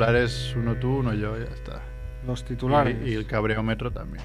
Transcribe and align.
titulares 0.00 0.54
uno 0.56 0.74
tú, 0.76 0.96
uno 1.00 1.12
yo, 1.12 1.36
ya 1.36 1.44
está. 1.44 1.82
Los 2.26 2.42
titulares. 2.44 2.96
Y, 3.04 3.10
y 3.10 3.14
el 3.14 3.26
cabreómetro 3.26 3.90
también. 3.90 4.24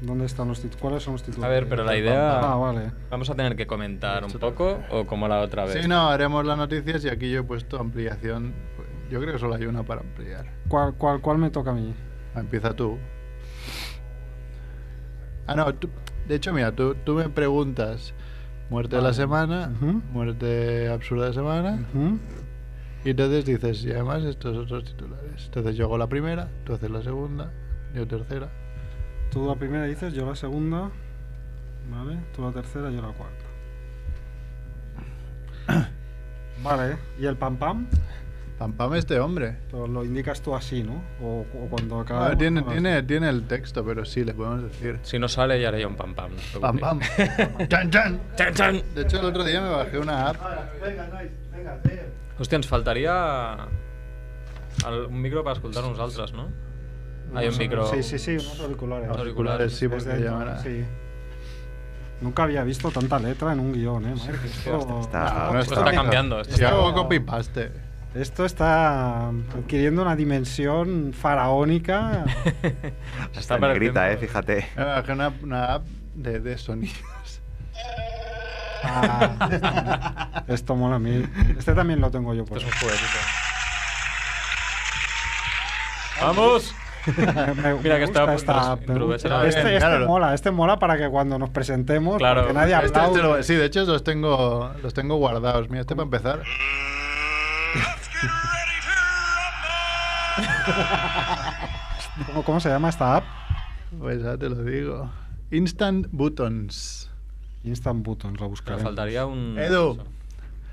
¿Dónde 0.00 0.24
están 0.24 0.48
los 0.48 0.58
titulares? 0.60 0.80
¿Cuáles 0.80 1.02
son 1.02 1.12
los 1.14 1.22
A 1.22 1.26
titulares? 1.26 1.60
ver, 1.60 1.68
pero 1.68 1.84
la 1.84 1.96
idea. 1.96 2.40
Ah, 2.52 2.56
vale. 2.56 2.90
Vamos 3.10 3.28
a 3.28 3.34
tener 3.34 3.54
que 3.54 3.66
comentar 3.66 4.24
un 4.24 4.32
poco 4.32 4.80
o 4.90 5.06
como 5.06 5.28
la 5.28 5.40
otra 5.40 5.64
vez. 5.66 5.82
Sí, 5.82 5.88
no, 5.88 6.08
haremos 6.08 6.44
las 6.46 6.56
noticias 6.56 7.04
y 7.04 7.08
aquí 7.10 7.30
yo 7.30 7.40
he 7.40 7.42
puesto 7.42 7.78
ampliación. 7.78 8.54
Yo 9.10 9.20
creo 9.20 9.34
que 9.34 9.38
solo 9.38 9.54
hay 9.54 9.66
una 9.66 9.82
para 9.82 10.00
ampliar. 10.00 10.46
¿Cuál, 10.68 10.94
cuál, 10.94 11.20
cuál 11.20 11.36
me 11.38 11.50
toca 11.50 11.70
a 11.72 11.74
mí? 11.74 11.94
Ah, 12.34 12.40
Empieza 12.40 12.72
tú. 12.74 12.96
Ah, 15.46 15.54
no, 15.54 15.74
tú- 15.74 15.90
de 16.26 16.36
hecho, 16.36 16.52
mira, 16.54 16.72
tú, 16.72 16.94
tú 17.04 17.14
me 17.14 17.28
preguntas 17.28 18.14
muerte 18.70 18.96
de 18.96 19.02
la 19.02 19.12
semana, 19.12 19.70
muerte 20.12 20.88
absurda 20.88 21.26
de 21.26 21.34
semana. 21.34 21.78
Y 23.04 23.10
entonces 23.10 23.44
dices, 23.44 23.84
y 23.84 23.90
además 23.92 24.22
estos 24.24 24.56
otros 24.56 24.84
titulares. 24.84 25.44
Entonces 25.46 25.76
yo 25.76 25.84
hago 25.86 25.98
la 25.98 26.06
primera, 26.08 26.48
tú 26.64 26.74
haces 26.74 26.90
la 26.90 27.02
segunda, 27.02 27.50
yo 27.94 28.06
tercera. 28.06 28.48
Tú 29.30 29.46
la 29.46 29.54
primera 29.56 29.84
dices, 29.84 30.12
yo 30.14 30.26
la 30.26 30.34
segunda. 30.36 30.90
Vale. 31.90 32.18
Tú 32.34 32.42
la 32.42 32.52
tercera, 32.52 32.90
yo 32.90 33.02
la 33.02 33.08
cuarta. 33.12 33.44
Vale. 36.62 36.96
¿Y 37.18 37.26
el 37.26 37.36
pam 37.36 37.56
pam? 37.56 37.86
Pam 38.58 38.72
pam 38.74 38.94
este 38.94 39.18
hombre. 39.18 39.56
Pero 39.70 39.88
lo 39.88 40.04
indicas 40.04 40.40
tú 40.42 40.54
así, 40.54 40.82
¿no? 40.84 41.02
O, 41.20 41.40
o 41.40 41.66
cuando 41.68 41.98
Ah, 41.98 42.02
acabamos. 42.02 42.38
tiene, 42.38 42.62
tiene, 42.62 43.02
tiene 43.02 43.28
el 43.28 43.46
texto, 43.48 43.84
pero 43.84 44.04
sí, 44.04 44.22
le 44.24 44.34
podemos 44.34 44.62
decir. 44.64 45.00
Si 45.02 45.18
no 45.18 45.26
sale, 45.26 45.60
ya 45.60 45.68
haré 45.68 45.80
yo 45.80 45.88
un 45.88 45.96
pam 45.96 46.14
pam. 46.14 46.30
no 46.54 46.60
Pam 46.60 46.78
pam. 46.78 47.00
chan, 47.68 47.90
chan. 47.90 48.20
Chan, 48.36 48.54
chan. 48.54 48.82
De 48.94 49.02
hecho, 49.02 49.18
el 49.18 49.24
otro 49.26 49.42
día 49.42 49.60
me 49.60 49.70
bajé 49.70 49.98
una 49.98 50.28
app. 50.28 50.36
Hòstia, 52.42 52.58
ens 52.58 52.66
faltaria 52.66 53.12
el, 54.88 55.04
un 55.06 55.20
micro 55.22 55.44
para 55.44 55.54
escoltar 55.54 55.84
uns 55.86 55.98
altres, 56.02 56.32
no? 56.34 56.48
Hay 57.34 57.46
un 57.48 57.56
micro... 57.56 57.86
Sí, 57.86 58.02
sí, 58.02 58.18
sí, 58.18 58.32
unos 58.32 58.60
auriculares. 58.60 59.08
Auriculares, 59.08 59.72
sí, 59.74 59.86
llamará. 59.86 60.58
sí. 60.62 60.84
Nunca 62.20 62.42
había 62.44 62.62
visto 62.64 62.90
tanta 62.90 63.18
letra 63.18 63.52
en 63.52 63.60
un 63.60 63.72
guion, 63.72 64.06
¿eh? 64.06 64.14
Marc? 64.16 64.44
Esto, 64.44 65.00
está- 65.00 65.50
No, 65.52 65.60
Esto 65.60 65.74
está 65.74 65.92
cambiando. 65.92 66.40
esto 66.40 66.56
Si 66.56 66.62
está- 66.62 66.74
hago 66.76 66.92
copy 66.94 67.20
paste. 67.20 67.70
esto 68.14 68.44
está 68.44 69.28
adquiriendo 69.28 70.02
una 70.02 70.14
dimensión 70.16 71.12
faraónica. 71.12 72.24
Está 73.38 73.58
negrita, 73.58 74.10
eh, 74.12 74.16
fíjate. 74.18 74.66
Una, 74.76 75.32
una 75.42 75.74
app 75.74 75.84
de, 76.14 76.38
de 76.40 76.58
sonidos. 76.58 76.96
Ah, 78.84 80.42
esto 80.48 80.74
mola 80.76 80.96
a 80.96 80.98
mí. 80.98 81.22
Este 81.58 81.72
también 81.74 82.00
lo 82.00 82.10
tengo 82.10 82.34
yo 82.34 82.42
Esto 82.42 82.54
por 82.54 82.58
es 82.62 82.64
un 82.64 82.70
juguetito. 82.72 83.18
¡Vamos! 86.20 86.74
Me- 87.16 87.74
Mira 87.82 87.94
me 87.94 87.98
que 87.98 88.04
estaba 88.04 88.32
gusta 88.32 88.52
a 88.52 88.74
esta 88.74 88.76
punto 88.76 88.76
de 88.76 88.92
introducirse 88.92 89.28
la- 89.28 89.46
Este, 89.46 89.60
este 89.76 89.78
Claro. 89.78 90.06
mola, 90.06 90.34
este 90.34 90.50
mola 90.52 90.78
para 90.78 90.96
que 90.96 91.08
cuando 91.08 91.38
nos 91.38 91.50
presentemos, 91.50 92.18
Claro. 92.18 92.42
porque 92.42 92.54
nadie 92.54 92.74
Este- 92.74 92.86
este 93.04 93.18
lo- 93.22 93.42
sí, 93.42 93.54
de 93.54 93.64
hecho 93.66 93.84
los 93.84 94.04
tengo, 94.04 94.72
los 94.82 94.94
tengo 94.94 95.16
guardados. 95.16 95.68
Mira, 95.68 95.80
este 95.80 95.96
para 95.96 96.04
empezar. 96.04 96.42
¿Cómo, 102.26 102.42
cómo 102.44 102.60
se 102.60 102.68
llama 102.68 102.88
esta 102.88 103.16
app? 103.16 103.24
Pues 103.98 104.22
ya 104.22 104.36
te 104.36 104.48
lo 104.48 104.62
digo. 104.62 105.10
Instant 105.50 106.06
Buttons. 106.10 107.10
Instant 107.64 108.04
Buttons, 108.04 108.32
la 108.34 108.38
Pero 108.38 108.48
buscaré. 108.50 108.82
faltaría 108.82 109.26
un... 109.26 109.56
Edu. 109.58 109.98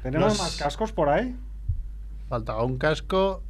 ¿Tenemos 0.04 0.30
los- 0.30 0.40
más 0.40 0.58
cascos 0.58 0.92
por 0.92 1.10
ahí? 1.10 1.36
Faltaba 2.28 2.64
un 2.64 2.78
casco 2.78 3.44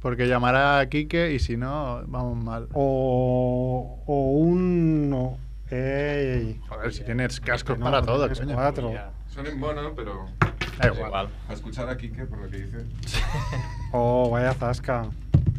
porque 0.00 0.26
llamará 0.28 0.78
a 0.80 0.86
Quique 0.88 1.32
y 1.32 1.38
si 1.38 1.56
no, 1.56 2.02
vamos 2.06 2.42
mal. 2.42 2.68
O, 2.72 4.02
o 4.06 4.30
un... 4.32 5.10
no. 5.10 5.38
Ey, 5.70 6.60
Joder, 6.68 6.92
si 6.92 7.02
tienes 7.04 7.40
cascos 7.40 7.78
no, 7.78 7.84
para 7.86 8.00
no 8.00 8.06
todo, 8.06 8.28
coño. 8.28 8.54
cuatro. 8.54 8.92
Ya. 8.92 9.10
Suena 9.28 9.50
bueno, 9.56 9.92
pero 9.96 10.26
Da 10.78 10.88
igual. 10.88 11.06
igual. 11.08 11.28
a 11.48 11.52
escuchar 11.54 11.88
a 11.88 11.96
Kike 11.96 12.26
por 12.26 12.38
lo 12.40 12.48
que 12.50 12.58
dice. 12.58 12.78
Oh, 13.94 14.28
vaya 14.30 14.52
zasca. 14.54 15.06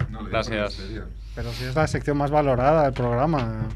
No, 0.10 0.24
Gracias. 0.26 0.80
en 0.80 0.86
serio. 0.88 1.06
Pero 1.36 1.52
si 1.52 1.64
es 1.66 1.76
la 1.76 1.88
sección 1.88 2.18
más 2.18 2.30
valorada 2.32 2.84
del 2.84 2.94
programa. 2.94 3.68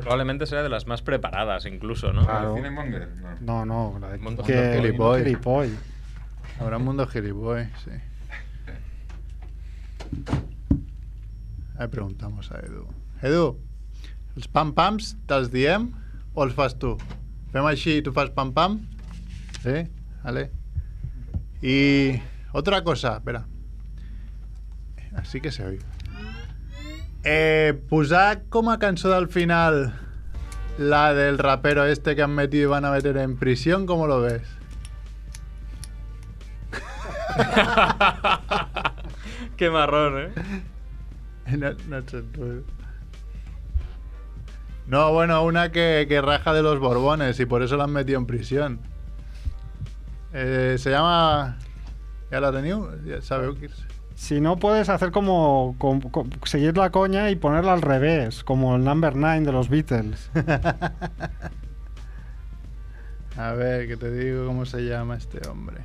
Probablemente 0.00 0.46
sea 0.46 0.62
de 0.62 0.68
las 0.68 0.86
más 0.86 1.02
preparadas 1.02 1.66
incluso, 1.66 2.12
¿no? 2.12 2.22
Claro. 2.24 2.52
¿A 2.52 2.56
Cinemonger? 2.56 3.08
No. 3.40 3.64
No, 3.64 3.92
no, 3.92 3.98
la 3.98 4.10
de 4.10 4.18
Mundo 4.18 4.42
que 4.42 4.74
gilipoy. 4.80 5.22
gilipoy. 5.22 5.70
Habrá 6.58 6.78
un 6.78 6.84
mundo 6.84 7.06
gilipoy, 7.06 7.68
sí. 7.84 7.90
Ahí 11.78 11.88
preguntamos 11.88 12.50
a 12.52 12.60
Edu. 12.60 12.86
Edu, 13.22 13.58
els 14.36 14.48
pam-pams 14.48 15.14
te'ls 15.28 15.50
diem 15.52 15.90
o 16.34 16.44
els 16.44 16.54
fas 16.56 16.76
tu? 16.80 16.94
Fem 17.52 17.66
així 17.68 17.98
tu 18.04 18.12
fas 18.16 18.30
pam-pam? 18.32 18.78
Sí? 19.62 19.84
Vale. 20.24 20.50
Y 21.62 22.20
otra 22.52 22.82
cosa, 22.82 23.16
espera. 23.16 23.46
Así 25.14 25.40
que 25.40 25.50
se 25.52 25.64
oye. 25.64 25.78
Eh, 27.28 27.74
posar 27.90 28.44
com 28.54 28.68
a 28.70 28.78
cançó 28.78 29.10
del 29.10 29.26
final 29.26 29.92
la 30.78 31.12
del 31.12 31.38
rapero 31.38 31.84
este 31.84 32.14
que 32.14 32.22
han 32.22 32.30
metido 32.30 32.62
y 32.62 32.66
van 32.66 32.84
a 32.84 32.92
meter 32.92 33.16
en 33.16 33.36
prisión, 33.36 33.84
¿cómo 33.84 34.06
lo 34.06 34.20
ves? 34.20 34.42
Qué 39.56 39.70
marrón, 39.70 40.20
¿eh? 40.20 40.30
No, 41.58 41.72
no 41.88 42.02
tú. 42.04 42.64
No, 44.86 45.12
bueno, 45.12 45.42
una 45.42 45.72
que, 45.72 46.06
que 46.08 46.22
raja 46.22 46.52
de 46.52 46.62
los 46.62 46.78
Borbones 46.78 47.40
y 47.40 47.46
por 47.46 47.64
eso 47.64 47.76
la 47.76 47.82
han 47.84 47.92
metido 47.92 48.20
en 48.20 48.26
prisión. 48.26 48.78
Eh, 50.32 50.76
se 50.78 50.90
llama. 50.90 51.58
¿Ya 52.30 52.40
la 52.40 52.52
teniu? 52.52 52.88
Ya 53.04 53.20
sabeu. 53.20 53.56
Si 54.16 54.40
no, 54.40 54.56
puedes 54.56 54.88
hacer 54.88 55.12
como, 55.12 55.76
como- 55.78 56.10
como- 56.10 56.30
seguir 56.46 56.76
la 56.76 56.90
coña 56.90 57.30
y 57.30 57.36
ponerla 57.36 57.74
al 57.74 57.82
revés, 57.82 58.42
como 58.42 58.74
el 58.76 58.82
number 58.82 59.14
9 59.14 59.44
de 59.44 59.52
los 59.52 59.68
Beatles. 59.68 60.30
A 63.36 63.52
ver, 63.52 63.86
que 63.86 63.98
te 63.98 64.10
digo 64.10 64.46
cómo 64.46 64.64
se 64.64 64.80
llama 64.86 65.16
este 65.16 65.46
hombre. 65.46 65.82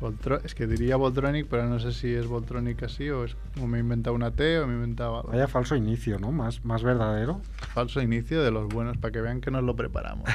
Voltro- 0.00 0.40
es 0.44 0.56
que 0.56 0.66
diría 0.66 0.96
Voltronic, 0.96 1.46
pero 1.48 1.64
no 1.66 1.78
sé 1.78 1.92
si 1.92 2.12
es 2.12 2.26
Voltronic 2.26 2.82
así 2.82 3.08
o 3.10 3.24
es 3.24 3.36
o 3.62 3.68
me 3.68 3.78
he 3.78 3.80
inventado 3.80 4.16
una 4.16 4.32
T 4.32 4.58
o 4.58 4.66
me 4.66 4.72
he 4.72 4.76
inventado 4.76 5.18
algo. 5.18 5.30
Vaya 5.30 5.46
falso 5.46 5.76
inicio, 5.76 6.18
¿no? 6.18 6.32
Más, 6.32 6.64
más 6.64 6.82
verdadero. 6.82 7.40
Falso 7.72 8.02
inicio 8.02 8.42
de 8.42 8.50
los 8.50 8.66
buenos 8.68 8.96
para 8.98 9.12
que 9.12 9.20
vean 9.20 9.40
que 9.40 9.52
nos 9.52 9.62
lo 9.62 9.76
preparamos. 9.76 10.28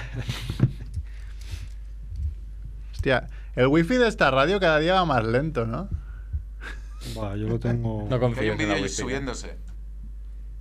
Hostia, 2.93 3.27
el 3.55 3.67
wifi 3.67 3.95
de 3.95 4.07
esta 4.07 4.31
radio 4.31 4.59
cada 4.59 4.79
día 4.79 4.93
va 4.95 5.05
más 5.05 5.23
lento, 5.25 5.65
¿no? 5.65 5.89
Buah, 7.15 7.35
yo 7.35 7.47
lo 7.47 7.59
tengo. 7.59 8.03
No 8.03 8.09
Que 8.09 8.15
hay 8.15 8.19
confío 8.21 8.51
un 8.53 8.57
vídeo 8.57 8.73
wifi. 8.75 8.89
subiéndose. 8.89 9.57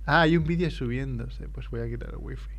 Ah, 0.05 0.21
hay 0.21 0.37
un 0.37 0.43
vídeo 0.43 0.71
subiéndose. 0.71 1.47
Pues 1.49 1.69
voy 1.69 1.81
a 1.81 1.87
quitar 1.89 2.09
el 2.09 2.17
wifi. 2.17 2.49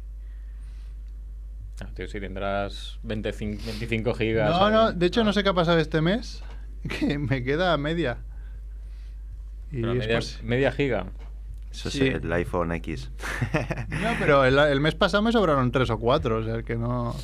Ah, 1.83 1.89
tío, 1.95 2.07
si 2.09 2.21
tendrás 2.21 2.99
25, 3.03 3.63
25 3.65 4.15
gigas. 4.15 4.51
No, 4.51 4.71
no, 4.71 4.93
de 4.93 5.07
hecho 5.07 5.25
no 5.25 5.33
sé 5.33 5.43
qué 5.43 5.49
ha 5.49 5.55
pasado 5.55 5.79
este 5.79 6.01
mes. 6.01 6.43
Que 6.89 7.19
me 7.19 7.43
queda 7.43 7.77
media. 7.77 8.19
Y 9.71 9.83
Pero 9.83 9.93
es 9.93 9.99
media, 10.43 10.49
media 10.49 10.73
giga. 10.73 11.07
Eso 11.71 11.91
Sí. 11.91 12.09
es 12.09 12.23
el 12.23 12.33
iPhone 12.33 12.73
X. 12.73 13.11
No, 14.01 14.09
pero 14.19 14.45
el, 14.47 14.59
el 14.59 14.81
mes 14.81 14.95
pasado 14.95 15.23
me 15.23 15.31
sobraron 15.31 15.71
tres 15.73 15.91
o 15.91 15.99
cuatro, 15.99 16.39
o 16.39 16.43
sea 16.43 16.63
que 16.63 16.77
no. 16.77 17.15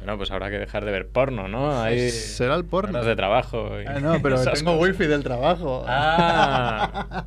Bueno, 0.00 0.16
pues 0.16 0.30
habrá 0.30 0.50
que 0.50 0.58
dejar 0.58 0.84
de 0.84 0.90
ver 0.92 1.08
porno, 1.10 1.46
¿no? 1.48 1.80
Ahí 1.80 2.10
Será 2.10 2.54
el 2.56 2.64
porno. 2.64 2.90
horas 2.98 3.06
de 3.06 3.16
trabajo. 3.16 3.80
y 3.80 3.86
Ah, 3.86 4.00
no, 4.00 4.20
pero 4.22 4.36
tengo 4.42 4.76
cosas. 4.76 4.80
wifi 4.80 5.06
del 5.06 5.22
trabajo. 5.22 5.84
Ah. 5.86 7.26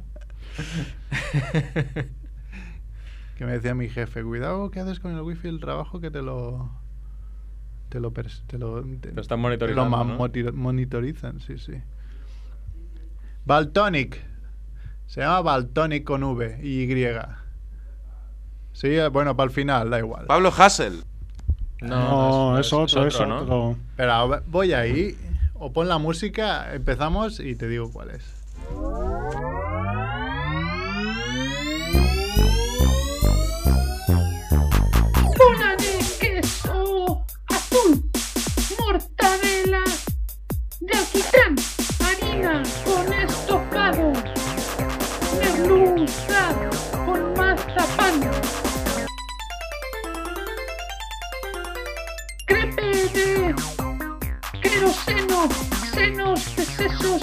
que 3.37 3.45
me 3.45 3.53
decía 3.53 3.73
mi 3.73 3.89
jefe, 3.89 4.23
cuidado, 4.23 4.69
¿qué 4.71 4.79
haces 4.79 4.99
con 4.99 5.13
el 5.13 5.21
wifi 5.21 5.47
del 5.47 5.59
trabajo 5.59 5.99
que 5.99 6.11
te 6.11 6.21
lo... 6.21 6.69
Te 7.89 7.99
lo... 7.99 8.11
pers- 8.13 8.43
Te 8.47 8.57
lo, 8.57 8.83
te, 8.83 9.11
Lo 9.11 9.21
están 9.21 9.37
te 9.37 9.41
monitorizando, 9.41 10.03
¿no? 10.03 10.17
moti- 10.17 10.51
monitorizan, 10.51 11.39
sí, 11.39 11.57
sí. 11.57 11.73
Baltonic. 13.45 14.19
Se 15.05 15.21
llama 15.21 15.41
Baltonic 15.41 16.03
con 16.03 16.23
V 16.23 16.59
y 16.63 16.83
Y. 16.91 17.07
Sí, 18.71 18.95
bueno, 19.11 19.35
para 19.35 19.45
el 19.49 19.53
final, 19.53 19.89
da 19.91 19.99
igual. 19.99 20.25
Pablo 20.25 20.51
Hassel. 20.55 21.03
No, 21.83 22.57
es, 22.57 22.71
otro, 22.71 23.05
es 23.05 23.19
¿no? 23.19 23.41
otro. 23.41 23.75
Espera, 23.91 24.23
voy 24.47 24.73
ahí, 24.73 25.17
o 25.53 25.71
pon 25.73 25.89
la 25.89 25.97
música, 25.97 26.73
empezamos 26.73 27.39
y 27.39 27.55
te 27.55 27.67
digo 27.67 27.91
cuál 27.91 28.11
es. 28.11 28.23
bola 35.37 35.75
de 35.77 35.99
queso 36.19 37.25
azul, 37.47 38.03
mortadela 38.79 39.83
de 40.79 40.97
alquitrán, 40.97 41.55
harina 41.99 42.63
sesos, 56.75 57.21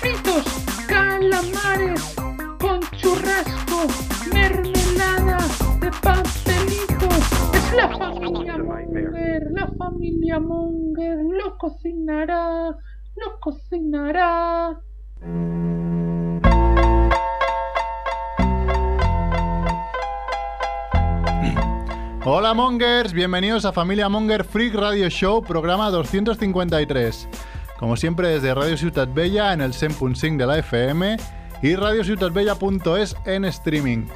fritos, 0.00 0.44
calamares 0.88 2.16
con 2.58 2.80
churrasco, 2.96 3.86
mermelada 4.32 5.38
de 5.80 5.90
pastelito. 6.02 7.08
Es 7.54 7.72
la 7.74 7.88
familia 7.96 8.58
Munger, 8.58 9.42
la 9.52 9.68
familia 9.78 10.40
Munger 10.40 11.18
lo 11.18 11.56
cocinará, 11.58 12.76
lo 13.16 13.40
cocinará. 13.40 14.80
Hola 22.28 22.54
Mongers, 22.54 23.12
bienvenidos 23.12 23.64
a 23.64 23.72
Familia 23.72 24.08
Monger 24.08 24.42
Freak 24.42 24.74
Radio 24.74 25.08
Show, 25.08 25.44
programa 25.44 25.90
253. 25.90 27.28
Como 27.78 27.96
siempre 27.96 28.28
desde 28.28 28.54
Radio 28.54 28.76
Ciutat 28.76 29.12
Bella 29.12 29.52
en 29.52 29.60
el 29.60 29.72
100.5 29.72 30.36
de 30.36 30.46
la 30.46 30.58
FM 30.58 31.16
y 31.62 31.76
radiociutatbella.es 31.76 33.16
en 33.26 33.44
streaming. 33.44 34.06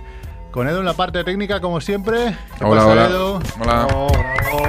Con 0.51 0.67
Edu 0.69 0.81
en 0.81 0.85
la 0.87 0.95
parte 0.95 1.23
técnica 1.25 1.61
como 1.61 1.81
siempre. 1.81 2.37
¿Qué 2.59 2.65
Hola, 2.65 2.81
pasa, 2.81 2.93
hola. 2.93 3.07
Edu? 3.07 3.41
Hola. 3.61 3.87
Oh, 3.95 4.09
bravo. 4.09 4.63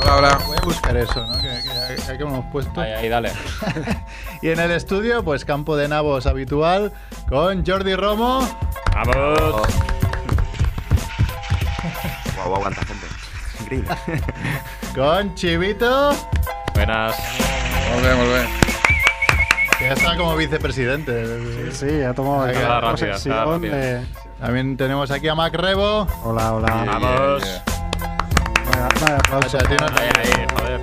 Hola, 0.00 0.16
hola. 0.16 0.38
Voy 0.46 0.56
a 0.56 0.64
buscar 0.64 0.96
eso, 0.96 1.26
¿no? 1.26 1.32
Que, 1.40 1.48
que- 1.48 2.16
que 2.18 2.22
hemos 2.22 2.44
puesto. 2.52 2.80
Ahí, 2.80 2.92
ahí, 2.92 3.08
dale. 3.08 3.32
Y 4.42 4.48
en 4.50 4.60
el 4.60 4.70
estudio, 4.70 5.22
pues 5.24 5.44
campo 5.44 5.76
de 5.76 5.88
nabos 5.88 6.26
habitual 6.26 6.92
con 7.28 7.66
Jordi 7.66 7.94
Romo. 7.96 8.48
¡Vamos! 8.94 9.62
Guau, 12.36 12.48
guau, 12.48 12.60
cuánta 12.62 12.80
gente. 12.84 13.06
Increíble. 13.60 13.90
Con 14.94 15.34
Chivito, 15.34 16.12
Buenas. 16.74 17.16
Molt 17.90 18.02
bé, 18.04 18.14
molt 18.14 18.32
bé. 18.32 18.42
ya 19.80 19.92
está 19.92 20.16
como 20.16 20.36
vicepresidente. 20.36 21.72
Sí, 21.72 22.02
ha 22.02 22.12
tomado 22.14 22.44
Ahí 22.44 22.54
la 22.54 22.80
rápida, 22.80 23.16
rápida. 23.44 23.76
de- 23.76 24.06
También 24.40 24.76
tenemos 24.76 25.10
aquí 25.10 25.28
a 25.28 25.34
Mac 25.34 25.54
Rebo. 25.54 26.06
Hola, 26.24 26.52
hola. 26.54 26.84
Vamos. 26.86 27.62
Yeah, 28.72 29.18
No 29.30 29.38
Ahí, 29.38 30.10
ahí, 30.18 30.46
joder. 30.56 30.80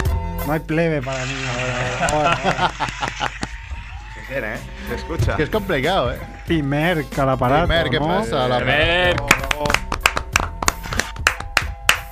No 0.48 0.54
hay 0.54 0.60
plebe 0.60 1.02
para 1.02 1.26
mí 1.26 1.34
ahora. 1.50 2.08
ahora. 2.12 2.72
Sincera, 4.14 4.56
¿eh? 4.56 4.60
Se 4.90 4.96
escucha. 4.96 5.36
Que 5.38 5.44
es 5.44 5.50
complicado, 5.50 6.12
¿eh? 6.14 6.20
Primer 6.46 7.06
calaparato, 7.10 7.68
Primer, 7.68 7.90
¿qué 7.90 8.00
¿no? 8.00 8.08
pasa? 8.08 8.48
La 8.48 8.58
Primer. 8.58 9.16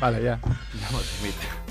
Vale, 0.00 0.22
ya. 0.22 0.38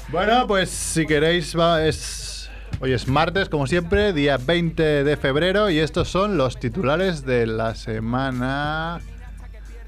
Bueno, 0.09 0.45
pues 0.47 0.69
si 0.69 1.05
queréis, 1.05 1.57
va, 1.57 1.83
es. 1.85 2.49
Hoy 2.79 2.91
es 2.93 3.07
martes, 3.07 3.49
como 3.49 3.65
siempre, 3.65 4.11
día 4.13 4.37
20 4.37 5.03
de 5.03 5.17
febrero, 5.17 5.69
y 5.69 5.79
estos 5.79 6.09
son 6.09 6.37
los 6.37 6.59
titulares 6.59 7.25
de 7.25 7.47
la 7.47 7.73
semana. 7.75 8.99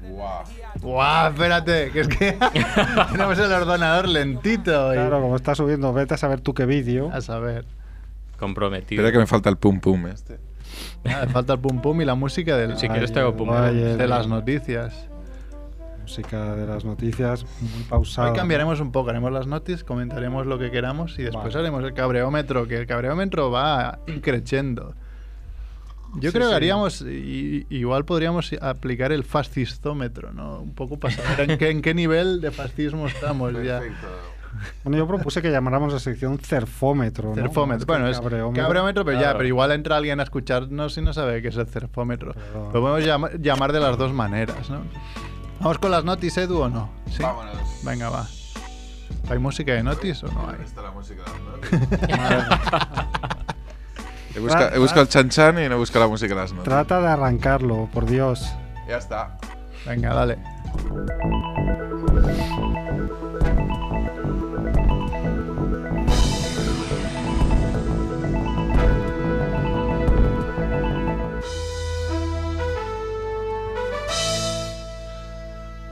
Guau. 0.08 0.42
¡Guau! 0.80 1.30
Espérate, 1.32 1.90
que 1.92 2.00
es 2.00 2.08
que 2.08 2.36
tenemos 3.12 3.38
el 3.38 3.52
ordenador 3.52 4.08
lentito. 4.08 4.92
y- 4.92 4.96
Claro, 4.96 5.20
como 5.20 5.36
está 5.36 5.54
subiendo, 5.54 5.92
vete 5.92 6.14
a 6.14 6.16
saber 6.16 6.40
tú 6.40 6.54
qué 6.54 6.64
vídeo. 6.66 7.10
A 7.12 7.20
saber. 7.20 7.66
Comprometido. 8.38 9.02
Espera 9.02 9.12
que 9.12 9.18
me 9.18 9.26
falta 9.26 9.50
el 9.50 9.58
pum 9.58 9.78
pum 9.80 10.06
este. 10.06 10.38
Nada, 11.04 11.26
falta 11.28 11.52
el 11.52 11.58
pum 11.60 11.80
pum 11.82 12.00
y 12.00 12.04
la 12.06 12.14
música 12.14 12.56
del, 12.56 12.78
Si 12.78 12.88
quieres 12.88 13.10
Ay, 13.10 13.14
te 13.14 13.20
hago 13.20 13.36
pum. 13.36 13.50
ay, 13.52 13.74
de 13.76 14.06
las 14.08 14.26
noticias. 14.26 15.09
Música 16.10 16.56
de 16.56 16.66
las 16.66 16.84
noticias 16.84 17.46
muy 17.60 17.84
pausada. 17.84 18.32
Hoy 18.32 18.36
cambiaremos 18.36 18.80
un 18.80 18.90
poco, 18.90 19.10
haremos 19.10 19.30
las 19.30 19.46
noticias, 19.46 19.84
comentaremos 19.84 20.44
lo 20.44 20.58
que 20.58 20.72
queramos 20.72 21.16
y 21.20 21.22
después 21.22 21.54
Vale. 21.54 21.68
haremos 21.68 21.84
el 21.84 21.94
cabreómetro, 21.94 22.66
que 22.66 22.78
el 22.78 22.86
cabreómetro 22.88 23.52
va 23.52 24.00
increciendo. 24.08 24.96
Yo 26.16 26.32
Sí, 26.32 26.36
creo 26.36 26.48
que 26.48 26.52
sí. 26.52 26.56
haríamos, 26.56 27.04
igual 27.06 28.04
podríamos 28.06 28.52
aplicar 28.60 29.12
el 29.12 29.22
fascistómetro, 29.22 30.32
¿no? 30.32 30.58
Un 30.58 30.74
poco 30.74 30.98
para 30.98 31.14
saber 31.14 31.48
en 31.52 31.58
qué, 31.58 31.70
en 31.70 31.80
qué 31.80 31.94
nivel 31.94 32.40
de 32.40 32.50
fascismo 32.50 33.06
estamos 33.06 33.52
ya. 33.62 33.80
Bueno, 34.82 34.98
yo 34.98 35.06
propuse 35.06 35.40
que 35.40 35.52
llamáramos 35.52 35.92
la 35.92 36.00
sección 36.00 36.36
cerfómetro. 36.40 37.28
¿no? 37.28 37.34
Cerfómetro. 37.36 37.86
Bueno, 37.86 38.08
es 38.08 38.18
cabreómetro. 38.18 38.64
cabreómetro, 38.64 39.04
pero 39.04 39.20
ya, 39.20 39.32
pero 39.36 39.46
igual 39.46 39.70
entra 39.70 39.96
alguien 39.96 40.18
a 40.18 40.24
escucharnos 40.24 40.98
y 40.98 41.02
no 41.02 41.12
sabe 41.12 41.40
qué 41.40 41.48
es 41.48 41.56
el 41.56 41.68
cerfómetro. 41.68 42.34
Lo 42.52 42.72
podemos 42.72 43.04
llama- 43.04 43.30
llamar 43.40 43.70
de 43.72 43.78
las 43.78 43.96
dos 43.96 44.12
maneras, 44.12 44.68
¿no? 44.68 44.80
¿Vamos 45.60 45.78
con 45.78 45.90
las 45.90 46.04
notis, 46.04 46.38
Edu, 46.38 46.62
o 46.62 46.68
no? 46.70 46.90
¿Sí? 47.10 47.22
Vámonos. 47.22 47.54
Venga, 47.84 48.08
va. 48.08 48.26
¿Hay 49.28 49.38
música 49.38 49.72
de 49.72 49.82
notis 49.82 50.22
o 50.24 50.28
no 50.28 50.40
hay? 50.40 50.46
¿Dónde 50.46 50.64
está 50.64 50.82
la 50.82 50.90
música 50.90 51.22
de 51.22 52.16
las 52.16 53.06
he, 54.36 54.40
busca, 54.40 54.74
he 54.74 54.78
buscado 54.78 55.02
el 55.02 55.08
chan 55.08 55.28
chan 55.28 55.62
y 55.62 55.68
no 55.68 55.76
busco 55.76 55.98
la 55.98 56.08
música 56.08 56.34
de 56.34 56.40
las 56.40 56.52
notas. 56.52 56.64
Trata 56.64 57.00
de 57.00 57.08
arrancarlo, 57.08 57.90
por 57.92 58.06
Dios. 58.06 58.50
Ya 58.88 58.96
está. 58.96 59.36
Venga, 59.86 60.14
dale. 60.14 60.38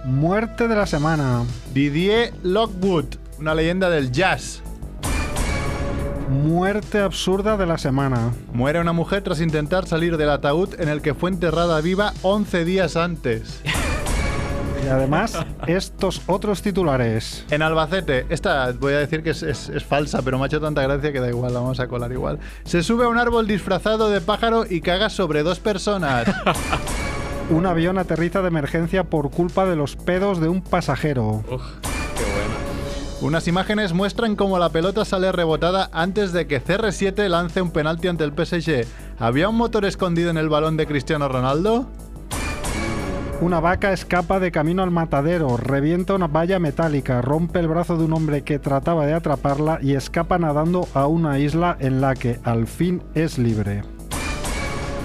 Muerte 0.09 0.69
de 0.69 0.75
la 0.75 0.87
semana. 0.87 1.45
Didier 1.75 2.33
Lockwood, 2.43 3.05
una 3.39 3.55
leyenda 3.55 3.91
del 3.91 4.11
jazz. 4.11 4.63
Muerte 6.31 7.01
absurda 7.01 7.57
de 7.59 7.67
la 7.67 7.77
semana. 7.79 8.33
Muere 8.53 8.81
una 8.81 8.93
mujer 8.93 9.23
tras 9.23 9.41
intentar 9.41 9.87
salir 9.87 10.17
del 10.17 10.31
ataúd 10.31 10.81
en 10.81 10.89
el 10.89 11.03
que 11.03 11.13
fue 11.15 11.31
enterrada 11.31 11.81
viva 11.83 12.13
11 12.23 12.65
días 12.65 12.97
antes. 12.97 13.61
Y 14.85 14.89
además, 14.89 15.37
estos 15.67 16.23
otros 16.27 16.63
titulares. 16.63 17.45
En 17.51 17.61
Albacete, 17.63 18.25
esta 18.31 18.73
voy 18.73 18.95
a 18.95 18.99
decir 18.99 19.23
que 19.23 19.31
es, 19.31 19.43
es- 19.43 19.69
es 19.69 19.85
falsa, 19.85 20.23
pero 20.23 20.39
me 20.39 20.45
ha 20.45 20.47
hecho 20.47 20.61
tanta 20.61 20.83
gracia 20.83 21.13
que 21.13 21.21
da 21.21 21.29
igual, 21.29 21.53
la 21.53 21.61
vamos 21.61 21.81
a 21.81 21.87
colar 21.89 22.13
igual. 22.13 22.39
Se 22.65 22.83
sube 22.83 23.05
a 23.05 23.09
un 23.09 23.19
árbol 23.19 23.47
disfrazado 23.47 24.09
de 24.09 24.21
pájaro 24.23 24.65
y 24.69 24.81
caga 24.81 25.11
sobre 25.11 25.43
dos 25.43 25.61
personas. 25.61 26.27
Un 27.51 27.65
avión 27.65 27.97
aterriza 27.97 28.43
de 28.43 28.49
emergencia 28.49 29.05
por 29.05 29.31
culpa 29.31 29.65
de 29.65 29.75
los 29.75 29.97
pedos 29.97 30.39
de 30.39 30.49
un 30.49 30.61
pasajero. 30.61 31.43
Uf, 31.51 31.63
qué 32.17 32.25
bueno. 32.25 32.55
Unas 33.23 33.49
imágenes 33.49 33.95
muestran 33.95 34.37
cómo 34.37 34.59
la 34.59 34.69
pelota 34.69 35.05
sale 35.07 35.33
rebotada 35.33 35.89
antes 35.93 36.33
de 36.33 36.47
que 36.47 36.63
CR7 36.63 37.27
lance 37.29 37.63
un 37.63 37.71
penalti 37.71 38.09
ante 38.09 38.25
el 38.25 38.33
PSG. 38.33 38.87
¿Había 39.19 39.49
un 39.49 39.57
motor 39.57 39.87
escondido 39.87 40.29
en 40.31 40.37
el 40.37 40.51
balón 40.51 40.77
de 40.77 40.87
Cristiano 40.87 41.27
Ronaldo? 41.27 41.89
Una 43.41 43.61
vaca 43.61 43.93
escapa 43.93 44.41
de 44.41 44.51
camino 44.51 44.83
al 44.83 44.91
matadero, 44.91 45.57
revienta 45.57 46.15
una 46.15 46.27
valla 46.27 46.59
metálica, 46.59 47.23
rompe 47.23 47.61
el 47.61 47.69
brazo 47.69 47.97
de 47.97 48.05
un 48.05 48.13
hombre 48.13 48.43
que 48.43 48.59
trataba 48.59 49.07
de 49.07 49.15
atraparla 49.15 49.79
y 49.81 49.95
escapa 49.95 50.39
nadando 50.39 50.87
a 50.93 51.07
una 51.07 51.39
isla 51.39 51.77
en 51.81 52.01
la 52.01 52.15
que 52.15 52.41
al 52.45 52.67
fin 52.67 53.03
es 53.15 53.39
libre. 53.39 53.83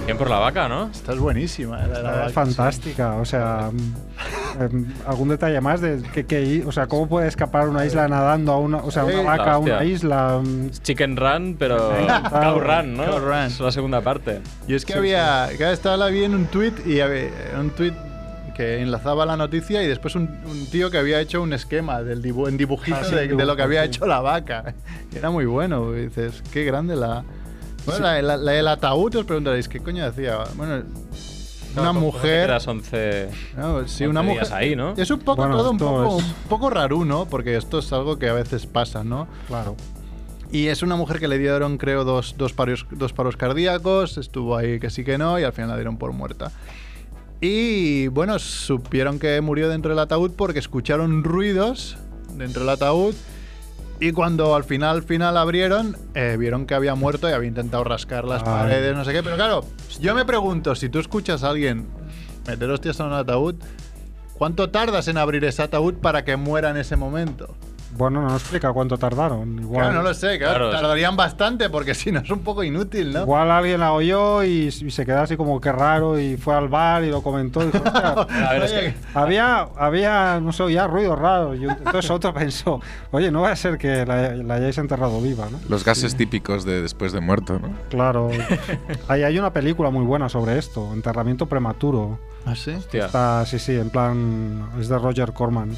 Bien 0.04 0.18
por 0.18 0.28
la 0.28 0.38
vaca, 0.38 0.68
¿no? 0.68 0.90
Esta 0.90 1.12
es 1.14 1.18
buenísima. 1.18 1.82
eh, 1.82 1.88
la- 1.88 2.02
la- 2.02 2.28
fantástica, 2.28 3.14
o 3.16 3.24
sea, 3.24 3.70
em, 4.60 4.86
algún 5.06 5.30
detalle 5.30 5.58
más 5.62 5.80
de 5.80 6.02
que, 6.12 6.26
que- 6.26 6.62
o 6.66 6.72
sea, 6.72 6.86
cómo 6.88 7.08
puede 7.08 7.26
escapar 7.26 7.68
una 7.70 7.86
isla 7.86 8.06
nadando 8.06 8.52
a 8.52 8.58
una, 8.58 8.78
o 8.78 8.90
sea, 8.90 9.04
una 9.06 9.22
vaca 9.22 9.52
a 9.54 9.58
una 9.58 9.82
isla. 9.82 10.40
mm, 10.44 10.70
Chicken 10.82 11.16
Run, 11.16 11.56
pero. 11.58 11.90
Cow 12.30 12.60
Run, 12.60 12.96
¿no? 12.98 13.06
Cow 13.06 13.18
Run. 13.18 13.34
Es 13.46 13.60
la 13.60 13.72
segunda 13.72 14.02
parte. 14.02 14.40
Y 14.68 14.74
es 14.74 14.84
que 14.84 14.92
había. 14.94 15.48
Cada 15.58 15.72
estaba 15.72 15.96
la 15.96 16.06
vi 16.08 16.24
en 16.24 16.34
un 16.34 16.46
tweet 16.46 16.74
y 16.84 17.00
había 17.00 17.30
un 17.58 17.70
tweet 17.70 17.94
que 18.54 18.82
enlazaba 18.82 19.24
la 19.26 19.36
noticia 19.38 19.82
y 19.82 19.86
después 19.88 20.14
un, 20.14 20.28
un 20.44 20.66
tío 20.70 20.88
que 20.90 20.98
había 20.98 21.18
hecho 21.20 21.42
un 21.42 21.52
esquema 21.54 22.02
del 22.02 22.20
dibu 22.22 22.46
en 22.46 22.56
dibujito 22.56 22.98
Ah, 23.00 23.04
sí, 23.04 23.14
de, 23.14 23.22
dibujo, 23.22 23.40
de 23.40 23.46
lo 23.46 23.56
que 23.56 23.62
había 23.62 23.80
sí. 23.82 23.86
hecho 23.88 24.06
la 24.06 24.20
vaca. 24.20 24.74
Y 25.12 25.16
era 25.16 25.30
muy 25.30 25.46
bueno. 25.46 25.96
y 25.96 26.02
dices, 26.08 26.42
qué 26.52 26.64
grande 26.64 26.94
la. 26.94 27.24
Bueno, 27.86 28.00
la, 28.04 28.22
la- 28.22 28.36
la 28.36 28.52
del 28.52 28.68
ataúd 28.68 29.14
os 29.16 29.24
preguntaréis, 29.26 29.68
¿qué 29.68 29.80
coño 29.80 30.04
decía? 30.10 30.38
Bueno, 30.56 30.82
una 31.76 31.86
¿Cómo 31.88 32.00
te 32.00 32.06
mujer. 32.06 32.46
quedas 32.46 32.66
11... 32.68 33.28
No, 33.56 33.78
sí, 33.88 34.04
11 34.04 34.08
una 34.08 34.22
días 34.22 34.34
mujer. 34.50 34.52
ahí, 34.54 34.76
¿no? 34.76 34.94
Es 34.96 35.10
un 35.10 35.18
poco 35.20 35.42
Bueno, 35.42 35.56
todo 35.56 35.70
un 35.72 35.78
poco, 35.78 36.18
es- 36.18 36.24
un 36.24 36.32
poco 36.48 36.70
raro, 36.70 37.04
¿no? 37.04 37.26
Porque 37.26 37.56
esto 37.56 37.80
es 37.80 37.92
algo 37.92 38.18
que 38.18 38.28
a 38.28 38.32
veces 38.32 38.66
pasa, 38.66 39.02
¿no? 39.04 39.26
Claro. 39.48 39.74
Y 40.52 40.68
es 40.68 40.82
una 40.84 40.94
mujer 40.94 41.18
que 41.18 41.26
le 41.26 41.36
dieron, 41.38 41.78
creo, 41.78 42.04
dos, 42.04 42.36
dos, 42.38 42.52
paros, 42.52 42.86
dos 42.92 43.12
paros 43.12 43.36
cardíacos, 43.36 44.18
estuvo 44.18 44.56
ahí 44.56 44.78
que 44.78 44.88
sí 44.88 45.02
que 45.04 45.18
no, 45.18 45.38
y 45.38 45.42
al 45.42 45.52
final 45.52 45.70
la 45.70 45.74
dieron 45.76 45.96
por 45.98 46.12
muerta. 46.12 46.52
Y 47.40 48.06
bueno, 48.08 48.38
supieron 48.38 49.18
que 49.18 49.40
murió 49.40 49.68
dentro 49.68 49.90
del 49.90 49.98
ataúd 49.98 50.30
porque 50.36 50.60
escucharon 50.60 51.24
ruidos 51.24 51.96
dentro 52.36 52.60
del 52.60 52.70
ataúd 52.70 53.14
Y 54.00 54.12
cuando 54.12 54.54
al 54.54 54.64
final, 54.64 54.96
al 54.96 55.02
final 55.02 55.36
abrieron, 55.36 55.96
eh, 56.14 56.36
vieron 56.38 56.66
que 56.66 56.74
había 56.74 56.94
muerto 56.94 57.28
y 57.28 57.32
había 57.32 57.48
intentado 57.48 57.84
rascar 57.84 58.24
las 58.24 58.42
Ay. 58.42 58.48
paredes, 58.48 58.96
no 58.96 59.04
sé 59.04 59.12
qué. 59.12 59.22
Pero 59.22 59.36
claro, 59.36 59.64
yo 60.00 60.14
me 60.14 60.24
pregunto, 60.24 60.74
si 60.74 60.88
tú 60.88 60.98
escuchas 60.98 61.44
a 61.44 61.50
alguien 61.50 61.86
meter 62.46 62.68
hostias 62.70 62.98
en 63.00 63.06
un 63.06 63.12
ataúd, 63.12 63.54
¿cuánto 64.34 64.70
tardas 64.70 65.08
en 65.08 65.16
abrir 65.16 65.44
ese 65.44 65.62
ataúd 65.62 65.94
para 65.94 66.24
que 66.24 66.36
muera 66.36 66.70
en 66.70 66.76
ese 66.76 66.96
momento? 66.96 67.54
Bueno, 67.96 68.22
no 68.22 68.34
explica 68.34 68.72
cuánto 68.72 68.98
tardaron. 68.98 69.58
Igual, 69.60 69.84
Claro, 69.86 69.94
no 69.98 70.02
lo 70.02 70.14
sé, 70.14 70.38
claro, 70.38 70.68
Claro, 70.68 70.70
tardarían 70.70 71.16
bastante 71.16 71.70
porque 71.70 71.94
si 71.94 72.10
no 72.10 72.20
es 72.20 72.30
un 72.30 72.40
poco 72.40 72.64
inútil, 72.64 73.12
¿no? 73.12 73.20
igual 73.22 73.50
alguien 73.50 73.80
la 73.80 73.92
oyó 73.92 74.42
y, 74.42 74.66
y 74.66 74.90
se 74.90 75.06
quedó 75.06 75.20
así 75.20 75.36
como 75.36 75.60
que 75.60 75.70
raro 75.70 76.18
y 76.18 76.36
fue 76.36 76.54
al 76.54 76.68
bar 76.68 77.04
y 77.04 77.10
lo 77.10 77.22
comentó. 77.22 77.62
y 77.62 77.66
dijo, 77.66 77.84
"Hostia, 77.84 78.08
A 78.48 78.52
ver, 78.52 78.62
es 78.64 78.72
que- 78.72 78.94
había, 79.14 79.68
había, 79.76 80.40
no 80.40 80.52
sé, 80.52 80.72
ya 80.72 80.86
ruidos 80.86 81.18
raros. 81.18 81.56
Y 81.58 81.64
entonces 81.64 82.10
otro 82.10 82.34
pensó, 82.34 82.80
oye, 83.12 83.30
no 83.30 83.42
va 83.42 83.52
a 83.52 83.56
ser 83.56 83.78
que 83.78 84.04
la, 84.04 84.30
la 84.34 84.54
hayáis 84.54 84.78
enterrado 84.78 85.20
viva, 85.20 85.46
¿no? 85.50 85.60
Los 85.68 85.84
gases 85.84 86.16
típicos 86.16 86.64
de 86.64 86.82
después 86.82 87.12
de 87.12 87.20
muerto, 87.20 87.58
¿no? 87.60 87.68
Claro. 87.90 88.30
hay, 89.08 89.22
hay 89.22 89.38
una 89.38 89.52
película 89.52 89.90
muy 89.90 90.04
buena 90.04 90.28
sobre 90.28 90.58
esto, 90.58 90.92
Enterramiento 90.92 91.46
Prematuro. 91.46 92.18
¿Ah, 92.46 92.54
sí? 92.54 92.72
Está, 92.92 93.46
sí, 93.46 93.58
sí, 93.58 93.72
en 93.72 93.88
plan, 93.90 94.68
es 94.78 94.88
de 94.88 94.98
Roger 94.98 95.32
Corman. 95.32 95.70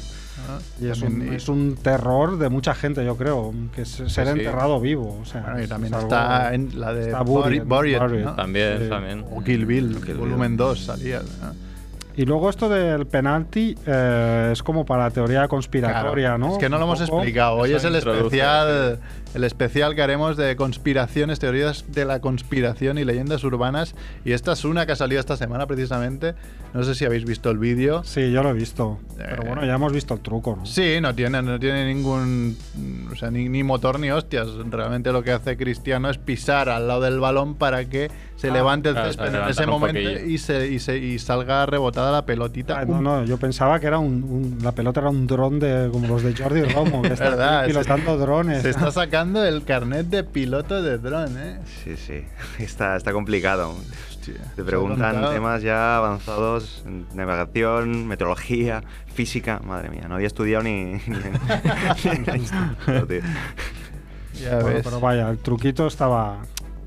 Y 0.81 0.87
es 0.87 1.01
un, 1.01 1.21
es 1.33 1.49
un 1.49 1.75
terror 1.75 2.37
de 2.37 2.49
mucha 2.49 2.73
gente, 2.73 3.03
yo 3.05 3.15
creo, 3.17 3.53
que 3.75 3.81
es 3.83 3.89
ser 3.89 4.09
sí. 4.09 4.31
enterrado 4.31 4.79
vivo. 4.79 5.19
O 5.21 5.25
sea, 5.25 5.41
Bueno, 5.41 5.59
y 5.59 5.63
es 5.63 5.69
también 5.69 5.93
algo- 5.93 6.07
está 6.07 6.53
en 6.53 6.79
la 6.79 6.93
de 6.93 7.13
Buried, 7.13 7.63
Buried, 7.63 7.63
Buried, 7.65 7.99
Buried. 7.99 8.25
¿no? 8.25 8.35
También, 8.35 8.79
Sí. 8.83 8.89
también. 8.89 9.25
O 9.31 9.43
Kill 9.43 9.65
Bill, 9.65 9.95
Kill 9.97 10.05
Bill. 10.05 10.15
volumen 10.17 10.57
2 10.57 10.79
salía. 10.85 11.19
¿no? 11.19 11.67
Y 12.15 12.25
luego 12.25 12.49
esto 12.49 12.67
del 12.67 13.05
penalti 13.05 13.75
eh, 13.85 14.49
es 14.51 14.63
como 14.63 14.83
para 14.85 15.11
teoría 15.11 15.47
conspiratoria, 15.47 16.29
Claro, 16.29 16.37
¿no? 16.39 16.53
Es 16.53 16.57
que 16.57 16.67
no 16.67 16.79
lo 16.79 16.85
hemos 16.85 16.99
explicado. 16.99 17.57
Hoy 17.57 17.69
Eso 17.69 17.77
es 17.77 17.83
el 17.85 17.95
especial, 17.97 18.99
el 19.37 19.43
especial 19.43 19.93
que 19.93 20.01
haremos 20.01 20.35
de 20.35 20.55
conspiraciones, 20.55 21.37
teorías 21.37 21.85
de 21.89 22.05
la 22.05 22.19
conspiración 22.21 22.97
y 22.97 23.05
leyendas 23.05 23.43
urbanas. 23.43 23.93
Y 24.25 24.31
esta 24.31 24.53
es 24.53 24.65
una 24.65 24.85
que 24.87 24.93
ha 24.93 24.95
salido 24.95 25.19
esta 25.19 25.37
semana 25.37 25.67
precisamente. 25.67 26.33
No 26.73 26.83
sé 26.83 26.95
si 26.95 27.05
habéis 27.05 27.23
visto 27.23 27.49
el 27.51 27.59
vídeo. 27.59 28.03
Sí, 28.03 28.31
yo 28.31 28.41
lo 28.41 28.49
he 28.49 28.53
visto. 28.53 28.99
Pero 29.15 29.43
Eh. 29.43 29.45
bueno, 29.47 29.63
ya 29.65 29.75
hemos 29.75 29.93
visto 29.93 30.15
el 30.15 30.21
truco, 30.21 30.55
¿no? 30.57 30.65
Sí, 30.65 30.97
no 31.01 31.13
tiene, 31.13 31.41
no 31.43 31.59
tiene 31.59 31.85
ningún. 31.85 32.57
O 33.11 33.15
sea, 33.15 33.29
ni, 33.31 33.47
ni 33.47 33.63
motor 33.63 33.99
ni 33.99 34.09
hostias. 34.09 34.47
Realmente 34.69 35.11
lo 35.11 35.21
que 35.23 35.31
hace 35.31 35.55
Cristiano 35.55 36.09
es 36.09 36.17
pisar 36.17 36.67
al 36.69 36.87
lado 36.87 37.01
del 37.01 37.19
balón 37.19 37.53
para 37.55 37.85
que 37.85 38.09
se 38.35 38.49
Ah. 38.49 38.53
levante 38.53 38.89
el 38.89 38.95
Claro, 38.95 39.07
césped 39.13 39.35
en 39.35 39.49
ese 39.49 39.65
momento 39.67 39.99
y, 39.99 40.37
se, 40.39 40.67
y, 40.67 40.79
se- 40.79 40.97
y 40.97 41.19
salga 41.19 41.65
rebotada 41.67 42.11
la 42.11 42.25
pelotita. 42.25 42.79
Ah, 42.79 42.85
no, 42.85 43.01
no, 43.01 43.23
yo 43.23 43.37
pensaba 43.37 43.79
que 43.79 43.87
era 43.87 43.97
un, 43.99 44.23
un- 44.23 44.57
la 44.63 44.71
pelota 44.73 44.99
era 44.99 45.09
un 45.09 45.25
dron 45.27 45.59
de 45.59 45.89
como 45.91 46.07
los 46.07 46.23
de 46.23 46.35
Jordi 46.35 46.61
Romo, 46.63 47.01
que 47.01 47.07
está 47.13 47.29
Verdad, 47.29 47.65
pilotando 47.67 48.13
se- 48.15 48.21
drones. 48.21 48.61
Se 48.61 48.69
está 48.69 48.91
sacando 48.91 49.26
el 49.35 49.63
carnet 49.65 50.07
de 50.07 50.23
piloto 50.23 50.81
de 50.81 50.97
dron, 50.97 51.37
¿eh? 51.37 51.59
Sí, 51.83 51.95
sí. 51.97 52.23
Está, 52.63 52.95
está 52.95 53.11
complicado. 53.13 53.75
Hostia, 54.09 54.35
Te 54.55 54.63
preguntan 54.63 55.29
temas 55.31 55.61
ya 55.61 55.97
avanzados 55.97 56.83
navegación, 57.13 58.07
meteorología, 58.07 58.83
física. 59.13 59.59
Madre 59.63 59.89
mía, 59.89 60.05
no 60.07 60.15
había 60.15 60.27
estudiado 60.27 60.63
ni, 60.63 60.93
ni. 61.07 61.07
Ya 64.39 64.59
Bueno, 64.59 64.75
ves. 64.75 64.83
pero 64.83 64.99
vaya, 64.99 65.29
el 65.29 65.39
truquito 65.39 65.87
estaba. 65.87 66.37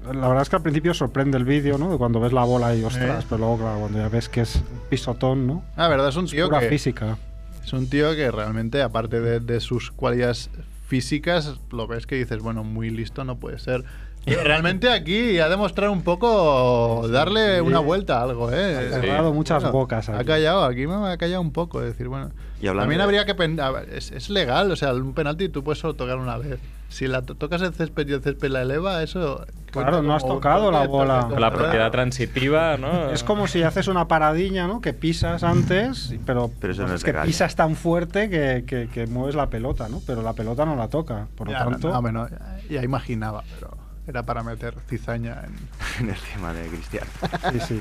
La 0.06 0.28
verdad 0.28 0.42
es 0.42 0.48
que 0.48 0.56
al 0.56 0.62
principio 0.62 0.94
sorprende 0.94 1.36
el 1.36 1.44
vídeo, 1.44 1.78
¿no? 1.78 1.90
De 1.90 1.98
cuando 1.98 2.20
ves 2.20 2.32
la 2.32 2.44
bola 2.44 2.74
y 2.74 2.82
ostras, 2.84 3.24
Eh. 3.24 3.26
pero 3.28 3.38
luego, 3.38 3.58
claro, 3.58 3.80
cuando 3.80 3.98
ya 3.98 4.08
ves 4.08 4.28
que 4.28 4.42
es 4.42 4.62
pisotón, 4.88 5.46
¿no? 5.46 5.64
Ah, 5.76 5.88
verdad, 5.88 6.08
es 6.08 6.16
un 6.16 6.26
tío 6.26 6.46
Pura 6.46 6.60
que. 6.60 6.68
física. 6.68 7.18
Es 7.64 7.72
un 7.72 7.88
tío 7.90 8.14
que 8.14 8.30
realmente, 8.30 8.82
aparte 8.82 9.20
de, 9.20 9.40
de 9.40 9.60
sus 9.60 9.90
cualidades 9.90 10.48
físicas, 10.90 11.60
lo 11.70 11.86
ves 11.86 12.06
que 12.08 12.16
dices, 12.16 12.40
bueno, 12.42 12.64
muy 12.64 12.90
listo 12.90 13.24
no 13.24 13.38
puede 13.38 13.58
ser. 13.60 13.84
Pero 14.26 14.42
realmente 14.42 14.90
aquí 14.90 15.38
ha 15.38 15.48
demostrado 15.48 15.92
un 15.92 16.02
poco 16.02 17.08
darle 17.08 17.54
Sí. 17.54 17.60
una 17.62 17.78
vuelta 17.78 18.18
a 18.20 18.24
algo, 18.24 18.52
¿eh? 18.52 18.76
Ha 18.92 19.00
cerrado 19.00 19.32
muchas 19.32 19.62
Bueno, 19.62 19.78
bocas. 19.78 20.08
Ha 20.10 20.16
aquí. 20.18 20.26
callado, 20.26 20.64
aquí 20.64 20.86
me 20.86 20.94
ha 20.94 21.16
callado 21.16 21.40
un 21.40 21.52
poco, 21.52 21.80
decir, 21.80 22.08
bueno. 22.08 22.30
Y 22.60 22.66
También 22.66 22.98
de- 22.98 23.04
habría 23.04 23.24
que. 23.24 23.34
pen- 23.34 23.58
Es, 23.90 24.10
es 24.10 24.28
legal, 24.28 24.70
o 24.70 24.76
sea, 24.76 24.92
un 24.92 25.14
penalti 25.14 25.48
tú 25.48 25.64
puedes 25.64 25.78
solo 25.78 25.94
tocar 25.94 26.18
una 26.18 26.36
vez. 26.36 26.58
Si 26.90 27.06
la 27.06 27.22
to- 27.22 27.34
tocas 27.36 27.62
el 27.62 27.72
césped 27.72 28.06
y 28.08 28.12
el 28.12 28.20
césped 28.22 28.50
la 28.50 28.60
eleva, 28.62 29.02
eso. 29.02 29.46
Claro, 29.70 30.02
no 30.02 30.14
has 30.14 30.24
tocado 30.26 30.70
la 30.70 30.86
bola. 30.86 31.28
la 31.38 31.50
propiedad 31.52 31.90
transitiva, 31.90 32.76
¿no? 32.76 33.10
Es 33.10 33.22
como 33.24 33.46
si 33.46 33.62
haces 33.62 33.88
una 33.88 34.08
paradiña, 34.08 34.66
¿no? 34.66 34.80
Que 34.80 34.92
pisas 34.92 35.42
antes, 35.44 36.14
pero, 36.26 36.50
Pero 36.60 36.72
eso 36.72 36.82
pues 36.82 36.90
no 36.90 36.96
es 36.96 37.00
es 37.00 37.04
que 37.04 37.12
pisas 37.26 37.54
tan 37.56 37.76
fuerte 37.76 38.28
que, 38.30 38.64
que- 38.66 38.88
que 38.88 39.06
mueves 39.06 39.34
la 39.34 39.48
pelota, 39.50 39.88
¿no? 39.88 40.00
Pero 40.06 40.22
la 40.22 40.32
pelota 40.32 40.64
no 40.64 40.76
la 40.76 40.88
toca. 40.88 41.26
Por 41.36 41.46
lo 41.48 41.52
Ya, 41.52 41.64
tanto, 41.64 41.92
no, 41.92 42.00
bueno, 42.02 42.26
ya 42.68 42.82
imaginaba, 42.82 43.44
pero 43.54 43.76
era 44.06 44.22
para 44.24 44.42
meter 44.42 44.74
cizaña 44.88 45.42
en. 45.44 45.54
en 46.04 46.10
el 46.14 46.20
tema 46.34 46.52
de 46.52 46.66
Cristiano. 46.68 47.06
sí, 47.52 47.60
sí. 47.60 47.80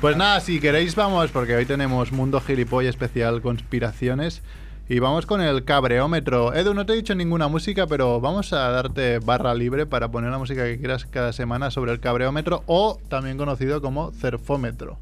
Pues 0.00 0.16
nada, 0.16 0.40
si 0.40 0.60
queréis 0.60 0.94
vamos, 0.94 1.30
porque 1.30 1.56
hoy 1.56 1.64
tenemos 1.64 2.12
Mundo 2.12 2.40
Gilipollas 2.40 2.90
especial 2.90 3.40
conspiraciones. 3.42 4.42
Y 4.90 5.00
vamos 5.00 5.26
con 5.26 5.40
el 5.42 5.64
cabreómetro. 5.64 6.54
Edu, 6.54 6.72
no 6.72 6.86
te 6.86 6.94
he 6.94 6.96
dicho 6.96 7.14
ninguna 7.14 7.48
música, 7.48 7.86
pero 7.86 8.20
vamos 8.22 8.52
a 8.54 8.70
darte 8.70 9.18
barra 9.18 9.54
libre 9.54 9.84
para 9.84 10.10
poner 10.10 10.30
la 10.30 10.38
música 10.38 10.64
que 10.64 10.78
quieras 10.78 11.04
cada 11.04 11.32
semana 11.34 11.70
sobre 11.70 11.92
el 11.92 12.00
cabreómetro 12.00 12.62
o 12.66 12.98
también 13.08 13.36
conocido 13.36 13.82
como 13.82 14.12
cerfómetro. 14.12 14.98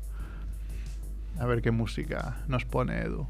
A 1.39 1.47
ver 1.47 1.63
qué 1.63 1.71
música 1.71 2.39
nos 2.49 2.65
pone 2.65 2.99
Edu. 3.01 3.29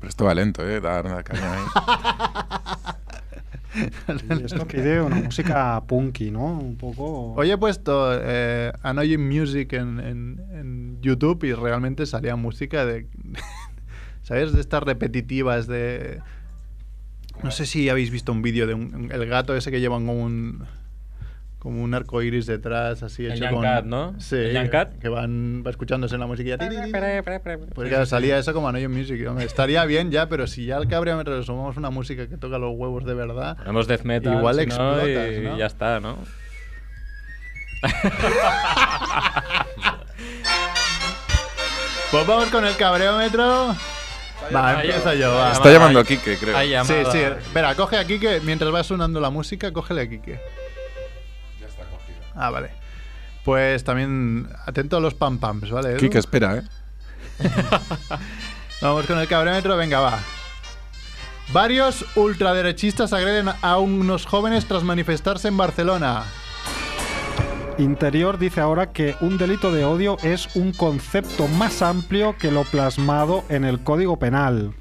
Pero 0.00 0.08
esto 0.08 0.24
va 0.24 0.34
lento, 0.34 0.66
¿eh? 0.66 0.80
Dar 0.80 1.04
una 1.06 1.22
caña 1.22 1.52
ahí. 1.54 1.64
Esto 4.42 4.66
pide 4.66 5.02
una 5.02 5.16
música 5.16 5.82
punky, 5.86 6.30
¿no? 6.30 6.46
Un 6.58 6.76
poco. 6.76 7.34
Hoy 7.34 7.50
he 7.50 7.58
puesto 7.58 8.10
eh, 8.18 8.72
Annoying 8.82 9.28
Music 9.28 9.74
en, 9.74 10.00
en- 10.00 10.40
en 10.52 10.98
YouTube 11.02 11.44
y 11.44 11.52
realmente 11.52 12.06
salía 12.06 12.36
música 12.36 12.86
de. 12.86 13.06
¿Sabes? 14.26 14.52
De 14.52 14.60
estas 14.60 14.82
repetitivas 14.82 15.68
de. 15.68 16.20
No 17.44 17.52
sé 17.52 17.64
si 17.64 17.88
habéis 17.88 18.10
visto 18.10 18.32
un 18.32 18.42
vídeo 18.42 18.66
de 18.66 18.74
un, 18.74 19.12
el 19.12 19.24
gato 19.26 19.54
ese 19.54 19.70
que 19.70 19.78
llevan 19.78 20.04
como 20.04 20.20
un. 20.24 20.66
Como 21.60 21.80
un 21.82 21.94
arco 21.94 22.20
iris 22.22 22.46
detrás, 22.46 23.04
así 23.04 23.24
El 23.24 23.34
hecho 23.34 23.50
con. 23.50 23.62
Cat, 23.62 23.84
¿no? 23.84 24.18
Sí. 24.18 24.34
El 24.34 24.68
Cat. 24.68 24.98
Que 24.98 25.08
van 25.08 25.62
va 25.64 25.70
escuchándose 25.70 26.18
la 26.18 26.26
musiquilla. 26.26 26.58
Pues 26.58 27.88
claro, 27.88 28.04
salía 28.04 28.36
eso 28.36 28.52
como 28.52 28.68
Annoying 28.68 28.90
Music. 28.90 29.24
Hombre, 29.28 29.44
estaría 29.44 29.84
bien 29.84 30.10
ya, 30.10 30.28
pero 30.28 30.48
si 30.48 30.66
ya 30.66 30.76
al 30.76 30.88
cabreómetro 30.88 31.38
le 31.38 31.44
sumamos 31.44 31.76
una 31.76 31.90
música 31.90 32.26
que 32.28 32.36
toca 32.36 32.58
los 32.58 32.72
huevos 32.76 33.04
de 33.04 33.14
verdad. 33.14 33.56
Ponemos 33.58 33.86
death 33.86 34.02
metal, 34.02 34.38
Igual 34.38 34.56
si 34.56 34.66
no, 34.66 34.98
explotas, 34.98 35.36
y 35.36 35.40
¿no? 35.40 35.56
ya 35.56 35.66
está, 35.66 36.00
¿no? 36.00 36.18
Pues 42.10 42.26
vamos 42.26 42.48
con 42.50 42.64
el 42.64 42.76
cabreómetro. 42.76 43.74
Va, 44.54 44.74
empiezo 44.74 45.14
yo, 45.14 45.34
va. 45.34 45.52
Está 45.52 45.72
llamando 45.72 46.00
a 46.00 46.04
Kike, 46.04 46.36
creo. 46.38 46.56
Hay 46.56 46.74
Sí, 46.84 46.94
sí. 47.10 47.18
Espera, 47.18 47.74
coge 47.74 47.98
a 47.98 48.04
Kike. 48.04 48.40
Mientras 48.40 48.72
va 48.72 48.84
sonando 48.84 49.20
la 49.20 49.30
música, 49.30 49.72
cógele 49.72 50.02
a 50.02 50.08
Kike. 50.08 50.40
Ya 51.60 51.66
está 51.66 51.84
cogido. 51.84 52.18
Ah, 52.34 52.50
vale. 52.50 52.70
Pues 53.44 53.84
también 53.84 54.48
atento 54.66 54.96
a 54.96 55.00
los 55.00 55.14
pam 55.14 55.38
pams, 55.38 55.70
¿vale? 55.70 55.90
Edu? 55.90 55.98
Kike, 55.98 56.18
espera, 56.18 56.56
¿eh? 56.56 56.62
Vamos 58.80 59.06
con 59.06 59.18
el 59.18 59.28
cabreómetro, 59.28 59.76
venga, 59.76 60.00
va. 60.00 60.18
Varios 61.52 62.04
ultraderechistas 62.16 63.12
agreden 63.12 63.50
a 63.62 63.78
unos 63.78 64.26
jóvenes 64.26 64.66
tras 64.66 64.82
manifestarse 64.82 65.48
en 65.48 65.56
Barcelona. 65.56 66.24
Interior 67.78 68.38
dice 68.38 68.60
ahora 68.60 68.92
que 68.92 69.16
un 69.20 69.36
delito 69.36 69.70
de 69.70 69.84
odio 69.84 70.16
es 70.22 70.54
un 70.56 70.72
concepto 70.72 71.46
más 71.46 71.82
amplio 71.82 72.36
que 72.38 72.50
lo 72.50 72.64
plasmado 72.64 73.44
en 73.50 73.64
el 73.64 73.80
Código 73.80 74.18
Penal. 74.18 74.72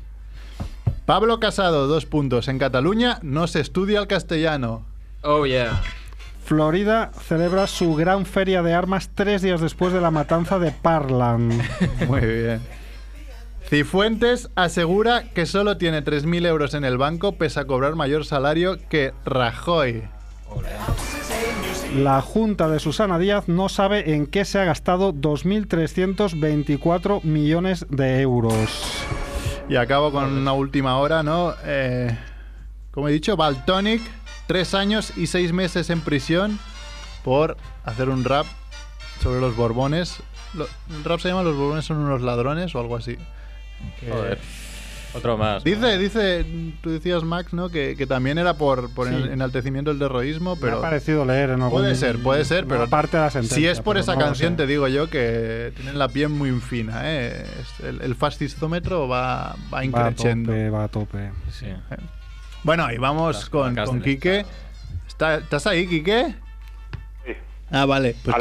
Pablo 1.05 1.39
Casado, 1.39 1.87
dos 1.87 2.05
puntos. 2.05 2.47
En 2.47 2.57
Cataluña 2.57 3.19
no 3.21 3.47
se 3.47 3.59
estudia 3.59 3.99
el 3.99 4.07
castellano. 4.07 4.85
Oh, 5.23 5.45
yeah. 5.45 5.81
Florida 6.45 7.11
celebra 7.27 7.67
su 7.67 7.95
gran 7.95 8.25
feria 8.25 8.63
de 8.63 8.73
armas 8.73 9.09
tres 9.13 9.41
días 9.41 9.59
después 9.59 9.91
de 9.91 9.99
la 9.99 10.11
matanza 10.11 10.57
de 10.57 10.71
Parlan. 10.71 11.49
Muy 12.07 12.21
bien. 12.21 12.61
Cifuentes 13.67 14.49
asegura 14.55 15.23
que 15.33 15.45
solo 15.45 15.77
tiene 15.77 16.03
3.000 16.03 16.45
euros 16.45 16.73
en 16.75 16.85
el 16.85 16.97
banco 16.97 17.33
pese 17.33 17.59
a 17.59 17.65
cobrar 17.65 17.95
mayor 17.95 18.25
salario 18.25 18.77
que 18.89 19.13
Rajoy. 19.25 20.03
La 21.95 22.21
Junta 22.21 22.67
de 22.67 22.79
Susana 22.79 23.17
Díaz 23.19 23.47
no 23.47 23.69
sabe 23.69 24.13
en 24.15 24.27
qué 24.27 24.43
se 24.45 24.59
ha 24.59 24.65
gastado 24.65 25.13
2.324 25.13 27.23
millones 27.23 27.85
de 27.89 28.21
euros. 28.21 29.03
Y 29.69 29.75
acabo 29.77 30.11
con 30.11 30.25
una 30.25 30.53
última 30.53 30.97
hora, 30.97 31.23
¿no? 31.23 31.53
Eh, 31.63 32.17
como 32.91 33.07
he 33.07 33.11
dicho, 33.13 33.37
Baltonic, 33.37 34.01
tres 34.47 34.73
años 34.73 35.13
y 35.17 35.27
seis 35.27 35.53
meses 35.53 35.89
en 35.89 36.01
prisión 36.01 36.59
por 37.23 37.55
hacer 37.83 38.09
un 38.09 38.23
rap 38.23 38.45
sobre 39.21 39.39
los 39.39 39.55
Borbones. 39.55 40.21
Lo- 40.53 40.67
el 40.89 41.03
rap 41.03 41.19
se 41.19 41.29
llama 41.29 41.43
Los 41.43 41.55
Borbones 41.55 41.85
son 41.85 41.97
unos 41.97 42.21
ladrones 42.21 42.73
o 42.75 42.79
algo 42.79 42.95
así. 42.97 43.17
Joder. 44.09 44.39
Otro 45.15 45.37
más. 45.37 45.63
¿no? 45.65 45.71
Dice, 45.71 45.97
dice, 45.97 46.45
tú 46.81 46.89
decías, 46.89 47.23
Max, 47.23 47.53
¿no? 47.53 47.69
Que, 47.69 47.95
que 47.97 48.05
también 48.05 48.37
era 48.37 48.55
por, 48.55 48.89
por 48.93 49.07
Sí. 49.07 49.13
el 49.15 49.29
enaltecimiento 49.29 49.91
del 49.91 49.99
terrorismo, 49.99 50.55
Me 50.55 50.61
pero 50.61 50.77
ha 50.79 50.81
parecido 50.81 51.23
leer 51.25 51.51
en 51.51 51.61
algún- 51.61 51.71
puede 51.81 51.95
ser, 51.95 52.21
puede 52.21 52.43
ser, 52.45 52.65
pero 52.65 52.87
parte 52.89 53.17
de 53.17 53.23
la 53.23 53.29
sentencia, 53.31 53.55
si 53.57 53.67
es 53.67 53.79
por 53.81 53.97
esa 53.97 54.13
no 54.15 54.19
canción, 54.19 54.55
te 54.57 54.67
digo 54.67 54.87
yo 54.87 55.09
que 55.09 55.71
tienen 55.75 55.97
la 55.97 56.09
piel 56.09 56.29
muy 56.29 56.51
fina, 56.59 57.01
¿eh? 57.05 57.45
El, 57.83 58.01
el 58.01 58.15
fascistómetro 58.15 59.07
va, 59.07 59.53
va 59.53 59.55
Va 59.73 59.79
a 59.79 59.85
increciendo. 59.85 60.51
tope, 60.51 60.69
va 60.69 60.83
a 60.83 60.87
tope. 60.89 61.31
Sí. 61.51 61.67
Bueno, 62.63 62.91
y 62.91 62.97
vamos 62.97 63.35
Las 63.35 63.49
con, 63.49 63.75
con 63.75 64.01
Quique. 64.01 64.39
Estado. 64.39 64.55
¿Está- 65.07 65.35
¿Estás 65.35 65.67
ahí, 65.67 65.87
Quique? 65.87 66.35
Sí. 67.25 67.31
Ah, 67.71 67.85
vale. 67.85 68.15
Pues 68.23 68.35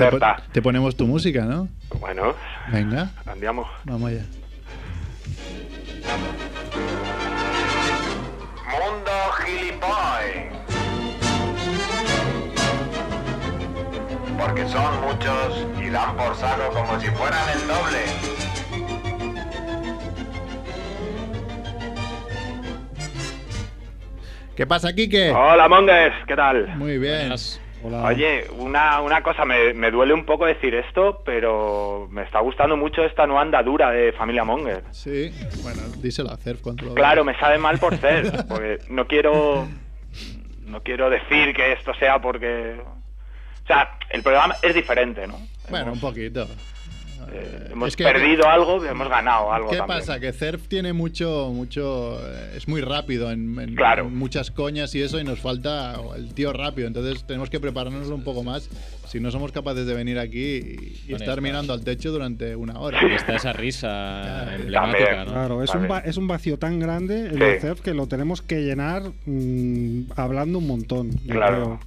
te 0.52 0.61
ponemos 0.62 0.97
tu 0.97 1.07
música, 1.07 1.45
¿no? 1.45 1.69
Bueno, 2.00 2.35
Venga, 2.73 3.11
andiamo. 3.26 3.66
vamos 3.85 4.11
allá. 4.11 4.25
Mundo 8.75 9.12
gilipoy. 9.38 10.50
Porque 14.37 14.66
son 14.69 15.00
muchos 15.02 15.66
y 15.81 15.90
dan 15.90 16.16
por 16.16 16.35
saco 16.35 16.73
como 16.73 16.99
si 16.99 17.07
fueran 17.09 17.49
el 17.50 17.69
doble. 17.69 18.35
¿Qué 24.57 24.66
pasa, 24.66 24.93
Quique? 24.93 25.31
Hola, 25.31 25.69
Mongers, 25.69 26.14
¿qué 26.26 26.37
tal? 26.37 26.76
Muy 26.76 26.99
bien. 26.99 27.21
Buenas. 27.21 27.61
Hola. 27.85 28.05
Oye, 28.07 28.47
una, 28.59 29.00
una 29.03 29.23
cosa, 29.23 29.45
me, 29.45 29.75
me 29.75 29.91
duele 29.91 30.14
un 30.14 30.25
poco 30.25 30.47
decir 30.47 30.75
esto, 30.75 31.23
pero 31.25 32.09
me 32.11 32.23
está 32.23 32.41
gustando 32.41 32.79
mucho 32.79 33.05
esta 33.05 33.26
nueva 33.26 33.43
andadura 33.43 33.91
de 33.91 34.12
Familia 34.12 34.43
Monger. 34.43 34.83
Sí, 34.91 35.31
bueno, 35.62 35.83
díselo 35.99 36.31
a 36.31 36.37
Cerf 36.38 36.62
cuando 36.62 36.95
Claro, 36.95 37.25
me 37.25 37.38
sabe 37.38 37.59
mal 37.59 37.79
por 37.79 37.97
ser, 38.00 38.47
porque 38.49 38.79
no 38.88 39.07
quiero 39.07 39.69
no 40.67 40.83
quiero 40.83 41.11
decir 41.11 41.55
que 41.55 41.73
esto 41.73 41.93
sea 41.95 42.21
porque 42.23 42.81
o 43.64 43.67
sea, 43.67 43.99
el 44.11 44.23
programa 44.23 44.57
es 44.62 44.75
diferente, 44.75 45.26
¿no? 45.26 45.38
Bueno, 45.71 45.93
un 45.93 46.00
poquito. 46.00 46.47
Eh, 47.33 47.69
hemos 47.73 47.88
es 47.88 47.97
que- 47.97 48.04
perdido 48.04 48.49
algo, 48.49 48.85
hemos 48.85 49.09
ganado 49.09 49.52
algo 49.52 49.71
¿Qué 49.71 49.76
también. 49.78 49.99
pasa? 50.00 50.21
Que 50.21 50.33
Cerf 50.33 50.69
tiene 50.69 50.93
mucho, 50.93 51.50
mucho, 51.52 52.19
eh, 52.21 52.54
es 52.57 52.69
muy 52.69 52.81
rápido 52.81 53.31
en, 53.31 53.59
en- 53.59 53.75
Claro. 53.75 54.07
en 54.07 54.16
muchas 54.16 54.50
coñas 54.50 54.95
y 54.95 55.02
eso 55.02 55.19
y 55.21 55.25
nos 55.25 55.40
falta 55.40 55.97
el 56.16 56.35
tío 56.35 56.52
rápido. 56.52 56.88
Entonces 56.88 57.25
tenemos 57.26 57.50
que 57.50 57.61
prepararnos 57.61 58.09
un 58.09 58.23
poco 58.25 58.43
más 58.43 58.69
si 59.07 59.21
no 59.21 59.31
somos 59.31 59.52
capaces 59.52 59.87
de 59.87 59.95
venir 59.95 60.19
aquí 60.19 61.02
y, 61.07 61.12
estar 61.12 61.40
mirando 61.40 61.73
al 61.73 61.85
techo 61.85 62.11
durante 62.11 62.57
una 62.57 62.81
hora. 62.81 63.00
Y 63.09 63.14
está 63.14 63.37
esa 63.37 63.52
risa 63.52 64.54
emblemática, 64.57 65.04
También. 65.04 65.25
¿no? 65.26 65.33
Claro, 65.33 65.62
es 65.62 65.75
un, 65.75 65.88
es 66.04 66.26
vacío 66.26 66.59
tan 66.59 66.81
grande 66.81 67.26
el 67.26 67.33
Sí. 67.35 67.38
de 67.38 67.61
CEF 67.61 67.81
que 67.81 67.95
lo 67.95 68.07
tenemos 68.09 68.43
que 68.43 68.62
llenar 68.62 69.02
mm, 69.26 70.12
hablando 70.16 70.59
un 70.59 70.66
montón. 70.66 71.11
Claro. 71.28 71.78
creo. 71.78 71.81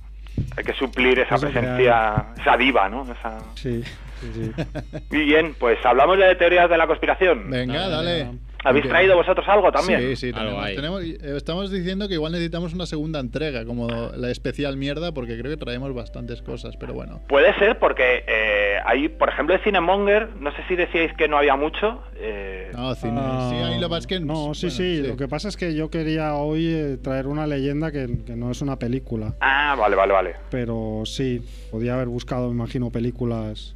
Hay 0.56 0.64
que 0.64 0.74
suplir 0.74 1.18
esa 1.20 1.36
presencia, 1.36 2.28
esa 2.40 2.56
diva, 2.58 2.88
¿no? 2.88 3.04
Esa... 3.12 3.40
Sí, 3.56 3.82
sí, 4.22 4.32
sí. 4.34 4.52
Muy 5.12 5.26
bien, 5.26 5.56
pues 5.60 5.78
hablamos 5.86 6.18
de 6.18 6.36
teorías 6.36 6.70
de 6.70 6.78
la 6.78 6.88
conspiración. 6.88 7.50
Venga, 7.50 7.88
Dale, 7.90 8.20
dale. 8.20 8.38
¿Habéis 8.64 8.88
traído 8.90 9.16
vosotros 9.16 9.48
algo 9.48 9.72
también? 9.72 10.02
Sí, 10.02 10.16
sí, 10.18 10.28
Algo 10.36 10.40
tenemos, 10.60 10.66
hay. 10.66 10.76
tenemos- 10.76 11.02
eh, 11.04 11.38
estamos 11.38 11.72
diciendo 11.72 12.08
que 12.10 12.16
igual 12.16 12.34
necesitamos 12.34 12.74
una 12.74 12.86
segunda 12.86 13.20
entrega, 13.22 13.64
como 13.64 13.88
la 13.88 14.30
especial 14.30 14.76
mierda, 14.76 15.14
porque 15.14 15.38
creo 15.40 15.52
que 15.52 15.64
traemos 15.64 15.94
bastantes 15.94 16.42
cosas, 16.42 16.76
pero 16.76 16.94
bueno. 16.94 17.22
Puede 17.30 17.54
ser 17.60 17.80
porque 17.80 18.26
eh, 18.28 18.78
hay, 18.84 19.08
por 19.08 19.30
ejemplo, 19.30 19.56
de 19.56 19.64
Cinemonger, 19.64 20.36
no 20.42 20.52
sé 20.52 20.58
si 20.68 20.76
decíais 20.76 21.14
que 21.14 21.30
no 21.30 21.38
había 21.38 21.56
mucho. 21.56 22.04
eh, 22.16 22.72
No, 22.76 22.94
cine, 22.96 23.14
Ah, 23.16 23.48
sí, 23.52 23.56
ahí 23.58 23.76
lo 23.80 23.88
que 23.88 23.90
pasa 23.90 24.00
es 24.00 24.08
que... 24.08 24.20
no, 24.20 24.54
sí, 24.54 24.66
bueno, 24.66 24.78
sí, 24.78 25.08
Lo 25.08 25.18
que 25.18 25.28
pasa 25.30 25.48
es 25.48 25.56
que 25.56 25.74
yo 25.74 25.90
quería 25.90 26.34
hoy 26.34 26.66
eh, 26.68 26.98
traer 27.02 27.28
una 27.28 27.48
leyenda 27.48 27.92
que, 27.94 28.10
que 28.26 28.36
no 28.36 28.52
es 28.52 28.62
una 28.62 28.78
película. 28.78 29.36
Ah, 29.40 29.76
vale, 29.80 29.96
vale, 29.96 30.12
vale. 30.14 30.36
Pero 30.50 31.04
sí, 31.06 31.42
podía 31.72 31.94
haber 31.94 32.08
buscado, 32.08 32.48
me 32.50 32.56
imagino, 32.56 32.90
películas. 32.92 33.76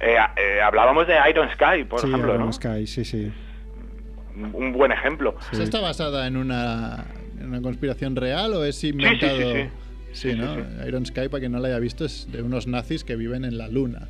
Eh, 0.00 0.16
eh, 0.36 0.60
hablábamos 0.62 1.06
de 1.06 1.14
Iron 1.28 1.48
Sky, 1.50 1.84
por 1.84 2.00
sí, 2.00 2.08
ejemplo, 2.08 2.34
Iron 2.34 2.46
¿no? 2.46 2.52
Sky, 2.52 2.86
sí, 2.86 3.04
sí. 3.04 3.30
Un 4.54 4.72
buen 4.72 4.92
ejemplo. 4.92 5.36
¿Esa 5.52 5.62
está 5.62 5.80
basada 5.80 6.26
en 6.26 6.36
una, 6.36 7.04
en 7.38 7.46
una 7.48 7.60
conspiración 7.60 8.16
real 8.16 8.54
o 8.54 8.64
es 8.64 8.82
inventado? 8.84 9.36
sí, 9.36 9.62
sí. 9.62 9.68
Sí, 10.12 10.30
Sí, 10.32 10.36
¿no? 10.36 10.54
sí, 10.56 10.60
Iron 10.88 11.06
Sky, 11.06 11.28
para 11.28 11.40
quien 11.40 11.52
no 11.52 11.60
la 11.60 11.68
haya 11.68 11.78
visto, 11.78 12.04
es 12.04 12.26
de 12.32 12.42
unos 12.42 12.66
nazis 12.66 13.04
que 13.04 13.14
viven 13.16 13.44
en 13.44 13.58
la 13.58 13.68
luna. 13.68 14.08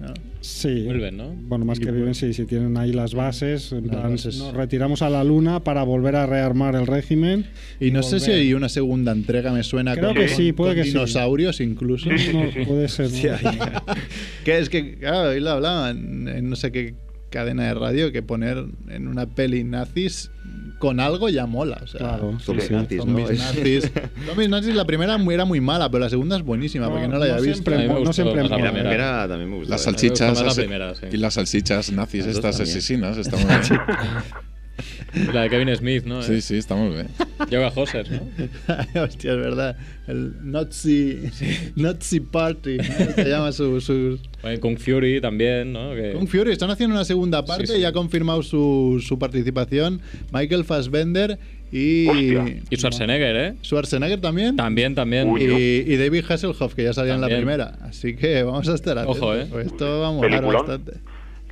¿No? 0.00 0.12
Sí. 0.40 0.82
Vuelven, 0.84 1.16
¿no? 1.16 1.28
Bueno, 1.30 1.64
más 1.64 1.78
Y 1.78 1.80
que 1.80 1.86
vuelven. 1.86 2.02
viven, 2.02 2.14
sí, 2.14 2.34
sí, 2.34 2.44
tienen 2.44 2.76
ahí 2.76 2.92
las 2.92 3.14
bases. 3.14 3.72
en 3.72 3.86
Las 3.86 3.96
plan, 3.96 4.10
bases. 4.12 4.38
Nos 4.38 4.52
retiramos 4.54 5.02
a 5.02 5.08
la 5.10 5.24
luna 5.24 5.64
para 5.64 5.82
volver 5.84 6.16
a 6.16 6.26
rearmar 6.26 6.74
el 6.74 6.86
régimen. 6.86 7.46
Y 7.80 7.90
no 7.90 8.02
sé 8.02 8.20
si 8.20 8.30
hay 8.30 8.52
una 8.54 8.68
segunda 8.68 9.12
entrega, 9.12 9.52
me 9.52 9.62
suena 9.62 9.94
Creo 9.94 10.08
con, 10.08 10.16
que 10.16 10.28
sí, 10.28 10.48
con 10.48 10.56
puede 10.56 10.74
que 10.74 10.84
sí. 10.84 10.90
dinosaurios 10.90 11.60
incluso. 11.60 12.10
Sí, 12.16 12.30
No, 12.32 12.66
puede 12.66 12.88
ser. 12.88 13.10
¿no? 13.10 13.50
que 14.44 14.58
es 14.58 14.68
que, 14.68 14.96
claro, 14.98 15.30
hoy 15.30 15.40
lo 15.40 15.50
hablaban 15.50 16.28
en 16.28 16.50
no 16.50 16.56
sé 16.56 16.70
qué 16.72 16.94
cadena 17.34 17.64
de 17.64 17.74
radio, 17.74 18.12
que 18.12 18.22
poner 18.22 18.64
en 18.88 19.08
una 19.08 19.26
peli 19.26 19.64
nazis 19.64 20.30
con 20.78 21.00
algo 21.00 21.28
ya 21.28 21.46
mola. 21.46 21.80
O 21.82 21.86
sea, 21.86 21.98
Claro. 21.98 22.38
Zombies 22.40 22.68
sí, 22.68 22.72
nazis, 22.74 22.98
¿no? 22.98 23.04
zombies 23.04 23.30
Es- 23.30 23.38
nazis. 23.38 23.92
Zombies 24.26 24.48
nazis, 24.48 24.74
la 24.74 24.84
primera 24.84 25.16
era 25.30 25.44
muy 25.44 25.60
mala, 25.60 25.90
pero 25.90 26.04
la 26.04 26.10
segunda 26.10 26.36
es 26.36 26.42
buenísima, 26.42 26.86
No, 26.86 26.90
para 26.92 27.02
quien 27.02 27.10
no 27.10 27.18
la 27.18 27.24
haya 27.26 27.36
no 27.36 27.42
visto. 27.42 27.54
siempre 27.70 27.88
no 27.88 28.12
siempre 28.12 28.36
la 28.36 28.48
la 28.48 28.54
primera. 28.56 28.72
primera 28.80 29.28
también 29.28 29.50
me 29.50 29.56
gustó. 29.56 29.70
Las 29.70 29.82
salchichas. 29.82 30.40
La 30.42 30.54
primera, 30.54 30.94
sí. 30.94 31.06
Y 31.12 31.16
las 31.16 31.34
salchichas 31.34 31.90
nazis 31.92 32.26
estas 32.26 32.56
también. 32.56 32.76
asesinas. 32.76 33.18
Está 33.18 33.36
muy 33.38 33.46
bien. 33.46 35.32
La 35.32 35.42
de 35.42 35.50
Kevin 35.50 35.76
Smith, 35.76 36.04
¿no? 36.04 36.22
Sí, 36.22 36.40
sí, 36.40 36.56
está 36.56 36.74
muy 36.74 36.90
bien. 36.94 37.08
Yoga 37.50 37.72
Hosers, 37.74 38.10
¿no? 38.10 38.20
Hostia, 39.02 39.32
es 39.32 39.38
verdad. 39.38 39.76
El 40.06 40.32
Nazi, 40.50 41.18
Nazi 41.76 42.20
Party, 42.20 42.76
¿no? 42.78 42.84
se 43.14 43.28
llama 43.28 43.52
su, 43.52 43.80
su- 43.80 44.18
Bueno, 44.42 44.60
Kung 44.60 44.78
Fury 44.78 45.20
también, 45.20 45.72
¿no? 45.72 45.94
Que- 45.94 46.12
Kung 46.12 46.28
Fury. 46.28 46.52
Están 46.52 46.70
haciendo 46.70 46.94
una 46.94 47.04
segunda 47.04 47.44
parte 47.44 47.66
sí. 47.66 47.78
y 47.80 47.84
ha 47.84 47.92
confirmado 47.92 48.42
su, 48.42 49.02
su 49.06 49.18
participación 49.18 50.00
Michael 50.32 50.64
Fassbender 50.64 51.38
y 51.72 52.06
Hostia. 52.06 52.62
Y 52.70 52.76
Schwarzenegger, 52.76 53.36
¿eh? 53.36 53.54
Schwarzenegger 53.64 54.20
también. 54.20 54.54
También, 54.56 54.94
también. 54.94 55.28
Uy. 55.28 55.42
y, 55.42 55.92
y 55.92 55.96
David 55.96 56.24
Hasselhoff, 56.28 56.74
que 56.74 56.84
ya 56.84 56.92
salía 56.92 57.14
en 57.14 57.20
la 57.20 57.26
primera. 57.28 57.78
Así 57.82 58.14
que 58.14 58.42
vamos 58.44 58.68
a 58.68 58.74
estar 58.74 58.96
atentos. 58.98 59.20
Ojo, 59.20 59.34
¿eh? 59.34 59.46
Esto 59.66 60.00
va 60.00 60.08
a 60.08 60.12
molar 60.12 60.44
bastante. 60.44 60.92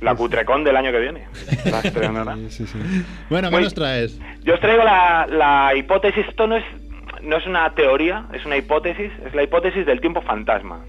La 0.01 0.15
Cutrecon 0.15 0.63
del 0.63 0.75
año 0.75 0.91
que 0.91 0.99
viene. 0.99 1.27
La 1.65 1.79
estrenará. 1.79 2.35
Sí, 2.35 2.49
sí, 2.49 2.67
sí. 2.67 2.77
Bueno, 3.29 3.49
¿qué 3.49 3.55
Muy- 3.55 3.63
nos 3.63 3.73
traes? 3.73 4.19
Yo 4.43 4.55
os 4.55 4.59
traigo 4.59 4.83
la, 4.83 5.25
la 5.29 5.73
hipótesis, 5.75 6.25
esto 6.27 6.45
no 6.47 6.57
es, 6.57 6.63
no 7.21 7.37
es 7.37 7.45
una 7.47 7.73
teoría, 7.73 8.25
es 8.33 8.45
una 8.45 8.57
hipótesis, 8.57 9.11
es 9.25 9.33
la 9.33 9.43
hipótesis 9.43 9.85
del 9.85 10.01
tiempo 10.01 10.21
fantasma, 10.21 10.81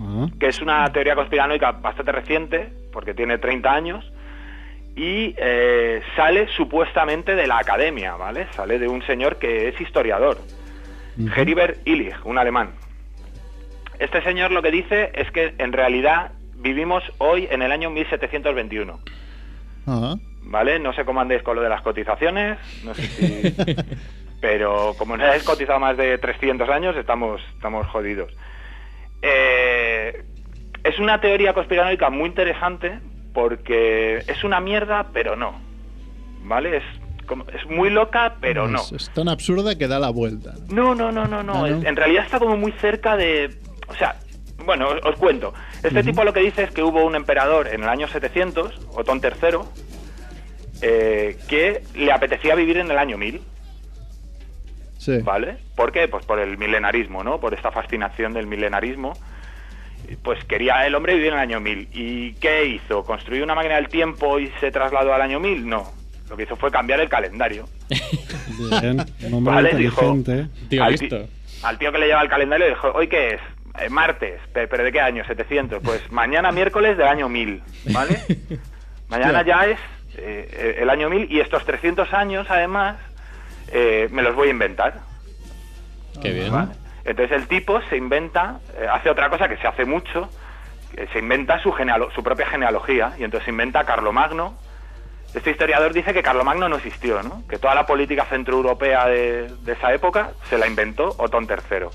Ah, 0.00 0.26
que 0.38 0.48
es 0.48 0.60
una 0.60 0.92
teoría 0.92 1.14
conspiranoica 1.14 1.72
bastante 1.72 2.12
reciente, 2.12 2.68
porque 2.92 3.14
tiene 3.14 3.38
30 3.38 3.72
años, 3.72 4.12
y 4.94 5.34
eh, 5.38 6.02
sale 6.14 6.46
supuestamente 6.48 7.34
de 7.34 7.46
la 7.46 7.58
academia, 7.58 8.14
¿vale? 8.14 8.46
Sale 8.52 8.78
de 8.78 8.88
un 8.88 9.02
señor 9.06 9.36
que 9.38 9.68
es 9.68 9.80
historiador, 9.80 10.38
Heribert 11.34 11.78
Illich, 11.86 12.14
un 12.24 12.36
alemán. 12.38 12.72
Este 13.98 14.22
señor 14.22 14.50
lo 14.52 14.60
que 14.62 14.70
dice 14.70 15.10
es 15.14 15.30
que 15.30 15.54
en 15.58 15.72
realidad 15.72 16.32
vivimos 16.58 17.02
hoy 17.18 17.48
en 17.50 17.62
el 17.62 17.72
año 17.72 17.90
1721. 17.90 19.00
Ajá. 19.86 20.14
¿vale? 20.42 20.78
No 20.78 20.92
sé 20.92 21.04
cómo 21.04 21.20
andéis 21.20 21.42
con 21.42 21.56
lo 21.56 21.62
de 21.62 21.68
las 21.68 21.82
cotizaciones, 21.82 22.58
no 22.84 22.94
sé 22.94 23.02
si... 23.02 23.54
Pero 24.40 24.94
como 24.98 25.16
no 25.16 25.24
hayáis 25.24 25.42
cotizado 25.44 25.80
más 25.80 25.96
de 25.96 26.18
300 26.18 26.68
años, 26.68 26.94
estamos, 26.96 27.40
estamos 27.56 27.86
jodidos. 27.88 28.30
Eh, 29.22 30.24
es 30.84 30.98
una 30.98 31.20
teoría 31.20 31.52
conspiranoica 31.54 32.10
muy 32.10 32.28
interesante 32.28 33.00
porque 33.32 34.18
es 34.18 34.44
una 34.44 34.60
mierda, 34.60 35.06
pero 35.12 35.36
no. 35.36 35.58
¿Vale? 36.44 36.76
Es, 36.76 36.84
como- 37.26 37.46
es 37.48 37.66
muy 37.68 37.90
loca, 37.90 38.36
pero 38.40 38.68
no. 38.68 38.80
Es, 38.80 38.92
es 38.92 39.10
tan 39.10 39.28
absurda 39.28 39.76
que 39.76 39.88
da 39.88 39.98
la 39.98 40.10
vuelta. 40.10 40.54
No, 40.68 40.94
no, 40.94 41.10
no, 41.10 41.26
no, 41.26 41.42
no. 41.42 41.64
Ah, 41.64 41.68
¿no? 41.70 41.88
En 41.88 41.96
realidad 41.96 42.24
está 42.24 42.38
como 42.38 42.56
muy 42.56 42.72
cerca 42.72 43.16
de... 43.16 43.58
O 43.88 43.94
sea, 43.94 44.16
bueno, 44.64 44.88
os, 44.88 45.00
os 45.04 45.16
cuento. 45.16 45.54
Este 45.86 46.02
tipo 46.02 46.24
lo 46.24 46.32
que 46.32 46.40
dice 46.40 46.64
es 46.64 46.70
que 46.70 46.82
hubo 46.82 47.04
un 47.04 47.14
emperador 47.14 47.68
en 47.68 47.82
el 47.82 47.88
año 47.88 48.08
700, 48.08 48.80
Otón 48.94 49.20
III, 49.22 49.58
eh, 50.82 51.38
que 51.48 51.82
le 51.94 52.12
apetecía 52.12 52.54
vivir 52.54 52.78
en 52.78 52.90
el 52.90 52.98
año 52.98 53.16
1000, 53.18 53.40
Sí. 54.98 55.18
¿vale? 55.22 55.58
¿Por 55.76 55.92
qué? 55.92 56.08
Pues 56.08 56.24
por 56.26 56.40
el 56.40 56.58
milenarismo, 56.58 57.22
¿no? 57.22 57.38
Por 57.38 57.54
esta 57.54 57.70
fascinación 57.70 58.32
del 58.32 58.46
milenarismo. 58.46 59.12
Pues 60.22 60.42
quería 60.44 60.86
el 60.86 60.94
hombre 60.94 61.14
vivir 61.14 61.28
en 61.28 61.34
el 61.34 61.40
año 61.40 61.60
1000. 61.60 61.88
¿Y 61.92 62.32
qué 62.34 62.64
hizo? 62.66 63.04
¿Construyó 63.04 63.44
una 63.44 63.54
máquina 63.54 63.76
del 63.76 63.88
tiempo 63.88 64.38
y 64.40 64.50
se 64.60 64.70
trasladó 64.70 65.14
al 65.14 65.22
año 65.22 65.38
1000? 65.38 65.68
No. 65.68 65.92
Lo 66.28 66.36
que 66.36 66.42
hizo 66.42 66.56
fue 66.56 66.70
cambiar 66.72 67.00
el 67.00 67.08
calendario. 67.08 67.68
bien. 68.80 69.04
Un 69.22 69.34
hombre 69.34 69.54
Vale, 69.54 69.74
dijo- 69.76 70.04
inteligente. 70.12 70.66
Tío 70.68 70.82
al, 70.84 71.28
al 71.62 71.78
tío 71.78 71.92
que 71.92 71.98
le 71.98 72.06
lleva 72.08 72.22
el 72.22 72.28
calendario 72.28 72.66
le 72.66 72.74
dijo, 72.74 72.90
¿hoy 72.92 73.06
qué 73.08 73.28
es? 73.34 73.40
Eh, 73.80 73.88
martes, 73.90 74.40
Pe- 74.52 74.68
pero 74.68 74.84
¿de 74.84 74.92
qué 74.92 75.00
año? 75.00 75.24
700. 75.26 75.82
Pues 75.82 76.00
mañana 76.12 76.52
miércoles 76.52 76.96
del 76.96 77.06
año 77.06 77.28
1000, 77.28 77.62
¿vale? 77.92 78.20
mañana 79.08 79.42
ya 79.42 79.66
es 79.66 79.78
eh, 80.16 80.76
el 80.80 80.90
año 80.90 81.08
1000 81.10 81.30
y 81.30 81.40
estos 81.40 81.64
300 81.64 82.12
años, 82.14 82.46
además, 82.50 82.96
eh, 83.72 84.08
me 84.10 84.22
los 84.22 84.34
voy 84.34 84.48
a 84.48 84.50
inventar. 84.52 84.94
Qué 86.22 86.32
bien. 86.32 86.52
¿vale? 86.52 86.72
Entonces 87.04 87.36
el 87.36 87.46
tipo 87.48 87.80
se 87.88 87.96
inventa, 87.96 88.60
eh, 88.78 88.86
hace 88.90 89.10
otra 89.10 89.28
cosa 89.30 89.48
que 89.48 89.56
se 89.58 89.66
hace 89.66 89.84
mucho, 89.84 90.28
se 91.12 91.18
inventa 91.18 91.58
su, 91.62 91.70
genealo- 91.72 92.10
su 92.14 92.22
propia 92.22 92.46
genealogía 92.46 93.12
y 93.18 93.24
entonces 93.24 93.44
se 93.44 93.50
inventa 93.50 93.80
a 93.80 93.84
Carlomagno. 93.84 94.56
Este 95.34 95.50
historiador 95.50 95.92
dice 95.92 96.14
que 96.14 96.22
Carlomagno 96.22 96.68
no 96.68 96.76
existió, 96.76 97.22
¿no? 97.22 97.42
que 97.48 97.58
toda 97.58 97.74
la 97.74 97.84
política 97.84 98.24
centroeuropea 98.24 99.06
de, 99.06 99.48
de 99.60 99.72
esa 99.72 99.92
época 99.92 100.30
se 100.48 100.56
la 100.56 100.66
inventó 100.66 101.14
Otón 101.18 101.46
III. 101.48 101.88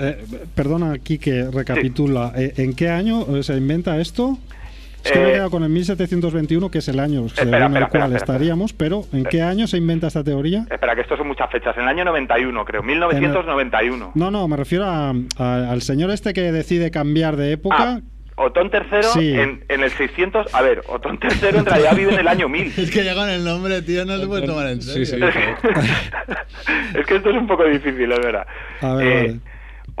Eh, 0.00 0.24
perdona 0.54 0.92
aquí 0.92 1.18
que 1.18 1.44
recapitula. 1.52 2.32
Eh, 2.36 2.54
¿En 2.56 2.74
qué 2.74 2.88
año 2.88 3.36
eh, 3.36 3.42
se 3.42 3.56
inventa 3.56 3.98
esto? 4.00 4.38
Es 5.04 5.12
que 5.12 5.18
me 5.18 5.30
he 5.30 5.32
quedado 5.32 5.50
con 5.50 5.62
el 5.62 5.70
1721, 5.70 6.70
que 6.70 6.78
es 6.78 6.88
el 6.88 7.00
año 7.00 7.26
según 7.30 7.54
espera, 7.54 7.66
el 7.66 7.72
espera, 7.72 7.88
cual 7.88 8.02
espera, 8.02 8.16
estaríamos, 8.18 8.72
pero 8.74 9.04
¿en 9.14 9.24
qué 9.24 9.40
año 9.40 9.66
se 9.66 9.78
inventa 9.78 10.08
esta 10.08 10.22
teoría? 10.22 10.66
Espera, 10.70 10.94
que 10.94 11.00
estos 11.00 11.16
son 11.16 11.26
muchas 11.26 11.50
fechas. 11.50 11.74
En 11.78 11.84
el 11.84 11.88
año 11.88 12.04
91, 12.04 12.64
creo, 12.66 12.82
1991. 12.82 14.12
No, 14.14 14.30
no, 14.30 14.46
me 14.46 14.56
refiero 14.58 14.84
a- 14.84 15.14
a- 15.38 15.70
al 15.70 15.80
señor 15.80 16.10
este 16.10 16.34
que 16.34 16.52
decide 16.52 16.90
cambiar 16.90 17.36
de 17.36 17.52
época. 17.52 17.76
Ah, 17.78 18.00
Otón 18.36 18.70
III 18.72 19.02
Sí. 19.14 19.32
en, 19.34 19.64
en 19.68 19.82
el 19.82 19.90
600... 19.90 20.54
A 20.54 20.62
ver, 20.62 20.82
Otón 20.88 21.18
III 21.22 21.58
en 21.58 21.64
realidad 21.66 21.94
vive 21.96 22.12
en 22.14 22.20
el 22.20 22.28
año 22.28 22.48
1000. 22.50 22.72
Es 22.78 22.90
que 22.90 23.02
ya 23.04 23.14
con 23.14 23.28
el 23.30 23.42
nombre, 23.44 23.80
tío, 23.82 24.04
no 24.04 24.18
se 24.18 24.26
puede 24.26 24.46
tomar 24.46 24.66
en 24.68 24.80
Sí, 24.82 25.04
serio. 25.06 25.28
sí. 25.32 25.38
es 26.98 27.06
que 27.06 27.16
esto 27.16 27.30
es 27.30 27.36
un 27.36 27.46
poco 27.46 27.64
difícil, 27.64 28.10
es 28.12 28.18
verdad. 28.18 28.46
A 28.82 28.94
ver, 28.94 29.06
Eh, 29.06 29.26
vale. 29.28 29.40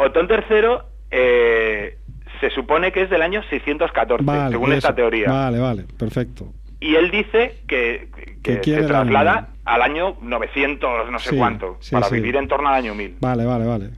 Otón 0.00 0.28
III 0.30 0.78
eh, 1.10 1.98
se 2.40 2.50
supone 2.50 2.92
que 2.92 3.02
es 3.02 3.10
del 3.10 3.22
año 3.22 3.42
614, 3.50 4.24
Vale, 4.24 4.50
según 4.50 4.72
esta 4.72 4.94
teoría. 4.94 5.30
Vale, 5.30 5.58
vale, 5.58 5.84
perfecto. 5.98 6.46
Y 6.80 6.94
él 6.94 7.10
dice 7.10 7.58
que, 7.68 8.08
que 8.42 8.54
Que 8.54 8.60
quiere 8.60 8.86
se 8.86 8.94
año 8.94 9.02
traslada 9.02 9.34
1000. 9.42 9.46
al 9.66 9.82
año 9.82 10.16
900, 10.22 11.10
no 11.10 11.18
sé 11.18 11.30
Sí, 11.30 11.36
cuánto, 11.36 11.76
sí, 11.80 11.92
para 11.94 12.06
sí. 12.06 12.14
vivir 12.14 12.36
en 12.36 12.48
torno 12.48 12.68
al 12.70 12.74
año 12.76 12.94
1000. 12.94 13.16
Vale, 13.20 13.44
vale, 13.44 13.66
vale. 13.66 13.90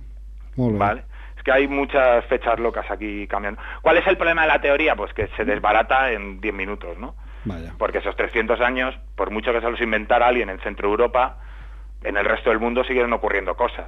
Muy 0.57 0.69
bien. 0.69 0.79
¿Vale? 0.79 1.03
Es 1.37 1.43
que 1.45 1.53
hay 1.53 1.69
muchas 1.69 2.25
fechas 2.27 2.59
locas 2.59 2.91
aquí 2.91 3.27
cambiando. 3.29 3.61
¿Cuál 3.83 3.99
es 3.99 4.07
el 4.07 4.17
problema 4.17 4.43
de 4.43 4.49
la 4.49 4.61
teoría? 4.61 4.97
Pues 4.97 5.13
que 5.15 5.29
se 5.37 5.45
desbarata 5.45 6.11
en 6.13 6.41
10 6.41 6.55
minutos, 6.55 6.99
¿no? 6.99 7.15
Vaya. 7.45 7.73
Porque 7.79 7.99
esos 7.99 8.15
300 8.17 8.61
años, 8.61 8.95
por 9.17 9.31
mucho 9.31 9.53
que 9.53 9.61
se 9.61 9.71
los 9.71 9.81
inventara 9.81 10.27
alguien 10.29 10.51
en 10.51 10.59
Centro 10.61 10.89
Europa, 10.89 11.39
en 12.05 12.17
el 12.17 12.25
resto 12.25 12.51
del 12.51 12.59
mundo 12.61 12.83
siguieron 12.85 13.13
ocurriendo 13.13 13.55
cosas. 13.57 13.87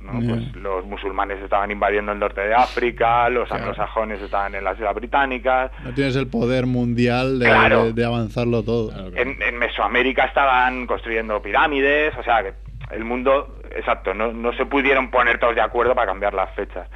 ¿No? 0.00 0.12
Pues 0.20 0.54
los 0.56 0.84
musulmanes 0.86 1.42
estaban 1.42 1.70
invadiendo 1.70 2.12
el 2.12 2.18
norte 2.18 2.40
de 2.42 2.54
África, 2.54 3.28
los 3.28 3.48
Claro. 3.48 3.64
anglosajones 3.64 4.20
estaban 4.22 4.54
en 4.54 4.62
las 4.62 4.76
Islas 4.76 4.94
Británicas, 4.94 5.70
No 5.84 5.94
tienes 5.94 6.14
el 6.16 6.28
poder 6.28 6.66
mundial 6.66 7.38
de, 7.38 7.46
Claro. 7.46 7.84
de- 7.86 7.92
de 7.92 8.04
avanzarlo 8.04 8.62
todo. 8.62 8.88
Claro, 8.90 9.10
claro. 9.10 9.30
en, 9.30 9.42
en 9.42 9.58
Mesoamérica 9.58 10.24
estaban 10.26 10.86
construyendo 10.86 11.40
pirámides, 11.42 12.14
o 12.16 12.22
sea 12.22 12.42
que 12.42 12.52
el 12.94 13.04
mundo, 13.04 13.58
exacto, 13.74 14.14
no, 14.14 14.32
no 14.32 14.52
se 14.52 14.66
pudieron 14.66 15.10
poner 15.10 15.40
todos 15.40 15.54
de 15.56 15.60
acuerdo 15.62 15.94
para 15.94 16.06
cambiar 16.06 16.34
las 16.34 16.54
fechas. 16.54 16.88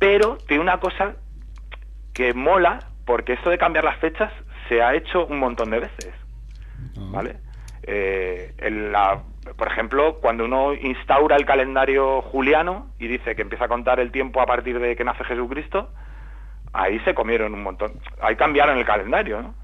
Pero 0.00 0.36
tiene 0.48 0.62
una 0.62 0.78
cosa 0.80 1.14
que 2.12 2.34
mola, 2.34 2.80
porque 3.04 3.34
esto 3.34 3.50
de 3.50 3.58
cambiar 3.58 3.84
las 3.84 3.98
fechas 3.98 4.32
se 4.68 4.82
ha 4.82 4.94
hecho 4.94 5.26
un 5.26 5.38
montón 5.38 5.70
de 5.70 5.78
veces. 5.80 6.10
Ah. 6.96 7.00
¿vale? 7.12 7.36
Eh, 7.84 8.52
en 8.58 8.90
la- 8.90 9.22
por 9.56 9.68
ejemplo, 9.68 10.18
cuando 10.20 10.44
uno 10.44 10.72
instaura 10.74 11.36
el 11.36 11.44
calendario 11.44 12.22
juliano 12.22 12.88
y 12.98 13.08
dice 13.08 13.34
que 13.34 13.42
empieza 13.42 13.64
a 13.64 13.68
contar 13.68 13.98
el 14.00 14.10
tiempo 14.12 14.40
a 14.40 14.46
partir 14.46 14.78
de 14.78 14.94
que 14.96 15.04
nace 15.04 15.24
Jesucristo, 15.24 15.90
ahí 16.72 16.98
se 17.00 17.14
comieron 17.14 17.52
un 17.54 17.62
montón. 17.62 17.92
Ahí 18.20 18.36
cambiaron 18.36 18.78
el 18.78 18.84
calendario, 18.84 19.42
¿no? 19.42 19.54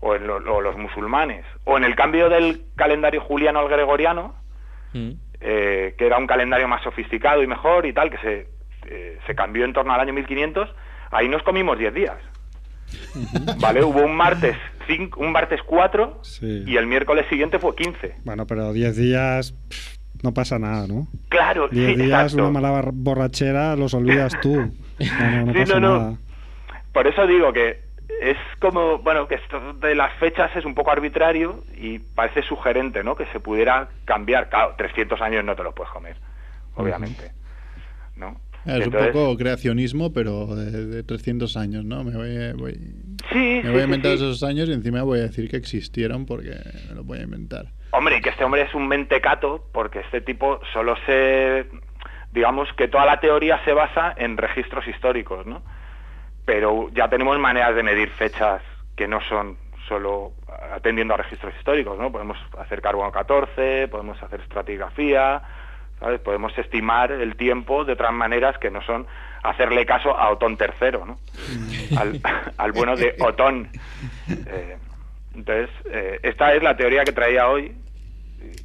O, 0.00 0.14
en 0.14 0.26
lo- 0.26 0.36
o 0.36 0.60
los 0.60 0.76
musulmanes. 0.76 1.44
O 1.64 1.76
en 1.76 1.84
el 1.84 1.94
cambio 1.96 2.28
del 2.28 2.62
calendario 2.76 3.20
juliano 3.22 3.58
al 3.60 3.68
gregoriano, 3.68 4.34
Mm. 4.92 5.10
eh, 5.40 5.94
que 5.98 6.06
era 6.06 6.18
un 6.18 6.26
calendario 6.26 6.68
más 6.68 6.82
sofisticado 6.82 7.42
y 7.42 7.46
mejor 7.46 7.84
y 7.86 7.92
tal, 7.92 8.10
que 8.10 8.18
se, 8.18 8.48
eh, 8.86 9.18
se 9.26 9.34
cambió 9.34 9.64
en 9.64 9.72
torno 9.72 9.92
al 9.92 10.00
año 10.00 10.12
1500, 10.12 10.72
ahí 11.10 11.28
nos 11.28 11.42
comimos 11.42 11.76
10 11.78 11.92
días. 11.92 12.16
¿Vale? 13.58 13.82
Hubo 13.82 14.02
un 14.04 14.14
martes, 14.16 14.56
cinco- 14.86 15.20
un 15.20 15.32
martes 15.32 15.60
4 15.66 16.20
Sí. 16.22 16.64
y 16.66 16.76
el 16.76 16.86
miércoles 16.86 17.26
siguiente 17.28 17.58
fue 17.58 17.74
15. 17.74 18.16
Bueno, 18.24 18.46
pero 18.46 18.72
10 18.72 18.96
días 18.96 19.52
pff, 19.68 19.96
no 20.22 20.32
pasa 20.32 20.58
nada, 20.58 20.86
¿no? 20.86 21.06
Claro, 21.28 21.68
10 21.68 21.96
sí, 21.96 22.02
días, 22.02 22.22
exacto. 22.32 22.48
una 22.48 22.60
mala 22.60 22.90
borrachera, 22.92 23.76
los 23.76 23.94
olvidas 23.94 24.32
tú. 24.40 24.54
No, 24.56 25.30
no, 25.30 25.46
no 25.46 25.52
Sí, 25.52 25.58
pasa 25.60 25.80
no, 25.80 25.80
no. 25.80 25.98
nada. 25.98 26.18
Por 26.92 27.06
eso 27.06 27.26
digo 27.26 27.52
que 27.52 27.82
es 28.20 28.36
como, 28.60 28.98
bueno, 28.98 29.26
que 29.26 29.34
esto 29.36 29.72
de 29.74 29.94
las 29.94 30.12
fechas 30.18 30.54
es 30.54 30.64
un 30.64 30.74
poco 30.74 30.90
arbitrario 30.92 31.64
y 31.76 31.98
parece 31.98 32.42
sugerente, 32.42 33.02
¿no? 33.02 33.16
Que 33.16 33.26
se 33.26 33.40
pudiera 33.40 33.88
cambiar. 34.04 34.48
Claro, 34.48 34.74
300 34.76 35.20
años 35.20 35.44
no 35.44 35.56
te 35.56 35.62
los 35.64 35.74
puedes 35.74 35.92
comer, 35.92 36.16
obviamente. 36.76 37.32
¿No? 38.16 38.40
Es 38.66 38.84
Entonces- 38.84 39.06
un 39.08 39.12
poco 39.12 39.36
creacionismo, 39.36 40.12
pero 40.12 40.46
de, 40.54 40.86
de 40.86 41.02
300 41.02 41.56
años, 41.56 41.84
¿no? 41.84 42.02
Me 42.04 42.12
voy, 42.54 42.72
Sí, 43.32 43.38
me 43.38 43.62
sí, 43.62 43.68
voy 43.68 43.80
a 43.80 43.84
inventar 43.84 44.12
sí. 44.12 44.16
esos 44.16 44.42
años 44.42 44.68
y 44.68 44.72
encima 44.72 45.02
voy 45.02 45.18
a 45.20 45.22
decir 45.22 45.50
que 45.50 45.56
existieron 45.56 46.24
porque 46.26 46.56
me 46.88 46.94
lo 46.94 47.04
voy 47.04 47.18
a 47.18 47.22
inventar. 47.22 47.66
Hombre, 47.92 48.16
y 48.18 48.20
que 48.20 48.30
este 48.30 48.42
hombre 48.44 48.62
es 48.62 48.74
un 48.74 48.88
mentecato 48.88 49.68
porque 49.72 50.00
este 50.00 50.20
tipo 50.20 50.60
solo 50.72 50.96
se... 51.06 51.66
Digamos 52.32 52.68
que 52.76 52.88
toda 52.88 53.06
la 53.06 53.20
teoría 53.20 53.62
se 53.64 53.72
basa 53.72 54.12
en 54.16 54.36
registros 54.36 54.86
históricos, 54.88 55.46
¿no? 55.46 55.62
Pero 56.44 56.90
ya 56.92 57.08
tenemos 57.08 57.38
maneras 57.38 57.76
de 57.76 57.82
medir 57.82 58.08
fechas 58.10 58.60
que 58.96 59.06
no 59.06 59.20
son 59.28 59.56
solo 59.88 60.32
atendiendo 60.74 61.14
a 61.14 61.18
registros 61.18 61.54
históricos, 61.58 61.98
¿no? 61.98 62.10
Podemos 62.10 62.36
hacer 62.58 62.80
carbono 62.82 63.12
14, 63.12 63.86
podemos 63.88 64.20
hacer 64.22 64.40
estratigrafía, 64.40 65.42
¿sabes? 66.00 66.20
Podemos 66.20 66.56
estimar 66.58 67.12
el 67.12 67.36
tiempo 67.36 67.84
de 67.84 67.92
otras 67.92 68.12
maneras 68.12 68.56
que 68.58 68.70
no 68.70 68.82
son 68.82 69.06
hacerle 69.42 69.84
caso 69.86 70.16
a 70.18 70.30
Otón 70.30 70.56
III, 70.58 70.90
¿no? 71.06 71.18
Al, 71.98 72.20
al 72.58 72.72
bueno 72.72 72.96
de 72.96 73.14
Otón. 73.20 73.68
Eh, 74.28 74.76
entonces, 75.34 75.70
eh, 75.90 76.20
esta 76.22 76.54
es 76.54 76.62
la 76.62 76.76
teoría 76.76 77.04
que 77.04 77.12
traía 77.12 77.48
hoy, 77.48 77.72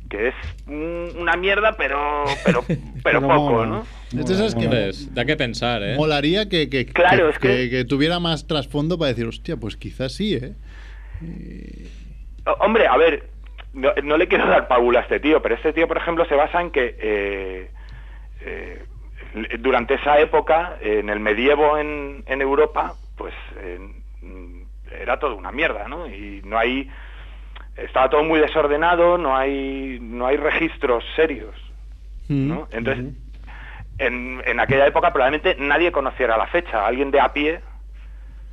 que 0.10 0.30
es 0.30 0.36
un- 0.68 1.12
una 1.18 1.34
mierda, 1.36 1.74
pero 1.78 2.24
pero 2.46 2.64
pero, 2.68 2.80
Pero 3.04 3.22
poco, 3.22 3.52
mola. 3.52 3.66
¿no? 3.68 3.86
Este 4.20 4.34
es 4.46 4.56
que 4.56 4.92
da 5.12 5.26
que 5.26 5.36
pensar, 5.38 5.84
¿eh? 5.84 5.96
Molaría 5.96 6.50
que, 6.50 6.70
que, 6.70 6.86
Claro, 6.88 7.26
que, 7.28 7.32
es 7.34 7.40
que- 7.40 7.70
que 7.70 7.86
tuviera 7.86 8.20
más 8.20 8.48
trasfondo 8.48 8.98
para 8.98 9.10
decir, 9.10 9.26
hostia, 9.28 9.56
pues 9.58 9.76
quizás 9.78 10.14
sí, 10.14 10.36
¿eh? 10.36 10.54
Hombre, 12.60 12.88
a 12.88 12.98
ver, 12.98 13.30
no, 13.74 13.92
no 14.04 14.18
le 14.18 14.28
quiero 14.28 14.48
dar 14.48 14.68
pábula 14.68 15.00
a 15.00 15.04
este 15.04 15.20
tío, 15.20 15.42
pero 15.42 15.56
este 15.56 15.74
tío, 15.74 15.88
por 15.88 15.98
ejemplo, 15.98 16.26
se 16.26 16.36
basa 16.36 16.62
en 16.62 16.72
que 16.72 16.96
eh, 17.00 17.72
eh, 18.42 18.86
durante 19.60 19.96
esa 19.96 20.20
época, 20.20 20.78
en 20.82 21.10
el 21.10 21.20
medievo 21.20 21.78
en, 21.78 22.24
en 22.26 22.42
Europa, 22.42 22.96
pues 23.16 23.34
eh, 23.58 23.80
mm, 24.22 24.62
era 25.02 25.20
todo 25.20 25.36
una 25.36 25.52
mierda, 25.52 25.88
¿no? 25.88 26.08
Y 26.08 26.42
no 26.44 26.58
hay... 26.58 26.90
Estaba 27.76 28.10
todo 28.10 28.24
muy 28.24 28.40
desordenado, 28.40 29.18
no 29.18 29.38
hay, 29.38 30.00
no 30.02 30.28
hay 30.28 30.36
registros 30.36 31.04
serios, 31.16 31.56
¿no? 32.28 32.68
Entonces, 32.72 33.14
en, 34.00 34.42
en 34.46 34.60
aquella 34.60 34.86
época 34.86 35.14
probablemente 35.14 35.56
nadie 35.58 35.92
conociera 35.92 36.38
la 36.38 36.48
fecha. 36.48 36.86
Alguien 36.86 37.10
de 37.10 37.22
a 37.22 37.32
pie 37.32 37.62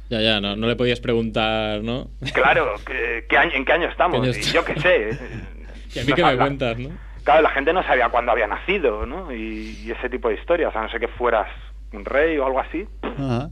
Ya, 0.09 0.21
ya, 0.21 0.41
no, 0.41 0.55
no 0.57 0.67
le 0.69 0.77
podías 0.77 1.01
preguntar, 1.01 1.83
¿no? 1.83 2.09
Claro, 2.33 2.75
¿qué, 2.87 3.27
qué 3.29 3.37
año, 3.37 3.53
¿en 3.55 3.65
qué 3.65 3.73
año 3.73 3.89
estamos? 3.89 4.21
¿Qué 4.21 4.29
año 4.29 4.37
Y 4.37 4.41
estamos? 4.41 4.53
yo 4.53 4.65
qué 4.75 4.81
sé. 4.81 5.19
Que 5.93 6.01
a 6.01 6.05
mí 6.05 6.11
No 6.11 6.17
que 6.17 6.25
me 6.25 6.37
cuentas, 6.37 6.79
¿no? 6.79 6.91
Claro, 7.25 7.43
la 7.43 7.51
gente 7.51 7.73
no 7.73 7.83
sabía 7.85 8.09
cuándo 8.11 8.31
había 8.31 8.47
nacido, 8.47 9.07
¿no? 9.07 9.33
Y, 9.33 9.79
y 9.85 9.91
ese 9.91 10.11
tipo 10.11 10.29
de 10.29 10.35
historias, 10.35 10.77
a 10.77 10.83
no 10.83 10.91
ser 10.91 11.01
que 11.01 11.09
fueras 11.09 11.49
un 11.93 12.05
rey 12.05 12.37
o 12.39 12.45
algo 12.47 12.61
así. 12.61 12.87
Ajá. 13.03 13.49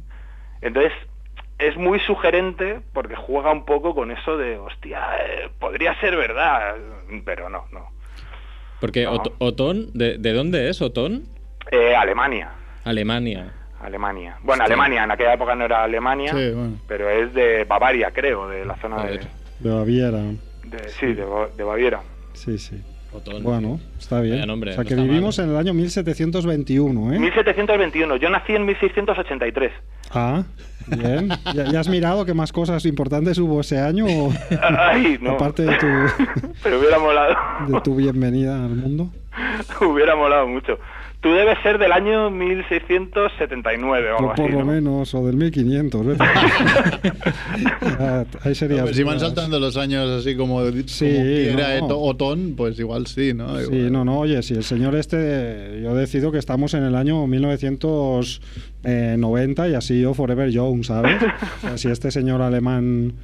Entonces, 0.61 0.93
es 1.59 1.77
muy 1.77 2.01
sugerente 2.01 2.81
porque 2.93 3.17
juega 3.17 3.51
un 3.51 3.65
poco 3.65 3.95
con 3.95 4.11
eso 4.11 4.37
de, 4.37 4.59
hostia, 4.59 5.01
eh, 5.27 5.49
podría 5.59 5.99
ser 6.01 6.17
verdad, 6.17 6.75
pero 7.25 7.49
no, 7.49 7.65
no. 7.73 7.89
Porque 8.81 9.05
No. 9.05 9.15
Ot- 9.15 9.33
Otón, 9.39 9.91
¿de, 9.95 10.19
de 10.19 10.33
dónde 10.35 10.69
es 10.69 10.83
Otón? 10.83 11.25
Eh, 11.71 11.95
Alemania, 11.97 12.51
Alemania. 12.85 13.53
Alemania. 13.85 14.37
Bueno. 14.43 14.65
Alemania, 14.65 15.05
en 15.05 15.11
aquella 15.11 15.35
época 15.35 15.55
no 15.55 15.65
era 15.65 15.85
Alemania, 15.85 16.33
Sí, 16.33 16.51
bueno. 16.51 16.75
pero 16.89 17.09
es 17.11 17.33
de 17.35 17.65
Bavaria, 17.65 18.11
creo, 18.13 18.49
de 18.49 18.65
la 18.65 18.77
zona 18.77 19.03
de. 19.05 19.21
De 19.61 19.71
Baviera. 19.71 20.19
de- 20.19 20.89
sí, 20.89 21.07
de, 21.15 21.25
Ba- 21.25 21.49
de 21.57 21.63
Baviera. 21.65 22.01
Sí, 22.33 22.59
sí. 22.59 22.81
Otón. 23.13 23.45
Bueno, 23.45 23.79
está 23.97 24.21
bien. 24.21 24.45
Nombre, 24.47 24.73
o 24.73 24.75
sea 24.75 24.83
no 24.83 24.89
que 24.89 24.97
vivimos 24.97 25.39
mal. 25.39 25.47
en 25.47 25.53
el 25.53 25.59
año 25.61 25.73
1721, 25.75 27.13
¿eh? 27.15 27.19
1721, 27.21 28.17
yo 28.17 28.29
nací 28.29 28.55
en 28.57 28.67
1683. 28.67 29.71
Ah, 30.13 30.43
bien. 30.89 31.29
¿Ya, 31.55 31.65
ya 31.71 31.79
has 31.81 31.89
mirado 31.89 32.25
qué 32.25 32.35
más 32.35 32.53
cosas 32.53 32.85
importantes 32.87 33.39
hubo 33.39 33.61
ese 33.61 33.79
año? 33.79 34.05
o- 34.07 34.33
Ay, 34.79 35.17
no. 35.21 35.31
Aparte 35.35 35.63
de 35.63 35.77
tu, 35.77 35.87
Pero 36.65 36.81
hubiera 36.81 36.99
molado. 36.99 37.37
de 37.69 37.81
tu 37.83 37.95
bienvenida 37.95 38.57
al 38.65 38.71
mundo. 38.75 39.11
hubiera 39.81 40.17
molado 40.17 40.49
mucho. 40.49 40.79
Tú 41.25 41.33
debes 41.33 41.57
ser 41.63 41.79
del 41.79 41.91
año 41.91 42.29
1679 42.31 44.11
o 44.13 44.17
algo 44.19 44.27
Por, 44.29 44.37
por 44.37 44.45
así. 44.45 44.53
lo 44.53 44.59
¿no? 44.61 44.67
menos, 44.73 45.15
o 45.15 45.27
del 45.27 45.37
1500. 45.37 46.07
vete. 46.07 46.25
Ah, 47.99 48.25
Ahí 48.43 48.55
sería. 48.55 48.83
Pues 48.83 48.95
si 48.97 49.03
van 49.05 49.19
saltando 49.19 49.59
los 49.59 49.77
años 49.79 50.07
así 50.11 50.37
como, 50.37 50.59
como 50.59 50.71
Sí, 50.87 51.07
quiera 51.09 51.81
no. 51.81 51.87
Eto- 51.87 51.99
Otón, 52.01 52.53
pues 52.57 52.79
igual 52.79 53.07
sí, 53.07 53.33
¿no? 53.33 53.57
Sí, 53.59 53.65
Igual. 53.75 53.93
no, 53.93 54.05
no, 54.05 54.19
oye, 54.19 54.43
si 54.43 54.53
el 54.55 54.65
señor 54.65 54.95
este, 54.97 55.81
yo 55.83 55.95
decido 55.95 56.31
que 56.31 56.37
estamos 56.39 56.75
en 56.75 56.83
el 56.85 56.95
año 56.95 57.27
1990 57.27 59.69
y 59.71 59.75
así 59.75 60.01
yo 60.03 60.13
Forever 60.15 60.51
Young, 60.51 60.85
¿sabes? 60.85 61.23
O 61.23 61.27
sea, 61.69 61.79
si 61.79 61.89
este 61.89 62.11
señor 62.11 62.43
alemán 62.43 63.15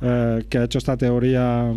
eh, 0.00 0.44
que 0.48 0.58
ha 0.58 0.64
hecho 0.64 0.78
esta 0.78 0.96
teoría 0.96 1.72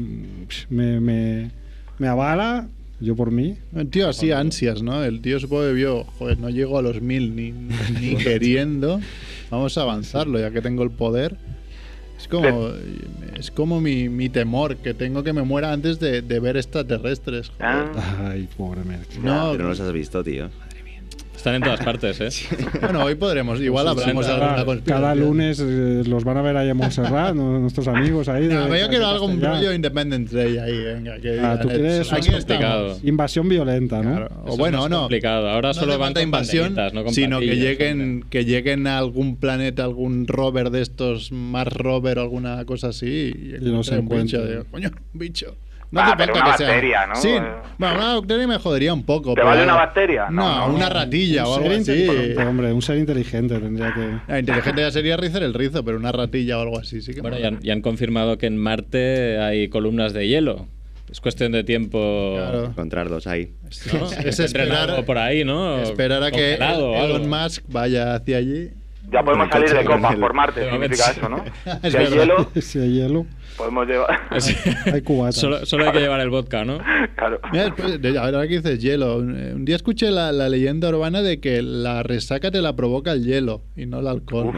me, 0.70 1.00
me, 1.00 1.50
me 1.98 2.08
avala, 2.08 2.68
yo 3.02 3.16
por 3.16 3.32
mí. 3.32 3.58
El 3.76 3.90
tío 3.90 4.08
así 4.08 4.32
ansias, 4.32 4.82
¿no? 4.82 5.04
El 5.04 5.22
tío 5.22 5.40
supongo 5.40 5.64
que 5.64 5.74
vio, 5.74 6.04
joder, 6.18 6.38
no 6.40 6.50
llego 6.50 6.78
a 6.78 6.82
los 6.82 7.02
mil 7.02 7.36
ni, 7.36 7.52
ni 8.02 8.16
queriendo. 8.16 9.00
Vamos 9.50 9.78
a 9.78 9.82
avanzarlo, 9.82 10.40
ya 10.40 10.52
que 10.52 10.62
tengo 10.62 10.84
el 10.84 10.92
poder. 10.92 11.36
Es 12.18 12.28
como, 12.28 12.70
es 13.36 13.50
como 13.50 13.82
mi, 13.82 14.08
mi 14.08 14.30
temor, 14.30 14.78
que 14.78 14.94
tengo 14.94 15.24
que 15.24 15.34
me 15.34 15.42
muera 15.42 15.74
antes 15.74 16.00
de, 16.00 16.22
de 16.22 16.40
ver 16.40 16.56
extraterrestres. 16.56 17.50
joder. 17.50 17.66
Ah, 17.98 18.30
Ay, 18.32 18.48
pobre 18.56 18.84
Merck. 18.84 19.16
No, 19.24 19.52
Pero 19.54 19.64
no 19.64 19.70
los 19.70 19.80
has 19.80 19.92
visto, 19.92 20.24
tío. 20.24 20.50
Están 21.42 21.56
en 21.56 21.64
todas 21.64 21.80
partes, 21.84 22.22
¿eh? 22.22 22.30
Bueno, 22.82 23.04
hoy 23.04 23.16
podremos, 23.16 23.60
igual 23.62 23.88
hablamos 23.88 24.28
de 24.28 24.32
alguna 24.32 24.52
Cada, 24.52 24.64
conspiración. 24.66 25.02
cada 25.02 25.16
lunes 25.16 25.60
eh, 25.60 26.04
los 26.06 26.24
van 26.24 26.38
a 26.38 26.44
ver 26.44 26.56
ahí 26.56 26.70
en 26.70 26.78
Montserrat, 26.78 27.34
nuestros 27.34 27.88
amigos 27.88 28.30
ahí. 28.30 28.46
de- 28.46 28.54
No, 28.54 28.68
yo 28.78 28.88
quiero 28.90 29.08
de 29.08 29.12
algo, 29.14 29.26
un 29.26 29.32
Castellar. 29.40 29.56
rollo 29.58 29.74
Independence 29.74 30.36
Day 30.38 30.58
ahí, 30.60 30.78
venga. 30.84 31.18
Que 31.20 31.40
Ah, 31.40 31.58
tú 31.60 31.68
quieres 31.70 31.96
"Eh, 31.96 32.12
más 32.12 32.14
aquí 32.14 32.30
complicado". 32.32 32.88
estamos. 32.92 33.04
Invasión 33.10 33.50
violenta, 33.50 34.04
¿no? 34.04 34.18
Claro. 34.18 34.44
O 34.46 34.52
es 34.52 34.58
bueno, 34.60 34.82
más 34.82 34.90
no. 34.92 35.00
complicado. 35.00 35.50
Ahora 35.50 35.70
No 35.70 35.74
solo 35.74 35.98
van 35.98 36.14
con 36.14 36.22
invasión, 36.22 36.76
no 36.94 37.04
con 37.04 37.12
sino 37.16 37.40
que 37.40 37.56
lleguen, 37.56 38.24
que 38.30 38.46
lleguen 38.46 38.86
a 38.86 39.00
algún 39.00 39.36
planeta, 39.38 39.84
algún 39.84 40.28
rover 40.28 40.70
de 40.70 40.84
estos, 40.84 41.32
Mars 41.32 41.74
rover 41.76 42.20
o 42.20 42.22
alguna 42.22 42.64
cosa 42.66 42.90
así, 42.90 43.34
y, 43.36 43.66
no 43.66 43.82
se 43.84 43.98
un 43.98 44.08
bicho. 44.08 44.44
Coño, 44.70 44.92
un 45.14 45.20
bicho. 45.20 45.56
No 45.92 46.00
Ah, 46.00 46.06
hace 46.08 46.16
pero 46.18 46.34
falta 46.34 46.48
una 46.48 46.52
que 46.52 46.58
sea. 46.58 46.68
bacteria, 46.68 47.06
¿no? 47.08 47.16
Sí, 47.18 47.28
Eh. 47.30 47.42
bueno, 47.78 47.96
una 47.96 48.14
bacteria 48.16 48.48
me 48.48 48.58
jodería 48.58 48.94
un 48.94 49.04
poco. 49.04 49.30
¿Te 49.32 49.36
pero- 49.36 49.48
vale 49.48 49.64
una 49.64 49.74
bacteria? 49.76 50.28
No, 50.30 50.42
No, 50.42 50.68
no, 50.70 50.74
una 50.76 50.90
ratilla 50.90 51.46
o 51.46 51.58
un 51.58 51.64
algo 51.64 51.70
así. 51.76 51.92
inteligente, 51.92 52.46
hombre, 52.46 52.72
un 52.74 52.82
ser 52.82 52.98
inteligente 52.98 53.60
tendría 53.60 53.94
que. 53.94 54.32
La 54.32 54.40
inteligente 54.40 54.82
ya 54.82 54.92
sería 54.92 55.18
rizar 55.18 55.44
el 55.44 55.54
rizo, 55.54 55.84
pero 55.84 55.98
una 55.98 56.12
ratilla 56.14 56.58
o 56.60 56.62
algo 56.62 56.80
así 56.80 57.02
sí 57.02 57.14
que 57.14 57.20
Bueno, 57.22 57.38
ya 57.38 57.50
han, 57.50 57.60
ya 57.60 57.74
han 57.74 57.82
confirmado 57.82 58.38
que 58.38 58.46
en 58.48 58.58
Marte 58.58 59.38
hay 59.40 59.68
columnas 59.68 60.14
de 60.14 60.28
hielo. 60.30 60.68
Es 61.12 61.20
cuestión 61.20 61.52
de 61.52 61.66
tiempo. 61.66 62.36
Claro. 62.38 62.66
Encontrar 62.68 63.10
dos 63.10 63.28
ahí. 63.28 63.52
¿no? 63.92 64.06
Es 64.26 64.40
esperar- 64.40 65.04
por 65.04 65.18
ahí, 65.18 65.44
¿no? 65.44 65.80
Esperar 65.80 66.24
a 66.24 66.32
que. 66.32 66.54
Elon 66.54 67.28
Musk 67.30 67.66
vaya 67.68 68.16
hacia 68.16 68.38
allí. 68.38 68.70
Ya 69.12 69.22
podemos 69.24 69.50
salir 69.50 69.74
de 69.74 69.84
copas 69.84 70.16
por 70.16 70.34
Marte, 70.34 70.62
significa 70.72 71.12
eso, 71.12 71.28
¿no? 71.28 71.44
Es 71.84 71.92
Si 71.92 71.98
hay 71.98 72.06
hielo, 72.08 72.50
si 72.62 72.80
hay 72.80 72.94
hielo, 72.94 73.26
podemos 73.58 73.88
llevar... 73.88 74.20
Sí. 74.40 74.56
hay 74.92 75.02
cubatas. 75.02 75.36
solo, 75.36 75.66
solo 75.66 75.86
hay 75.86 75.92
que 75.92 76.00
llevar 76.00 76.20
el 76.22 76.30
vodka, 76.30 76.64
¿no? 76.66 76.80
claro. 77.16 77.40
Mira, 77.52 77.66
después, 77.66 78.02
de- 78.02 78.18
ahora 78.18 78.48
que 78.48 78.56
dices 78.58 78.80
hielo, 78.82 79.18
un, 79.18 79.38
eh, 79.38 79.54
un 79.54 79.66
día 79.66 79.76
escuché 79.76 80.10
la, 80.12 80.32
la 80.32 80.50
leyenda 80.50 80.90
urbana 80.90 81.22
de 81.22 81.40
que 81.40 81.62
la 81.62 82.02
resaca 82.04 82.50
te 82.52 82.62
la 82.62 82.76
provoca 82.76 83.12
el 83.12 83.24
hielo 83.26 83.64
y 83.76 83.86
no 83.86 84.00
el 84.00 84.08
alcohol. 84.08 84.54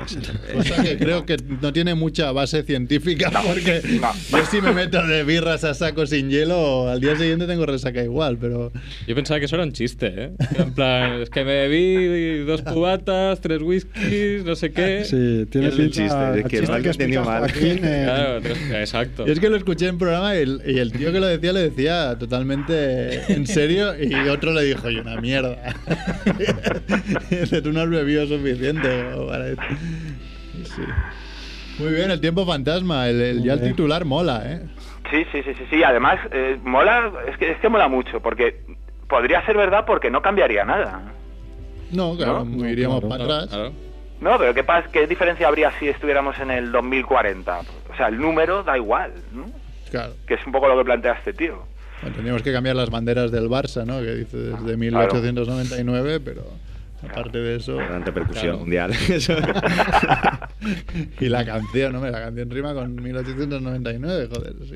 Cosa 0.54 0.84
que 0.84 0.98
creo 0.98 1.26
que 1.26 1.38
no 1.62 1.74
tiene 1.74 1.96
mucha 1.96 2.32
base 2.32 2.64
científica 2.64 3.32
porque 3.46 3.82
no. 4.02 4.12
yo 4.38 4.46
si 4.46 4.62
me 4.62 4.72
meto 4.72 5.06
de 5.06 5.24
birras 5.24 5.64
a 5.64 5.74
saco 5.74 6.06
sin 6.06 6.30
hielo, 6.30 6.88
al 6.90 7.00
día 7.02 7.16
siguiente 7.16 7.48
tengo 7.48 7.66
resaca 7.66 8.04
igual, 8.04 8.38
pero 8.40 8.72
Yo 9.08 9.16
pensaba 9.16 9.40
que 9.40 9.46
eso 9.46 9.56
era 9.56 9.66
un 9.66 9.74
chiste, 9.74 10.14
¿eh? 10.16 10.32
En 10.58 10.74
plan, 10.74 11.22
es 11.22 11.30
que 11.30 11.44
me 11.44 11.68
bebí 11.68 12.40
dos 12.46 12.62
cubatas, 12.62 13.42
tres 13.42 13.62
whiskies, 13.62 14.44
no 14.46 14.56
sé 14.56 14.72
qué. 14.72 15.04
Sí, 15.06 15.46
tiene 15.50 15.68
Es 15.68 15.74
un 15.74 15.80
pinta 15.90 15.96
chiste, 15.96 16.40
es 16.40 16.46
que 16.48 16.68
lo 16.68 16.74
han 16.74 16.86
entendido 16.86 17.24
mal. 17.24 17.40
Joaquín, 17.42 17.80
eh, 17.84 18.02
Claro, 18.06 18.42
tres- 18.42 18.58
exacto. 18.94 19.28
Y 19.28 19.32
es 19.32 19.40
que 19.40 19.50
lo 19.50 19.56
escuché 19.56 19.88
en 19.88 19.98
programa 19.98 20.36
y 20.36 20.40
el, 20.40 20.62
y 20.66 20.80
el 20.80 20.92
tío 20.92 21.12
que 21.12 21.20
lo 21.20 21.26
decía 21.28 21.54
lo 21.54 21.60
decía 21.60 22.18
totalmente 22.20 23.32
en 23.34 23.48
serio 23.48 23.94
y 24.02 24.14
otro 24.30 24.52
le 24.54 24.64
dijo, 24.64 24.90
y 24.90 24.98
una 25.00 25.20
mierda. 25.20 25.58
Dice, 27.30 27.62
tú 27.62 27.72
no 27.72 27.82
has 27.82 27.90
bebido 27.90 28.26
suficiente. 28.28 29.14
o 29.14 29.28
para 29.28 29.48
esto". 29.50 29.64
Y 30.62 30.66
sí. 30.66 30.82
Muy 31.80 31.94
bien, 31.94 32.12
el 32.12 32.22
tiempo 32.22 32.46
fantasma, 32.46 33.10
el, 33.10 33.20
el- 33.22 33.44
ya 33.44 33.54
el 33.54 33.62
titular 33.62 34.06
mola, 34.06 34.44
¿eh? 34.46 34.62
Sí, 35.12 35.24
sí, 35.32 35.42
sí, 35.44 35.54
sí, 35.58 35.64
sí. 35.70 35.84
Además, 35.84 36.20
eh, 36.32 36.58
mola, 36.64 37.12
es 37.30 37.38
que, 37.38 37.52
es 37.52 37.58
que 37.60 37.70
mola 37.70 37.88
mucho, 37.88 38.20
porque 38.22 38.62
podría 39.10 39.44
ser 39.46 39.58
verdad 39.58 39.84
porque 39.86 40.10
no 40.12 40.22
cambiaría 40.22 40.66
nada. 40.66 41.02
No, 41.92 42.16
claro, 42.16 42.46
¿No? 42.46 42.68
iríamos 42.70 43.00
claro. 43.02 43.10
para 43.10 43.24
atrás. 43.24 43.50
claro. 43.50 43.72
No, 44.22 44.38
pero 44.38 44.54
¿qué, 44.54 44.64
pasa, 44.64 44.88
¿qué 44.92 45.06
diferencia 45.06 45.48
habría 45.48 45.72
si 45.80 45.88
estuviéramos 45.90 46.40
en 46.40 46.50
el 46.52 46.72
2040? 46.72 47.60
O 47.94 47.98
sea, 47.98 48.08
el 48.08 48.18
número 48.18 48.64
da 48.64 48.78
igual, 48.78 49.14
¿no? 49.32 49.46
Claro. 49.92 50.14
Que 50.26 50.34
es 50.34 50.46
un 50.46 50.52
poco 50.52 50.68
lo 50.68 50.78
que 50.78 50.86
plantea 50.86 51.14
este 51.14 51.34
tío. 51.34 51.64
Bueno, 52.02 52.16
tendríamos 52.16 52.42
que 52.42 52.52
cambiar 52.52 52.76
las 52.76 52.90
banderas 52.90 53.32
del 53.32 53.48
Barça, 53.48 53.86
¿no? 53.86 54.00
Que 54.00 54.16
dice 54.16 54.38
desde 54.38 54.76
1899, 54.76 56.20
pero 56.20 56.44
aparte 57.04 57.38
de 57.38 57.58
eso... 57.58 57.78
Gran 57.78 58.04
repercusión 58.04 58.44
claro. 58.44 58.60
mundial. 58.60 58.92
Eso. 59.10 59.36
Y 61.20 61.30
la 61.30 61.46
canción, 61.46 61.96
hombre, 61.96 62.12
la 62.12 62.22
canción 62.22 62.50
rima 62.50 62.74
con 62.74 62.96
1899, 62.96 64.30
joder. 64.34 64.54
sí, 64.66 64.76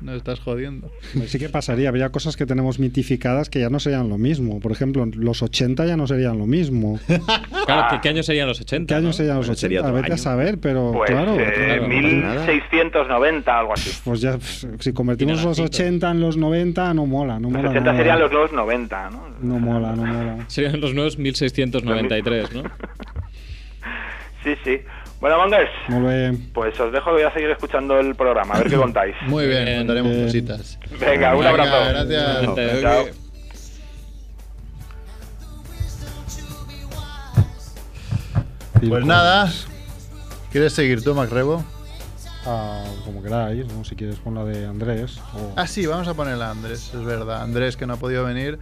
no, 0.00 0.14
estás 0.14 0.40
jodiendo. 0.40 0.90
Pues 1.16 1.30
sí 1.30 1.38
que 1.38 1.48
pasaría, 1.48 1.88
habría 1.88 2.10
cosas 2.10 2.36
que 2.36 2.46
tenemos 2.46 2.78
mitificadas 2.78 3.48
que 3.50 3.60
ya 3.60 3.70
no 3.70 3.80
serían 3.80 4.08
lo 4.08 4.18
mismo. 4.18 4.60
Por 4.60 4.72
ejemplo, 4.72 5.06
los 5.14 5.42
80 5.42 5.86
ya 5.86 5.96
no 5.96 6.06
serían 6.06 6.38
lo 6.38 6.46
mismo. 6.46 6.98
Claro, 7.66 7.86
¿qué, 7.92 8.00
qué 8.02 8.08
años 8.10 8.26
serían 8.26 8.46
los 8.46 8.60
80? 8.60 8.86
¿Qué 8.92 8.94
años 8.94 9.06
no? 9.06 9.12
serían 9.14 9.36
los 9.38 9.46
Bueno, 9.46 9.52
80? 9.54 9.60
sería 9.60 9.80
otro 9.80 9.94
Vete 9.94 10.10
a 10.10 10.14
año. 10.14 10.22
saber, 10.22 10.58
pero 10.58 10.92
Pues 10.92 11.10
claro. 11.10 11.34
eh, 11.40 11.52
claro, 11.54 11.82
no 11.82 11.88
1690, 11.88 13.58
algo 13.58 13.72
así. 13.72 13.90
Pues 14.04 14.20
ya, 14.20 14.38
si 14.40 14.92
convertimos 14.92 15.36
los 15.42 15.58
lacito. 15.58 15.64
80 15.82 16.10
en 16.10 16.20
los 16.20 16.36
90, 16.36 16.92
no 16.92 17.06
mola, 17.06 17.38
no 17.38 17.48
Los 17.48 17.56
mola. 17.56 17.70
80 17.70 17.90
no 17.92 17.96
serían 17.96 18.14
mola. 18.16 18.24
los 18.24 18.32
nuevos 18.32 18.52
90, 18.52 19.10
¿no? 19.10 19.22
No 19.40 19.58
mola, 19.58 19.96
no 19.96 20.04
mola. 20.04 20.44
Serían 20.48 20.78
los 20.80 20.92
nuevos 20.94 21.16
1693, 21.18 22.52
¿no? 22.54 22.62
Sí, 24.44 24.50
sí. 24.62 24.80
Bueno, 25.24 25.38
Mongers, 25.38 25.70
Muy 25.88 26.12
bien. 26.14 26.50
pues 26.52 26.78
os 26.78 26.92
dejo, 26.92 27.12
voy 27.12 27.22
a 27.22 27.32
seguir 27.32 27.48
escuchando 27.48 27.98
el 27.98 28.14
programa, 28.14 28.56
a 28.56 28.58
ver 28.58 28.68
qué 28.68 28.76
contáis. 28.86 29.14
Muy 29.22 29.46
bien, 29.46 29.64
Bien, 29.64 29.78
contaremos 29.78 30.12
bien. 30.12 30.24
cositas. 30.26 30.78
Venga, 31.00 31.34
un 31.34 31.42
Venga, 31.44 31.48
abrazo. 31.48 31.88
gracias. 31.88 32.82
Chao. 32.82 33.04
Pues 38.88 39.04
nada, 39.06 39.50
¿quieres 40.52 40.72
seguir 40.72 41.02
tú, 41.02 41.14
Macrebo? 41.14 41.64
Ah, 42.46 42.84
como 43.06 43.22
queráis, 43.22 43.66
¿no? 43.72 43.84
si 43.84 43.96
quieres 43.96 44.18
con 44.18 44.34
la 44.34 44.44
de 44.44 44.66
Andrés. 44.66 45.18
o- 45.34 45.52
Ah, 45.56 45.66
sí, 45.66 45.86
vamos 45.86 46.06
a 46.08 46.14
ponerla 46.14 46.48
a 46.48 46.50
Andrés, 46.50 46.92
es 46.94 47.02
verdad. 47.04 47.40
Andrés, 47.42 47.76
que 47.76 47.86
no 47.86 47.94
ha 47.94 47.96
podido 47.96 48.24
venir, 48.24 48.58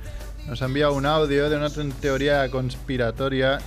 nos 0.47 0.63
ha 0.63 0.67
enviado 0.67 0.93
un 0.95 1.07
audio 1.07 1.51
de 1.51 1.57
una 1.57 1.69
teoría 2.01 2.49
conspiratoria 2.51 3.59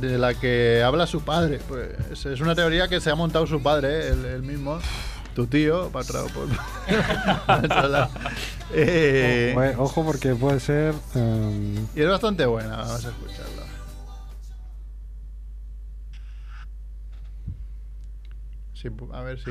de 0.00 0.18
la 0.18 0.34
que 0.34 0.82
habla 0.84 1.06
su 1.06 1.22
padre. 1.22 1.60
Pues 1.68 2.26
es 2.26 2.40
una 2.40 2.54
teoría 2.54 2.88
que 2.88 3.00
se 3.00 3.10
ha 3.10 3.14
montado 3.14 3.46
su 3.46 3.62
padre, 3.62 4.08
él, 4.08 4.24
él 4.24 4.42
mismo, 4.42 4.78
tu 5.34 5.46
tío, 5.46 5.88
para 5.90 6.06
por-. 6.08 6.48
Eh, 8.70 9.52
Ojo, 9.54 9.64
eh, 9.64 9.74
ojo, 9.78 10.04
porque 10.04 10.34
puede 10.34 10.60
ser. 10.60 10.94
em, 11.14 11.86
y 11.96 12.02
es 12.02 12.08
bastante 12.08 12.44
buena, 12.44 12.76
vamos 12.76 13.04
a 13.06 13.08
escucharla. 13.08 13.57
Sí, 18.80 18.86
a 19.12 19.22
ver 19.22 19.42
si. 19.42 19.50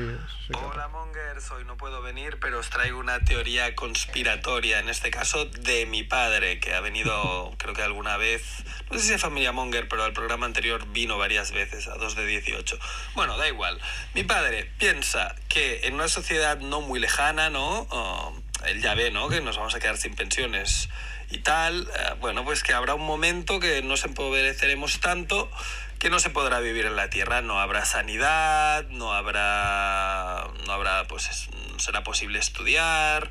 Hola 0.54 0.88
Mongers, 0.88 1.50
hoy 1.50 1.62
no 1.66 1.76
puedo 1.76 2.00
venir, 2.00 2.38
pero 2.40 2.60
os 2.60 2.70
traigo 2.70 2.98
una 2.98 3.22
teoría 3.26 3.74
conspiratoria, 3.74 4.78
en 4.78 4.88
este 4.88 5.10
caso 5.10 5.44
de 5.44 5.84
mi 5.84 6.02
padre, 6.02 6.60
que 6.60 6.72
ha 6.72 6.80
venido 6.80 7.52
creo 7.58 7.74
que 7.74 7.82
alguna 7.82 8.16
vez, 8.16 8.64
no 8.90 8.96
sé 8.96 9.04
si 9.04 9.10
de 9.10 9.18
familia 9.18 9.52
Monger, 9.52 9.86
pero 9.86 10.04
al 10.04 10.14
programa 10.14 10.46
anterior 10.46 10.90
vino 10.92 11.18
varias 11.18 11.52
veces, 11.52 11.88
a 11.88 11.96
2 11.96 12.16
de 12.16 12.24
18. 12.24 12.78
Bueno, 13.14 13.36
da 13.36 13.46
igual. 13.46 13.78
Mi 14.14 14.22
padre 14.24 14.72
piensa 14.78 15.34
que 15.50 15.86
en 15.86 15.92
una 15.92 16.08
sociedad 16.08 16.58
no 16.60 16.80
muy 16.80 16.98
lejana, 16.98 17.50
¿no? 17.50 17.86
Oh, 17.90 18.34
él 18.64 18.80
ya 18.80 18.94
ve, 18.94 19.10
¿no? 19.10 19.28
Que 19.28 19.42
nos 19.42 19.58
vamos 19.58 19.74
a 19.74 19.78
quedar 19.78 19.98
sin 19.98 20.14
pensiones 20.14 20.88
y 21.30 21.38
tal. 21.38 21.82
eh, 21.82 22.14
bueno, 22.20 22.44
pues 22.44 22.62
que 22.62 22.72
habrá 22.72 22.94
un 22.94 23.04
momento 23.04 23.60
que 23.60 23.82
nos 23.82 24.04
empobreceremos 24.04 25.00
tanto 25.00 25.50
que 25.98 26.10
no 26.10 26.20
se 26.20 26.30
podrá 26.30 26.60
vivir 26.60 26.86
en 26.86 26.96
la 26.96 27.10
tierra, 27.10 27.42
no 27.42 27.60
habrá 27.60 27.84
sanidad, 27.84 28.86
no 28.90 29.12
habrá, 29.12 30.46
no 30.66 30.72
habrá, 30.72 31.08
pues 31.08 31.48
será 31.78 32.04
posible 32.04 32.38
estudiar, 32.38 33.30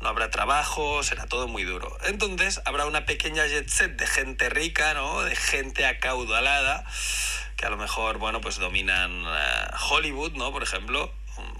no 0.00 0.08
habrá 0.08 0.30
trabajo, 0.30 1.02
será 1.02 1.26
todo 1.26 1.46
muy 1.46 1.64
duro. 1.64 1.96
Entonces 2.04 2.62
habrá 2.64 2.86
una 2.86 3.04
pequeña 3.04 3.46
jet 3.46 3.68
set 3.68 3.96
de 3.98 4.06
gente 4.06 4.48
rica, 4.48 4.94
¿no? 4.94 5.22
De 5.22 5.36
gente 5.36 5.84
acaudalada, 5.84 6.84
que 7.56 7.66
a 7.66 7.70
lo 7.70 7.76
mejor, 7.76 8.18
bueno, 8.18 8.40
pues 8.40 8.58
dominan 8.58 9.24
eh, 9.26 9.70
Hollywood, 9.90 10.32
¿no? 10.32 10.52
Por 10.52 10.62
ejemplo, 10.62 11.12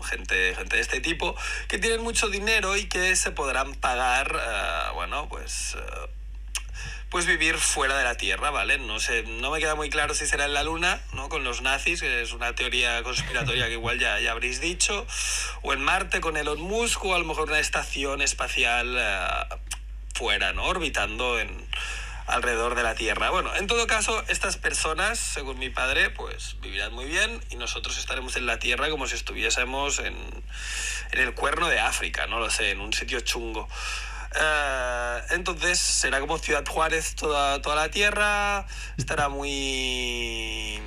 gente, 0.09 0.55
gente 0.55 0.77
de 0.77 0.83
este 0.83 1.01
tipo, 1.01 1.37
que 1.69 1.79
tienen 1.79 2.03
mucho 2.03 2.29
dinero 2.29 2.77
y 2.77 2.89
que 2.89 3.15
se 3.15 3.31
podrán 3.31 3.75
pagar, 3.75 4.35
eh, 4.35 4.93
bueno, 4.95 5.29
pues... 5.29 5.77
eh, 5.79 6.11
pues 7.17 7.25
vivir 7.25 7.57
fuera 7.57 7.97
de 7.97 8.05
la 8.05 8.19
Tierra, 8.19 8.51
¿vale? 8.51 8.77
No 8.77 9.01
sé, 9.01 9.23
no 9.23 9.51
me 9.51 9.59
queda 9.59 9.75
muy 9.75 9.89
claro 9.89 10.13
si 10.13 10.27
será 10.27 10.45
en 10.45 10.53
la 10.53 10.63
Luna, 10.63 11.01
¿no? 11.15 11.31
Con 11.31 11.45
los 11.45 11.63
nazis, 11.63 12.03
que 12.03 12.21
es 12.21 12.33
una 12.35 12.55
teoría 12.55 13.03
conspiratoria 13.05 13.69
que 13.69 13.73
igual 13.73 13.99
ya, 13.99 14.21
ya 14.21 14.33
habréis 14.33 14.61
dicho, 14.61 15.07
o 15.63 15.73
en 15.73 15.81
Marte 15.81 16.21
con 16.21 16.37
Elon 16.37 16.61
Musk, 16.61 17.03
o 17.07 17.15
a 17.15 17.19
lo 17.19 17.25
mejor 17.25 17.49
una 17.49 17.59
estación 17.59 18.21
espacial 18.21 18.97
eh, 18.99 19.29
fuera, 20.13 20.53
¿no? 20.53 20.65
Orbitando 20.65 21.41
en 21.41 21.67
alrededor 22.27 22.75
de 22.75 22.83
la 22.83 22.95
Tierra. 22.95 23.31
Bueno, 23.31 23.57
en 23.57 23.67
todo 23.67 23.87
caso, 23.87 24.23
estas 24.29 24.59
personas, 24.59 25.19
según 25.19 25.59
mi 25.59 25.71
padre, 25.71 26.11
pues 26.11 26.57
vivirán 26.61 26.93
muy 26.93 27.07
bien 27.07 27.41
y 27.49 27.57
nosotros 27.57 27.97
estaremos 27.97 28.37
en 28.37 28.45
la 28.45 28.59
Tierra 28.59 28.91
como 28.91 29.07
si 29.07 29.15
estuviésemos 29.15 30.01
en, 30.01 30.19
en 31.13 31.19
el 31.19 31.33
cuerno 31.33 31.69
de 31.69 31.81
África, 31.81 32.27
no 32.27 32.41
lo 32.41 32.51
sé, 32.51 32.73
en 32.73 32.81
un 32.83 32.93
sitio 32.93 33.21
chungo. 33.21 33.71
Eh, 34.35 35.23
entonces 35.31 35.79
será 35.79 36.21
como 36.21 36.39
Ciudad 36.39 36.65
Juárez 36.67 37.15
toda, 37.15 37.61
toda 37.63 37.77
la 37.77 37.91
Tierra, 37.91 38.67
estará 38.97 39.29
muy, 39.29 40.81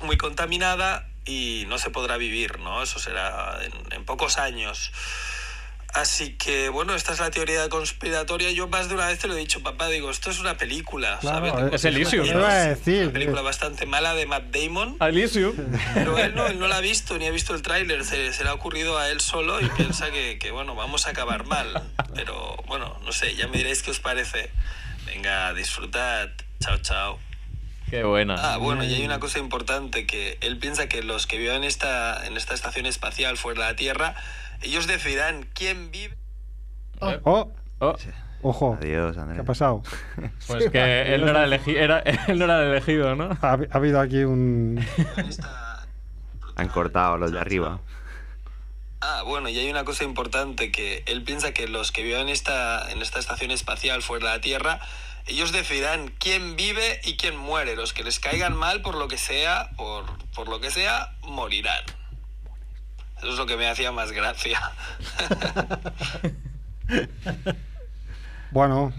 muy 0.00 0.16
contaminada 0.16 1.08
y 1.24 1.64
no 1.68 1.78
se 1.78 1.90
podrá 1.90 2.16
vivir, 2.16 2.58
¿no? 2.60 2.82
Eso 2.82 2.98
será 2.98 3.58
en, 3.62 3.72
en 3.92 4.04
pocos 4.04 4.38
años. 4.38 4.92
Así 5.96 6.34
que, 6.34 6.68
bueno, 6.68 6.94
esta 6.94 7.14
es 7.14 7.20
la 7.20 7.30
teoría 7.30 7.70
conspiratoria. 7.70 8.50
Yo 8.50 8.68
más 8.68 8.90
de 8.90 8.94
una 8.96 9.06
vez 9.06 9.18
te 9.18 9.28
lo 9.28 9.34
he 9.34 9.38
dicho, 9.38 9.62
papá, 9.62 9.88
digo, 9.88 10.10
esto 10.10 10.30
es 10.30 10.38
una 10.38 10.58
película, 10.58 11.18
Claro, 11.22 11.48
¿sabes? 11.48 11.72
es 11.72 11.84
Elysium, 11.86 12.26
¿no? 12.28 12.38
Una 12.40 12.76
película 13.12 13.40
bastante 13.40 13.86
mala 13.86 14.14
de 14.14 14.26
Matt 14.26 14.44
Damon. 14.54 14.98
Elysium. 15.00 15.54
Pero 15.94 16.18
él 16.18 16.34
no, 16.34 16.46
él 16.48 16.58
no 16.58 16.68
la 16.68 16.76
ha 16.76 16.80
visto, 16.82 17.16
ni 17.16 17.26
ha 17.26 17.30
visto 17.30 17.54
el 17.54 17.62
tráiler. 17.62 18.04
Se, 18.04 18.34
se 18.34 18.44
le 18.44 18.50
ha 18.50 18.54
ocurrido 18.54 18.98
a 18.98 19.08
él 19.08 19.20
solo 19.22 19.58
y 19.58 19.70
piensa 19.70 20.10
que, 20.10 20.38
que, 20.38 20.50
bueno, 20.50 20.74
vamos 20.74 21.06
a 21.06 21.10
acabar 21.10 21.46
mal. 21.46 21.82
Pero, 22.14 22.56
bueno, 22.66 22.98
no 23.02 23.12
sé, 23.12 23.34
ya 23.34 23.48
me 23.48 23.56
diréis 23.56 23.82
qué 23.82 23.90
os 23.90 24.00
parece. 24.00 24.50
Venga, 25.06 25.54
disfrutad. 25.54 26.28
Chao, 26.60 26.76
chao. 26.82 27.18
Qué 27.88 28.02
buena. 28.02 28.34
Ah, 28.36 28.56
bueno, 28.58 28.84
y 28.84 28.92
hay 28.92 29.04
una 29.04 29.20
cosa 29.20 29.38
importante, 29.38 30.06
que 30.06 30.36
él 30.40 30.58
piensa 30.58 30.88
que 30.88 31.02
los 31.02 31.26
que 31.26 31.38
vivan 31.38 31.58
en 31.58 31.64
esta, 31.64 32.26
en 32.26 32.36
esta 32.36 32.52
estación 32.52 32.84
espacial 32.84 33.38
fuera 33.38 33.62
de 33.62 33.70
la 33.70 33.76
Tierra, 33.76 34.14
ellos 34.62 34.86
decidirán 34.86 35.48
quién 35.54 35.90
vive. 35.90 36.16
Oh, 37.00 37.52
ojo. 38.42 38.78
Adiós, 38.80 39.16
¿Qué 39.34 39.40
ha 39.40 39.44
pasado? 39.44 39.82
Pues 40.46 40.70
que 40.70 41.14
él 41.14 41.22
no 41.22 41.28
era, 41.30 41.46
elegi- 41.46 41.76
era, 41.76 41.98
él 42.00 42.38
no 42.38 42.44
era 42.44 42.62
el 42.62 42.70
elegido, 42.70 43.14
¿no? 43.16 43.36
Ha, 43.42 43.50
ha 43.52 43.76
habido 43.76 44.00
aquí 44.00 44.24
un... 44.24 44.84
Han 46.56 46.68
cortado 46.68 47.18
los 47.18 47.32
de 47.32 47.40
arriba. 47.40 47.80
Ah, 49.00 49.22
bueno, 49.26 49.48
y 49.50 49.58
hay 49.58 49.70
una 49.70 49.84
cosa 49.84 50.04
importante, 50.04 50.72
que 50.72 51.02
él 51.06 51.22
piensa 51.22 51.52
que 51.52 51.68
los 51.68 51.92
que 51.92 52.02
vivan 52.02 52.22
en 52.22 52.28
esta, 52.30 52.90
en 52.90 53.02
esta 53.02 53.18
estación 53.18 53.50
espacial 53.50 54.02
fuera 54.02 54.30
de 54.30 54.36
la 54.36 54.40
Tierra, 54.40 54.80
ellos 55.26 55.52
decidirán 55.52 56.08
quién 56.18 56.56
vive 56.56 57.00
y 57.04 57.16
quién 57.16 57.36
muere. 57.36 57.76
Los 57.76 57.92
que 57.92 58.04
les 58.04 58.18
caigan 58.20 58.56
mal 58.56 58.80
por 58.80 58.94
lo 58.94 59.06
que 59.06 59.18
sea, 59.18 59.70
por, 59.76 60.06
por 60.34 60.48
lo 60.48 60.60
que 60.60 60.70
sea, 60.70 61.12
morirán. 61.22 61.82
Eso 63.18 63.32
es 63.32 63.38
lo 63.38 63.46
que 63.46 63.56
me 63.56 63.68
hacía 63.68 63.92
más 63.92 64.12
gracia. 64.12 64.58
Bueno, 68.52 68.92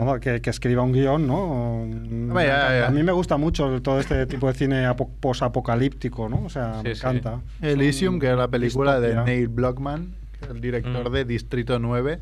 no, 0.00 0.18
que, 0.20 0.40
que 0.40 0.50
escriba 0.50 0.82
un 0.82 0.92
guion, 0.92 1.26
¿no? 1.26 1.82
Hombre, 1.82 2.46
ya, 2.46 2.78
ya. 2.80 2.86
A 2.88 2.90
mí 2.90 3.02
me 3.02 3.12
gusta 3.12 3.36
mucho 3.36 3.80
todo 3.82 4.00
este 4.00 4.26
tipo 4.26 4.48
de 4.48 4.54
cine 4.54 4.86
apo- 4.88 5.10
posapocalíptico, 5.20 6.28
¿no? 6.30 6.42
O 6.44 6.48
sea, 6.48 6.80
me 6.82 6.94
sí. 6.94 7.00
encanta. 7.00 7.40
Elysium, 7.60 8.18
que 8.18 8.30
es 8.32 8.36
la 8.36 8.48
película 8.48 8.98
de. 8.98 9.14
Neil 9.22 9.48
Blockman, 9.48 10.14
el 10.50 10.60
director 10.60 11.10
Mm. 11.10 11.12
de 11.12 11.24
Distrito 11.26 11.78
9. 11.78 12.20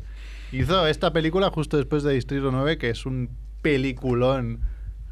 Hizo 0.51 0.85
esta 0.85 1.11
película 1.13 1.49
justo 1.49 1.77
después 1.77 2.03
de 2.03 2.13
Distrito 2.13 2.51
9, 2.51 2.77
que 2.77 2.89
es 2.89 3.05
un 3.05 3.29
peliculón. 3.61 4.59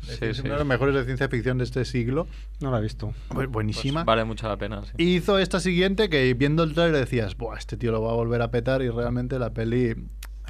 Es 0.10 0.18
Sí, 0.18 0.34
sí. 0.34 0.42
una 0.42 0.54
de 0.54 0.58
las 0.60 0.68
mejores 0.68 0.94
de 0.96 1.06
ciencia 1.06 1.28
ficción 1.30 1.58
de 1.58 1.64
este 1.64 1.86
siglo. 1.86 2.28
No 2.62 2.72
la 2.72 2.80
he 2.80 2.82
visto. 2.82 3.14
Bu- 3.30 3.48
Buenísima. 3.48 4.02
Pues 4.02 4.06
vale 4.06 4.24
mucho 4.26 4.48
la 4.48 4.58
pena, 4.58 4.82
sí. 4.84 4.92
Y 4.98 5.16
hizo 5.16 5.40
esta 5.40 5.60
siguiente 5.60 6.10
que 6.10 6.34
viendo 6.34 6.64
el 6.64 6.74
trailer 6.74 7.00
decías, 7.00 7.38
Buah, 7.38 7.58
este 7.58 7.78
tío 7.78 7.92
lo 7.92 8.02
va 8.02 8.12
a 8.12 8.16
volver 8.16 8.42
a 8.42 8.52
petar 8.52 8.82
y 8.82 8.90
realmente 8.90 9.40
la 9.40 9.52
peli... 9.54 9.96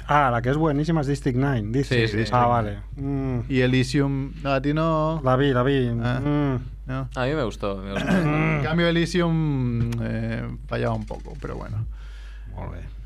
Ah, 0.06 0.28
la 0.30 0.42
que 0.42 0.50
es 0.50 0.56
buenísima 0.58 1.00
es 1.00 1.06
District 1.06 1.38
9, 1.38 1.62
dice. 1.70 2.06
Sí, 2.08 2.18
sí, 2.18 2.24
sí. 2.26 2.30
Ah, 2.34 2.46
vale. 2.46 2.78
Mm, 2.96 3.40
Y 3.48 3.60
Elysium, 3.62 4.32
no, 4.42 4.52
a 4.52 4.60
ti 4.60 4.74
no... 4.74 5.20
la 5.24 5.34
vi, 5.36 5.52
la 5.54 5.62
vi. 5.62 5.88
Ah. 6.02 6.20
Mm. 6.20 6.58
no. 6.90 7.08
A 7.14 7.24
mí 7.24 7.32
me 7.34 7.42
gustó. 7.44 7.76
Me 7.78 7.92
gustó. 7.92 8.08
En 8.10 8.60
cambio 8.62 8.86
Elysium 8.88 9.90
eh, 10.02 10.46
fallaba 10.66 10.94
un 10.94 11.06
poco, 11.06 11.32
pero 11.40 11.56
bueno. 11.56 11.86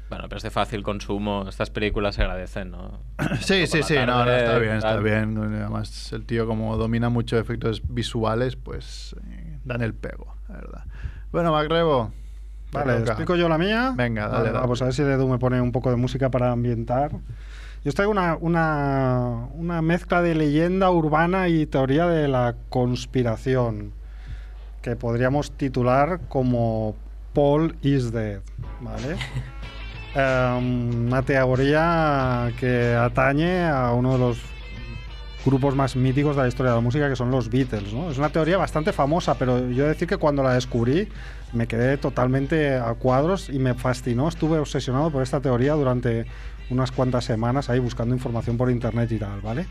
Bueno, 0.09 0.25
pero 0.29 0.39
es 0.39 0.43
de 0.43 0.51
fácil 0.51 0.83
consumo. 0.83 1.47
Estas 1.49 1.71
películas 1.71 2.15
se 2.15 2.23
agradecen, 2.23 2.71
¿no? 2.71 2.99
Sí, 3.41 3.67
sí, 3.67 3.83
sí, 3.83 3.95
no, 3.95 4.25
no, 4.25 4.31
está 4.31 4.59
bien, 4.59 4.77
está 4.77 4.97
bien. 4.97 5.39
Además, 5.39 6.13
el 6.13 6.25
tío 6.25 6.47
como 6.47 6.77
domina 6.77 7.09
mucho 7.09 7.39
efectos 7.39 7.83
visuales, 7.87 8.57
pues 8.57 9.15
eh, 9.31 9.59
dan 9.65 9.83
el 9.83 9.95
pego, 9.95 10.35
la 10.49 10.55
verdad. 10.57 10.85
Bueno, 11.31 11.53
Macrebo. 11.53 12.11
te 12.71 12.79
Vale, 12.79 12.99
explico 12.99 13.37
yo 13.37 13.49
la 13.49 13.59
mía. 13.59 13.93
Venga, 13.95 14.29
dale, 14.29 14.47
dale. 14.47 14.59
Vamos 14.61 14.81
a 14.81 14.87
ver 14.87 14.95
si 14.95 15.03
Edu 15.03 15.29
me 15.29 15.39
pone 15.39 15.61
un 15.61 15.73
poco 15.73 15.91
de 15.91 15.97
música 15.97 16.31
para 16.31 16.53
ambientar. 16.53 17.11
Yo 17.85 17.93
traigo 17.93 18.11
una, 18.11 18.37
una, 18.41 19.49
una 19.55 19.83
mezcla 19.83 20.21
de 20.23 20.35
leyenda 20.35 20.91
urbana 20.91 21.49
y 21.49 21.67
teoría 21.67 22.07
de 22.07 22.29
la 22.29 22.55
conspiración 22.71 23.93
que 24.83 24.97
podríamos 24.97 25.53
titular 25.53 26.21
como 26.29 26.97
Paul 27.35 27.77
is 27.83 28.11
dead, 28.11 28.41
¿vale? 28.81 29.17
Em, 30.19 31.07
una 31.07 31.23
teoría 31.23 32.53
que 32.59 32.93
atañe 32.93 33.69
a 33.69 33.93
uno 33.93 34.15
de 34.15 34.19
los 34.19 34.41
grupos 35.45 35.77
más 35.77 35.95
míticos 35.95 36.35
de 36.35 36.43
la 36.43 36.49
historia 36.49 36.73
de 36.73 36.79
la 36.79 36.83
música 36.83 37.09
que 37.09 37.15
son 37.15 37.31
los 37.31 37.49
Beatles. 37.49 37.93
¿no? 37.93 38.11
Es 38.11 38.19
una 38.19 38.31
teoría 38.31 38.57
bastante 38.57 38.93
famosa, 38.93 39.39
pero 39.39 39.71
yo 39.71 39.87
decir 39.87 40.09
que 40.09 40.17
cuando 40.17 40.43
la 40.43 40.55
descubrí 40.55 41.09
me 41.53 41.69
quedé 41.69 41.99
totalmente 41.99 42.75
a 42.75 42.95
cuadros 42.95 43.49
y 43.49 43.61
me 43.61 43.75
fascinó. 43.75 44.27
Estuve 44.27 44.59
obsesionado 44.59 45.13
por 45.13 45.23
esta 45.23 45.41
teoría 45.41 45.75
durante 45.75 46.27
unas 46.69 46.91
cuantas 46.91 47.25
semanas 47.25 47.71
ahí 47.71 47.79
buscando 47.79 48.13
información 48.13 48.57
por 48.57 48.73
internet 48.73 49.13
y 49.13 49.19
tal, 49.19 49.41
¿vale? 49.41 49.67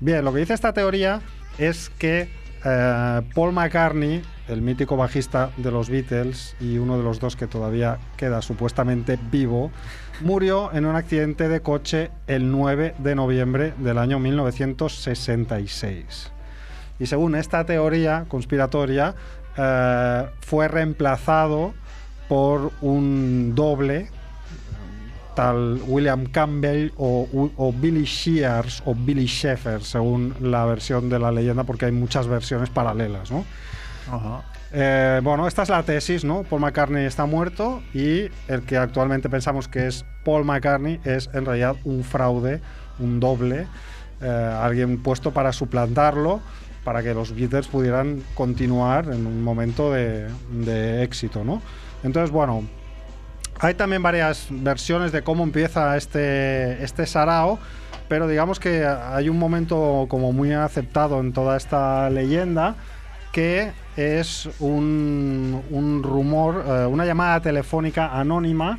Bien, 0.00 0.22
lo 0.22 0.34
que 0.34 0.40
dice 0.40 0.52
esta 0.52 0.74
teoría 0.74 1.22
es 1.56 1.88
que 1.98 2.28
eh, 2.64 3.22
Paul 3.34 3.52
McCartney, 3.52 4.22
el 4.52 4.62
mítico 4.62 4.96
bajista 4.96 5.50
de 5.56 5.70
los 5.70 5.90
Beatles 5.90 6.56
y 6.60 6.78
uno 6.78 6.98
de 6.98 7.04
los 7.04 7.20
dos 7.20 7.36
que 7.36 7.46
todavía 7.46 7.98
queda 8.16 8.42
supuestamente 8.42 9.16
vivo, 9.30 9.70
murió 10.20 10.72
en 10.72 10.86
un 10.86 10.96
accidente 10.96 11.48
de 11.48 11.60
coche 11.60 12.10
el 12.26 12.50
9 12.50 12.96
de 12.98 13.14
noviembre 13.14 13.72
del 13.78 13.98
año 13.98 14.18
1966. 14.18 16.32
Y 16.98 17.06
según 17.06 17.34
esta 17.34 17.64
teoría 17.64 18.26
conspiratoria, 18.28 19.14
eh, 19.56 20.26
fue 20.40 20.68
reemplazado 20.68 21.72
por 22.28 22.72
un 22.80 23.54
doble, 23.54 24.10
tal 25.34 25.80
William 25.86 26.26
Campbell 26.26 26.92
o, 26.96 27.50
o 27.56 27.72
Billy 27.72 28.04
Shears 28.04 28.82
o 28.84 28.94
Billy 28.94 29.26
Sheffer, 29.26 29.82
según 29.82 30.34
la 30.40 30.64
versión 30.66 31.08
de 31.08 31.18
la 31.18 31.32
leyenda, 31.32 31.64
porque 31.64 31.86
hay 31.86 31.92
muchas 31.92 32.28
versiones 32.28 32.68
paralelas, 32.70 33.30
¿no? 33.30 33.44
Eh, 34.72 35.20
bueno, 35.22 35.46
esta 35.46 35.62
es 35.62 35.68
la 35.68 35.82
tesis, 35.82 36.24
¿no? 36.24 36.44
Paul 36.44 36.62
McCartney 36.62 37.04
está 37.04 37.26
muerto 37.26 37.82
y 37.92 38.30
el 38.48 38.62
que 38.66 38.78
actualmente 38.78 39.28
pensamos 39.28 39.68
que 39.68 39.86
es 39.86 40.04
Paul 40.24 40.44
McCartney 40.44 41.00
es 41.04 41.28
en 41.34 41.44
realidad 41.44 41.76
un 41.84 42.02
fraude, 42.04 42.60
un 42.98 43.20
doble, 43.20 43.66
eh, 44.22 44.58
alguien 44.60 45.02
puesto 45.02 45.32
para 45.32 45.52
suplantarlo, 45.52 46.40
para 46.84 47.02
que 47.02 47.12
los 47.12 47.34
Beatles 47.34 47.68
pudieran 47.68 48.22
continuar 48.34 49.06
en 49.06 49.26
un 49.26 49.42
momento 49.42 49.92
de, 49.92 50.28
de 50.50 51.02
éxito, 51.02 51.44
¿no? 51.44 51.60
Entonces, 52.02 52.30
bueno, 52.30 52.64
hay 53.60 53.74
también 53.74 54.02
varias 54.02 54.48
versiones 54.50 55.12
de 55.12 55.22
cómo 55.22 55.44
empieza 55.44 55.96
este, 55.96 56.82
este 56.82 57.06
sarao, 57.06 57.58
pero 58.08 58.26
digamos 58.26 58.58
que 58.58 58.84
hay 58.84 59.28
un 59.28 59.38
momento 59.38 60.06
como 60.08 60.32
muy 60.32 60.52
aceptado 60.52 61.20
en 61.20 61.32
toda 61.32 61.56
esta 61.56 62.10
leyenda 62.10 62.74
que 63.32 63.72
es 63.96 64.48
un, 64.60 65.62
un 65.70 66.02
rumor, 66.02 66.64
eh, 66.66 66.86
una 66.86 67.04
llamada 67.04 67.40
telefónica 67.40 68.18
anónima 68.18 68.78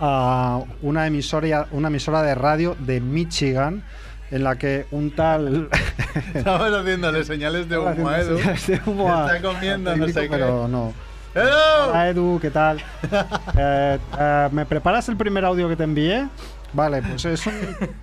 a 0.00 0.60
una 0.82 1.06
emisora, 1.06 1.66
una 1.72 1.88
emisora 1.88 2.22
de 2.22 2.34
radio 2.34 2.76
de 2.78 3.00
Michigan 3.00 3.82
en 4.30 4.44
la 4.44 4.56
que 4.56 4.86
un 4.90 5.10
tal... 5.10 5.68
Estabas 6.34 6.72
haciéndole 6.72 7.24
señales 7.24 7.68
de 7.68 7.78
humo 7.78 8.08
a 8.08 8.20
Edu. 8.20 8.36
De 8.38 8.80
humo 8.86 9.12
a- 9.14 9.26
Está 9.34 9.42
comiendo, 9.48 9.96
no 9.96 10.06
sé 10.08 10.22
qué. 10.22 10.28
pero 10.28 10.68
no. 10.68 10.92
¡Edu! 11.34 11.90
Hola 11.90 12.08
Edu, 12.08 12.38
¿qué 12.40 12.50
tal? 12.50 12.78
Eh, 13.56 13.98
eh, 14.18 14.48
¿Me 14.52 14.66
preparas 14.66 15.08
el 15.08 15.16
primer 15.16 15.44
audio 15.44 15.68
que 15.68 15.76
te 15.76 15.84
envié? 15.84 16.26
Vale, 16.72 17.02
pues 17.02 17.24
es 17.24 17.46
un, 17.46 17.54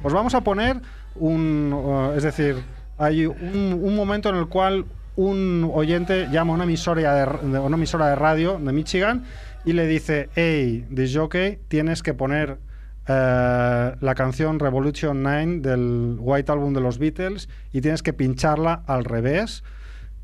os 0.03 0.14
vamos 0.14 0.34
a 0.36 0.41
poner 0.41 0.78
un, 1.16 1.72
uh, 1.74 2.14
es 2.16 2.24
decir, 2.24 2.64
hay 2.97 3.26
un, 3.26 3.78
un 3.82 3.95
momento 3.95 4.30
en 4.30 4.36
el 4.36 4.47
cual 4.47 4.86
un 5.18 5.70
oyente 5.74 6.30
llama 6.32 6.53
a 6.53 6.55
una 6.55 6.63
emisora 6.63 7.26
de, 7.26 7.59
una 7.59 7.76
emisora 7.76 8.07
de 8.07 8.15
radio 8.15 8.57
de 8.59 8.72
Michigan 8.72 9.24
y 9.65 9.74
le 9.74 9.86
dice, 9.88 10.30
hey, 10.36 10.86
disc 10.89 11.18
jockey, 11.18 11.59
tienes 11.68 12.03
que 12.03 12.13
poner 12.13 12.59
eh, 13.07 13.95
la 13.99 14.15
canción 14.15 14.59
Revolution 14.59 15.24
9 15.24 15.59
del 15.59 16.18
White 16.20 16.51
Album 16.51 16.74
de 16.74 16.82
los 16.82 16.99
Beatles 16.99 17.49
y 17.74 17.82
tienes 17.82 18.03
que 18.03 18.13
pincharla 18.13 18.84
al 18.86 19.03
revés 19.03 19.63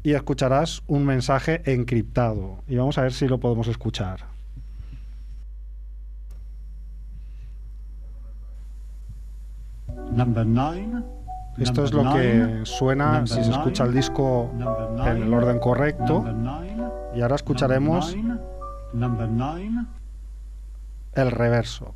y 0.04 0.14
escucharás 0.14 0.84
un 0.86 1.06
mensaje 1.06 1.62
encriptado. 1.66 2.64
Y 2.68 2.76
vamos 2.76 2.98
a 2.98 3.02
ver 3.02 3.14
si 3.14 3.28
lo 3.28 3.40
podemos 3.40 3.68
escuchar. 3.68 4.26
Number 10.12 10.46
nine. 10.46 11.23
Esto 11.58 11.84
es 11.84 11.94
lo 11.94 12.14
que 12.14 12.62
suena 12.64 13.26
si 13.28 13.44
se 13.44 13.52
escucha 13.52 13.84
el 13.84 13.94
disco 13.94 14.50
en 15.06 15.24
el 15.24 15.34
orden 15.34 15.60
correcto. 15.60 16.24
Y 17.16 17.22
ahora 17.22 17.36
escucharemos 17.36 18.16
el 21.14 21.32
reverso. 21.32 21.94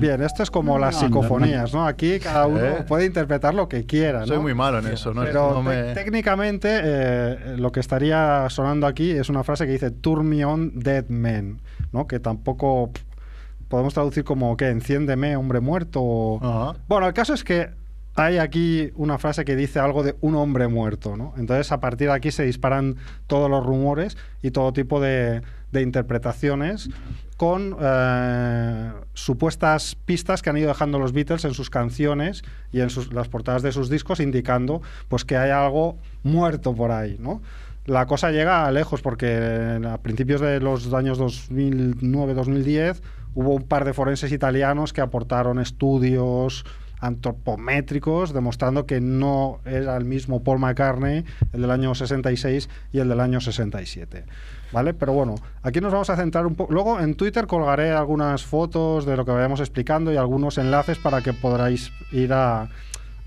Bien, 0.00 0.22
esto 0.22 0.42
es 0.42 0.50
como 0.50 0.78
las 0.78 1.00
psicofonías, 1.00 1.72
¿no? 1.72 1.86
Aquí 1.86 2.18
cada 2.20 2.46
uno 2.46 2.60
Eh. 2.60 2.84
puede 2.86 3.06
interpretar 3.06 3.54
lo 3.54 3.68
que 3.68 3.86
quiera, 3.86 4.20
¿no? 4.20 4.26
Soy 4.26 4.38
muy 4.38 4.54
malo 4.54 4.78
en 4.78 4.86
eso, 4.88 5.14
¿no? 5.14 5.22
Pero 5.22 5.52
No 5.54 5.62
me- 5.62 5.94
técnicamente 5.94 6.68
eh, 6.82 7.56
lo 7.58 7.72
que 7.72 7.80
estaría 7.80 8.48
sonando 8.50 8.86
aquí 8.86 9.10
es 9.10 9.28
una 9.28 9.42
frase 9.44 9.66
que 9.66 9.72
dice 9.72 9.90
Turn 9.90 10.28
me 10.28 10.44
on 10.44 10.78
dead 10.78 11.08
man, 11.08 11.60
¿no? 11.92 12.06
Que 12.06 12.20
tampoco 12.20 12.90
podemos 13.68 13.94
traducir 13.94 14.24
como 14.24 14.56
que 14.56 14.68
enciéndeme 14.68 15.36
hombre 15.36 15.60
muerto. 15.60 16.00
o- 16.02 16.40
Ajá. 16.42 16.78
Bueno, 16.88 17.06
el 17.06 17.14
caso 17.14 17.34
es 17.34 17.42
que 17.44 17.70
hay 18.14 18.38
aquí 18.38 18.90
una 18.96 19.18
frase 19.18 19.44
que 19.44 19.56
dice 19.56 19.78
algo 19.78 20.02
de 20.02 20.14
un 20.20 20.36
hombre 20.36 20.68
muerto, 20.68 21.16
¿no? 21.16 21.34
Entonces 21.36 21.70
a 21.72 21.80
partir 21.80 22.08
de 22.08 22.14
aquí 22.14 22.30
se 22.30 22.44
disparan 22.44 22.96
todos 23.26 23.50
los 23.50 23.64
rumores 23.64 24.16
y 24.42 24.52
todo 24.52 24.72
tipo 24.72 25.00
de, 25.00 25.42
de 25.72 25.82
interpretaciones 25.82 26.88
con 27.36 27.76
eh, 27.80 28.92
supuestas 29.14 29.94
pistas 29.94 30.42
que 30.42 30.50
han 30.50 30.56
ido 30.56 30.68
dejando 30.68 30.98
los 30.98 31.12
Beatles 31.12 31.44
en 31.44 31.54
sus 31.54 31.70
canciones 31.70 32.42
y 32.72 32.80
en 32.80 32.88
las 33.12 33.28
portadas 33.28 33.62
de 33.62 33.72
sus 33.72 33.90
discos 33.90 34.20
indicando 34.20 34.82
pues 35.08 35.24
que 35.24 35.36
hay 35.36 35.50
algo 35.50 35.98
muerto 36.22 36.74
por 36.74 36.90
ahí, 36.90 37.16
¿no? 37.20 37.42
La 37.84 38.06
cosa 38.06 38.32
llega 38.32 38.66
a 38.66 38.72
lejos 38.72 39.00
porque 39.00 39.80
a 39.86 39.98
principios 39.98 40.40
de 40.40 40.58
los 40.60 40.92
años 40.92 41.20
2009-2010 41.20 43.00
hubo 43.34 43.54
un 43.54 43.62
par 43.62 43.84
de 43.84 43.92
forenses 43.92 44.32
italianos 44.32 44.92
que 44.92 45.02
aportaron 45.02 45.60
estudios 45.60 46.64
antropométricos 46.98 48.32
demostrando 48.32 48.86
que 48.86 49.00
no 49.00 49.60
era 49.64 49.96
el 49.96 50.04
mismo 50.04 50.42
Paul 50.42 50.58
McCartney, 50.58 51.24
el 51.52 51.60
del 51.60 51.70
año 51.70 51.94
66 51.94 52.68
y 52.92 52.98
el 52.98 53.08
del 53.08 53.20
año 53.20 53.40
67. 53.40 54.24
¿Vale? 54.72 54.94
Pero 54.94 55.12
bueno, 55.12 55.36
aquí 55.62 55.80
nos 55.80 55.92
vamos 55.92 56.10
a 56.10 56.16
centrar 56.16 56.46
un 56.46 56.54
poco. 56.54 56.72
Luego 56.72 57.00
en 57.00 57.14
Twitter 57.14 57.46
colgaré 57.46 57.92
algunas 57.92 58.44
fotos 58.44 59.06
de 59.06 59.16
lo 59.16 59.24
que 59.24 59.30
vayamos 59.30 59.60
explicando 59.60 60.12
y 60.12 60.16
algunos 60.16 60.58
enlaces 60.58 60.98
para 60.98 61.22
que 61.22 61.32
podráis 61.32 61.92
ir 62.12 62.32
a, 62.32 62.68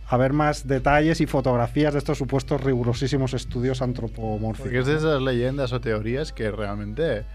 a 0.08 0.18
ver 0.18 0.34
más 0.34 0.68
detalles 0.68 1.22
y 1.22 1.28
fotografías 1.28 1.94
de 1.94 2.00
estos 2.00 2.18
supuestos 2.18 2.62
rigurosísimos 2.62 3.34
estudios 3.34 3.82
antropomórficos. 3.82 4.62
Porque 4.62 4.80
es 4.80 4.86
de 4.88 4.98
esas 4.98 5.22
leyendas 5.22 5.72
o 5.72 5.80
teorías 5.80 6.34
que 6.34 6.52
realmente. 6.52 7.26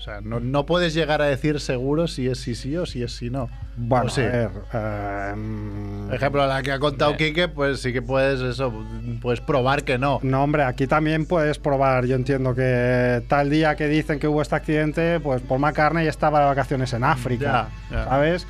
O 0.00 0.02
sea, 0.02 0.22
no, 0.22 0.40
no 0.40 0.64
puedes 0.64 0.94
llegar 0.94 1.20
a 1.20 1.26
decir 1.26 1.60
seguro 1.60 2.08
si 2.08 2.26
es 2.26 2.38
sí 2.40 2.54
sí 2.54 2.74
o 2.74 2.86
si 2.86 3.02
es 3.02 3.12
sí 3.12 3.28
no. 3.28 3.50
Bueno, 3.76 4.06
O 4.06 4.08
sí. 4.08 4.22
a 4.22 4.24
ver. 4.24 4.50
eh, 4.72 5.34
mm, 5.36 6.06
Por 6.06 6.14
ejemplo, 6.14 6.46
la 6.46 6.62
que 6.62 6.72
ha 6.72 6.78
contado 6.78 7.18
Quique, 7.18 7.48
pues 7.48 7.82
sí 7.82 7.92
que 7.92 8.00
puedes 8.00 8.40
eso, 8.40 8.72
puedes 9.20 9.42
probar 9.42 9.84
que 9.84 9.98
no. 9.98 10.18
No, 10.22 10.42
hombre, 10.42 10.62
aquí 10.64 10.86
también 10.86 11.26
puedes 11.26 11.58
probar. 11.58 12.06
Yo 12.06 12.16
entiendo 12.16 12.54
que 12.54 13.22
tal 13.28 13.50
día 13.50 13.76
que 13.76 13.88
dicen 13.88 14.18
que 14.18 14.26
hubo 14.26 14.40
este 14.40 14.54
accidente, 14.56 15.20
pues 15.20 15.42
Paul 15.42 15.60
McCartney 15.60 16.06
estaba 16.08 16.40
de 16.40 16.46
vacaciones 16.46 16.94
en 16.94 17.04
África. 17.04 17.68
Ya, 17.90 17.96
ya. 17.98 18.04
¿Sabes? 18.06 18.46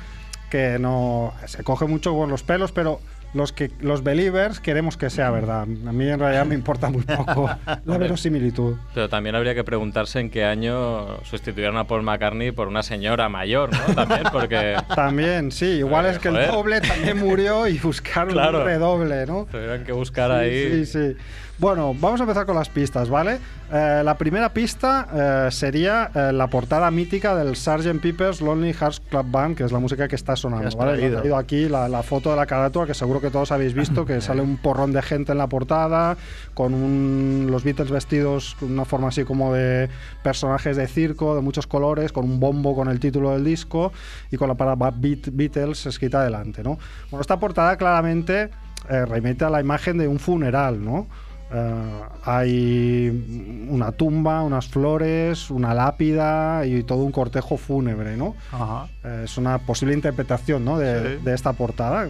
Que 0.49 0.79
no. 0.79 1.33
Se 1.47 1.63
coge 1.65 1.85
mucho 1.85 2.13
con 2.15 2.29
los 2.29 2.43
pelos, 2.43 2.71
pero 2.71 3.01
los 3.33 3.53
que 3.53 3.71
los 3.79 4.03
believers 4.03 4.59
queremos 4.59 4.97
que 4.97 5.09
sea 5.09 5.31
verdad. 5.31 5.61
A 5.63 5.65
mí 5.65 6.07
en 6.07 6.19
realidad 6.19 6.45
me 6.45 6.55
importa 6.55 6.89
muy 6.89 7.03
poco 7.03 7.49
la 7.85 7.97
verosimilitud. 7.97 8.75
Pero 8.93 9.07
también 9.09 9.35
habría 9.35 9.55
que 9.55 9.63
preguntarse 9.63 10.19
en 10.19 10.29
qué 10.29 10.43
año 10.43 11.23
sustituyeron 11.23 11.77
a 11.77 11.85
Paul 11.85 12.03
McCartney 12.03 12.51
por 12.51 12.67
una 12.67 12.83
señora 12.83 13.29
mayor, 13.29 13.69
¿no? 13.71 13.95
También, 13.95 14.23
porque 14.31 14.75
También, 14.95 15.51
sí, 15.51 15.65
igual 15.65 16.05
es 16.07 16.19
que 16.19 16.27
el 16.27 16.35
joder. 16.35 16.51
doble 16.51 16.81
también 16.81 17.17
murió 17.19 17.67
y 17.67 17.77
buscaron 17.79 18.33
Claro. 18.33 18.59
un 18.59 18.65
redoble, 18.65 19.25
¿no? 19.25 19.47
tuvieron 19.49 19.83
que 19.83 19.91
buscar 19.93 20.29
Sí, 20.31 20.35
ahí. 20.37 20.85
Sí, 20.85 20.85
sí. 20.85 21.17
Bueno, 21.61 21.93
vamos 21.93 22.19
a 22.19 22.23
empezar 22.23 22.47
con 22.47 22.55
las 22.55 22.69
pistas, 22.69 23.07
¿vale? 23.07 23.37
Eh, 23.71 24.01
la 24.03 24.17
primera 24.17 24.49
pista 24.51 25.45
eh, 25.47 25.51
sería 25.51 26.09
eh, 26.15 26.31
la 26.33 26.47
portada 26.47 26.89
mítica 26.89 27.35
del 27.35 27.55
Sgt. 27.55 28.01
Pepper's 28.01 28.41
Lonely 28.41 28.73
Hearts 28.73 28.99
Club 28.99 29.27
Band, 29.29 29.55
que 29.55 29.63
es 29.65 29.71
la 29.71 29.77
música 29.77 30.07
que 30.07 30.15
está 30.15 30.35
sonando, 30.35 30.63
¿vale? 30.75 30.93
He 30.93 31.11
traído. 31.19 31.37
aquí 31.37 31.69
la, 31.69 31.87
la 31.87 32.01
foto 32.01 32.31
de 32.31 32.35
la 32.37 32.47
carátula, 32.47 32.87
que 32.87 32.95
seguro 32.95 33.21
que 33.21 33.29
todos 33.29 33.51
habéis 33.51 33.75
visto, 33.75 34.05
que 34.07 34.21
sale 34.21 34.41
un 34.41 34.57
porrón 34.57 34.91
de 34.91 35.03
gente 35.03 35.33
en 35.33 35.37
la 35.37 35.45
portada, 35.45 36.17
con 36.55 36.73
un- 36.73 37.47
los 37.51 37.63
Beatles 37.63 37.91
vestidos 37.91 38.55
con 38.59 38.71
una 38.71 38.85
forma 38.85 39.09
así 39.09 39.23
como 39.23 39.53
de 39.53 39.87
personajes 40.23 40.75
de 40.77 40.87
circo, 40.87 41.35
de 41.35 41.41
muchos 41.41 41.67
colores, 41.67 42.11
con 42.11 42.25
un 42.25 42.39
bombo 42.39 42.75
con 42.75 42.89
el 42.89 42.99
título 42.99 43.33
del 43.33 43.43
disco 43.43 43.93
y 44.31 44.37
con 44.37 44.47
la 44.47 44.55
palabra 44.55 44.89
Beat- 44.91 45.29
Beatles 45.31 45.85
escrita 45.85 46.23
delante, 46.23 46.63
¿no? 46.63 46.79
Bueno, 47.11 47.21
esta 47.21 47.39
portada 47.39 47.77
claramente 47.77 48.49
eh, 48.89 49.05
remite 49.05 49.45
a 49.45 49.51
la 49.51 49.61
imagen 49.61 49.99
de 49.99 50.07
un 50.07 50.17
funeral, 50.17 50.83
¿no? 50.83 51.05
Eh, 51.53 52.01
hay 52.23 53.67
una 53.69 53.91
tumba, 53.91 54.41
unas 54.43 54.67
flores, 54.67 55.49
una 55.49 55.73
lápida 55.73 56.65
y 56.65 56.83
todo 56.83 56.99
un 57.03 57.11
cortejo 57.11 57.57
fúnebre, 57.57 58.15
¿no? 58.15 58.35
Ajá. 58.51 58.87
Eh, 59.03 59.21
es 59.25 59.37
una 59.37 59.57
posible 59.59 59.93
interpretación, 59.93 60.63
¿no? 60.63 60.77
de, 60.77 61.17
Sí. 61.17 61.23
de 61.25 61.33
esta 61.33 61.53
portada. 61.53 62.07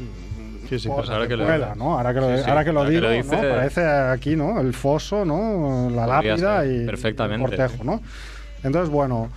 Sí, 0.70 0.80
sí, 0.80 0.88
Pues 0.88 1.10
ahora 1.10 1.28
que 1.28 1.36
lo- 1.36 1.44
vuela, 1.46 1.74
¿no? 1.76 1.98
Ahora 1.98 2.14
que 2.14 2.20
lo, 2.22 2.38
Sí, 2.38 2.44
sí, 2.44 2.50
ahora 2.50 2.64
que 2.64 2.72
lo 2.72 2.80
ahora 2.82 2.89
que 2.92 2.96
digo, 2.96 3.10
dice- 3.10 3.36
Parece 3.50 3.86
aquí, 3.86 4.36
¿no? 4.36 4.60
El 4.62 4.74
foso, 4.74 5.26
¿no? 5.26 5.89
La 5.89 6.08
lápida 6.08 6.66
y 6.66 6.88
el 6.88 7.39
cortejo, 7.39 7.84
¿no? 7.84 8.02
Entonces, 8.64 8.89
bueno, 8.89 9.30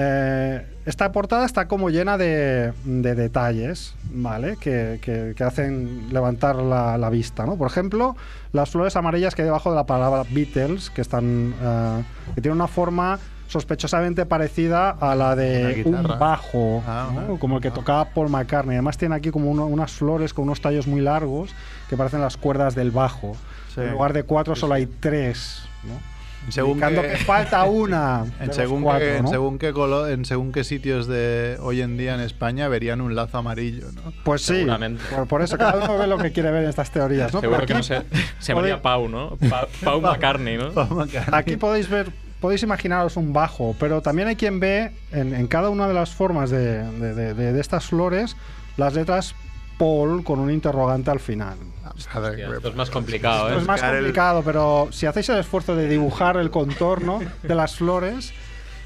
eh, 0.00 0.64
esta 0.86 1.10
portada 1.10 1.44
está 1.44 1.66
como 1.66 1.90
llena 1.90 2.16
de, 2.16 2.72
de 2.84 3.14
detalles, 3.16 3.94
¿vale? 4.12 4.56
Que, 4.56 5.00
que- 5.02 5.34
que 5.36 5.44
hacen 5.44 6.08
levantar 6.12 6.56
la, 6.56 6.96
la 6.96 7.10
vista, 7.10 7.44
¿no? 7.44 7.56
Por 7.56 7.66
ejemplo, 7.68 8.16
las 8.52 8.70
flores 8.70 8.94
amarillas 8.96 9.34
que 9.34 9.42
hay 9.42 9.46
debajo 9.46 9.70
de 9.70 9.76
la 9.76 9.84
palabra 9.86 10.22
Beatles, 10.30 10.90
que 10.90 11.00
están, 11.02 11.52
eh, 11.60 12.02
que 12.34 12.40
tienen 12.40 12.56
una 12.58 12.68
forma 12.68 13.18
sospechosamente 13.48 14.24
parecida 14.24 14.90
a 14.90 15.14
la 15.14 15.34
de 15.34 15.82
un 15.84 16.02
bajo, 16.18 16.82
Ah, 16.86 17.10
¿no? 17.12 17.34
ah, 17.34 17.38
como 17.40 17.56
el 17.56 17.62
que 17.62 17.70
tocaba 17.70 18.04
Paul 18.10 18.28
McCartney. 18.28 18.76
Además 18.76 18.98
tiene 18.98 19.14
aquí 19.16 19.30
como 19.30 19.50
uno- 19.50 19.66
unas 19.66 19.90
flores 19.92 20.32
con 20.32 20.44
unos 20.44 20.60
tallos 20.60 20.86
muy 20.86 21.00
largos 21.00 21.50
que 21.88 21.96
parecen 21.96 22.20
las 22.20 22.36
cuerdas 22.36 22.74
del 22.74 22.90
bajo. 22.92 23.36
Sí. 23.74 23.80
En 23.80 23.92
lugar 23.92 24.12
de 24.12 24.22
cuatro 24.22 24.54
solo 24.54 24.74
hay 24.74 24.86
tres, 24.86 25.62
¿no? 25.84 26.17
Según 26.48 26.70
Indicando 26.72 27.02
que- 27.02 27.08
que 27.08 27.16
falta 27.24 27.64
una. 27.64 28.24
En 28.40 28.52
según, 28.54 28.82
cuatro, 28.82 29.00
qué, 29.06 29.16
en 29.18 29.28
según 29.28 29.58
qué 29.58 29.72
colo- 29.74 30.08
en 30.08 30.24
según 30.24 30.50
qué 30.52 30.64
sitios 30.64 31.06
de 31.06 31.58
hoy 31.60 31.82
en 31.82 31.96
día 31.98 32.14
en 32.14 32.20
España 32.20 32.68
verían 32.68 33.00
un 33.00 33.14
lazo 33.14 33.38
amarillo, 33.38 33.86
¿no? 33.94 34.12
Pues 34.24 34.42
sí, 34.42 34.64
por, 35.14 35.26
por 35.28 35.42
eso 35.42 35.58
cada 35.58 35.84
uno 35.84 35.98
ve 35.98 36.06
lo 36.06 36.16
que 36.18 36.32
quiere 36.32 36.50
ver 36.50 36.62
en 36.64 36.70
estas 36.70 36.90
teorías. 36.90 37.32
¿no? 37.34 37.40
Seguro 37.40 37.66
que 37.66 37.74
no 37.74 37.82
se, 37.82 38.02
se 38.38 38.52
llamaría 38.52 38.80
Pau, 38.80 39.08
¿no? 39.08 39.36
Pa- 39.50 39.68
Pau 39.84 40.00
McCartney, 40.00 40.56
¿no? 40.56 40.72
Aquí 41.32 41.56
podéis 41.56 41.88
ver, 41.90 42.10
podéis 42.40 42.62
imaginaros 42.62 43.16
un 43.18 43.32
bajo, 43.34 43.76
pero 43.78 44.00
también 44.00 44.28
hay 44.28 44.36
quien 44.36 44.58
ve 44.58 44.92
en, 45.12 45.34
en 45.34 45.46
cada 45.48 45.68
una 45.68 45.86
de 45.86 45.94
las 45.94 46.10
formas 46.14 46.48
de- 46.48 46.82
de- 47.34 47.34
de 47.52 47.60
estas 47.60 47.84
flores 47.86 48.36
las 48.78 48.94
letras 48.94 49.34
Paul 49.78 50.22
con 50.24 50.38
un 50.40 50.50
interrogante 50.50 51.10
al 51.10 51.20
final. 51.20 51.56
Hostia, 51.96 52.48
esto 52.56 52.68
es 52.68 52.74
más 52.76 52.90
complicado, 52.90 53.46
Esto 53.48 53.58
¿eh? 53.58 53.62
es 53.62 53.66
más 53.66 53.80
complicado, 53.80 54.42
pero 54.44 54.88
si 54.90 55.06
hacéis 55.06 55.28
el 55.30 55.38
esfuerzo 55.38 55.74
de 55.74 55.88
dibujar 55.88 56.36
el 56.36 56.50
contorno 56.50 57.20
de 57.42 57.54
las 57.54 57.74
flores, 57.76 58.32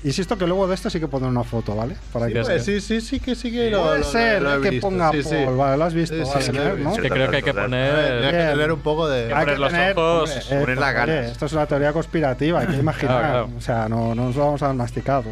insisto 0.05 0.39
que 0.39 0.47
luego 0.47 0.67
de 0.67 0.75
esto 0.75 0.89
sí 0.89 0.99
que 0.99 1.09
pondré 1.09 1.29
una 1.29 1.45
foto, 1.45 1.75
¿vale? 1.77 1.95
Para 2.13 2.29
que- 2.29 2.41
Pues 2.41 2.65
sí, 2.65 2.81
sí, 2.81 3.01
sí 3.03 3.21
que 3.21 3.35
sí 3.35 3.53
que 3.53 3.71
lo, 3.71 3.83
Puede 3.83 3.99
lo- 3.99 4.05
ser 4.05 4.43
lo 4.43 4.55
he 4.55 4.61
que 4.63 4.71
visto. 4.71 4.89
ponga 4.89 5.11
Sí, 5.13 5.23
sí. 5.25 5.35
Paul, 5.45 5.57
vale, 5.59 5.77
lo 5.77 5.85
has 5.85 5.95
visto, 5.95 6.15
Sí, 6.17 6.23
vale, 6.31 6.43
sí, 6.43 6.51
he 6.51 6.55
¿no? 6.55 6.75
visto. 6.77 6.91
Es 6.95 7.01
que 7.03 7.09
creo 7.11 7.31
que 7.31 7.37
hay 7.37 7.43
que 7.43 7.55
poner. 7.55 8.21
Tienes 8.23 8.31
que 8.47 8.51
tener 8.53 8.73
un 8.73 8.81
poco 8.81 9.09
de... 9.09 9.23
Hay 9.25 9.29
que 9.29 9.35
Abrir 9.35 9.59
los 9.59 9.73
ojos, 9.73 10.31
poner 10.49 10.79
las 10.79 10.89
oye, 10.89 10.95
ganas. 10.95 11.31
Esto 11.33 11.47
es 11.47 11.53
una 11.53 11.67
teoría 11.67 11.93
conspirativa, 11.93 12.61
hay 12.61 12.67
que 12.69 12.77
imaginar. 12.79 13.19
Claro, 13.21 13.47
claro. 13.47 13.59
O 13.59 13.61
sea, 13.61 13.89
no, 13.89 14.15
no 14.15 14.27
nos 14.27 14.37
lo 14.37 14.45
vamos 14.47 14.63
a 14.63 14.67
dar 14.69 14.75
masticado. 14.77 15.25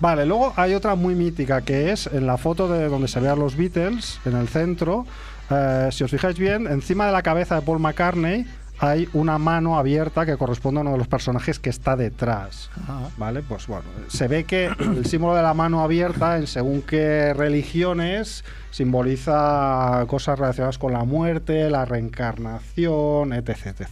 Vale, 0.00 0.26
luego 0.26 0.52
hay 0.56 0.74
otra 0.74 0.94
muy 0.94 1.14
mítica 1.14 1.62
que 1.62 1.92
es 1.92 2.06
en 2.08 2.26
la 2.26 2.36
foto 2.36 2.68
de 2.68 2.88
donde 2.88 3.08
se 3.08 3.20
ve 3.20 3.28
a 3.28 3.36
los 3.36 3.56
Beatles, 3.56 4.20
en 4.24 4.36
el 4.36 4.48
centro. 4.48 5.06
eh, 5.50 5.88
si 5.92 6.04
os 6.04 6.10
fijáis 6.10 6.38
bien, 6.38 6.66
encima 6.66 7.06
de 7.06 7.12
la 7.12 7.22
cabeza 7.22 7.54
de 7.56 7.62
Paul 7.62 7.78
McCartney 7.78 8.46
hay 8.78 9.08
una 9.12 9.38
mano 9.38 9.78
abierta 9.78 10.26
que 10.26 10.36
corresponde 10.36 10.80
a 10.80 10.82
uno 10.82 10.92
de 10.92 10.98
los 10.98 11.06
personajes 11.08 11.58
que 11.58 11.70
está 11.70 11.96
detrás. 11.96 12.70
¿Vale? 13.16 13.42
Pues 13.42 13.66
bueno, 13.66 13.84
se 14.08 14.26
ve 14.26 14.44
que 14.44 14.66
el 14.66 15.06
símbolo 15.06 15.34
de 15.36 15.42
la 15.42 15.54
mano 15.54 15.82
abierta, 15.82 16.36
en 16.36 16.46
según 16.46 16.82
qué 16.82 17.32
religiones, 17.34 18.44
simboliza 18.70 20.04
cosas 20.08 20.38
relacionadas 20.38 20.78
con 20.78 20.92
la 20.92 21.04
muerte, 21.04 21.70
la 21.70 21.84
reencarnación, 21.84 23.32
etc. 23.32 23.66
etc. 23.66 23.86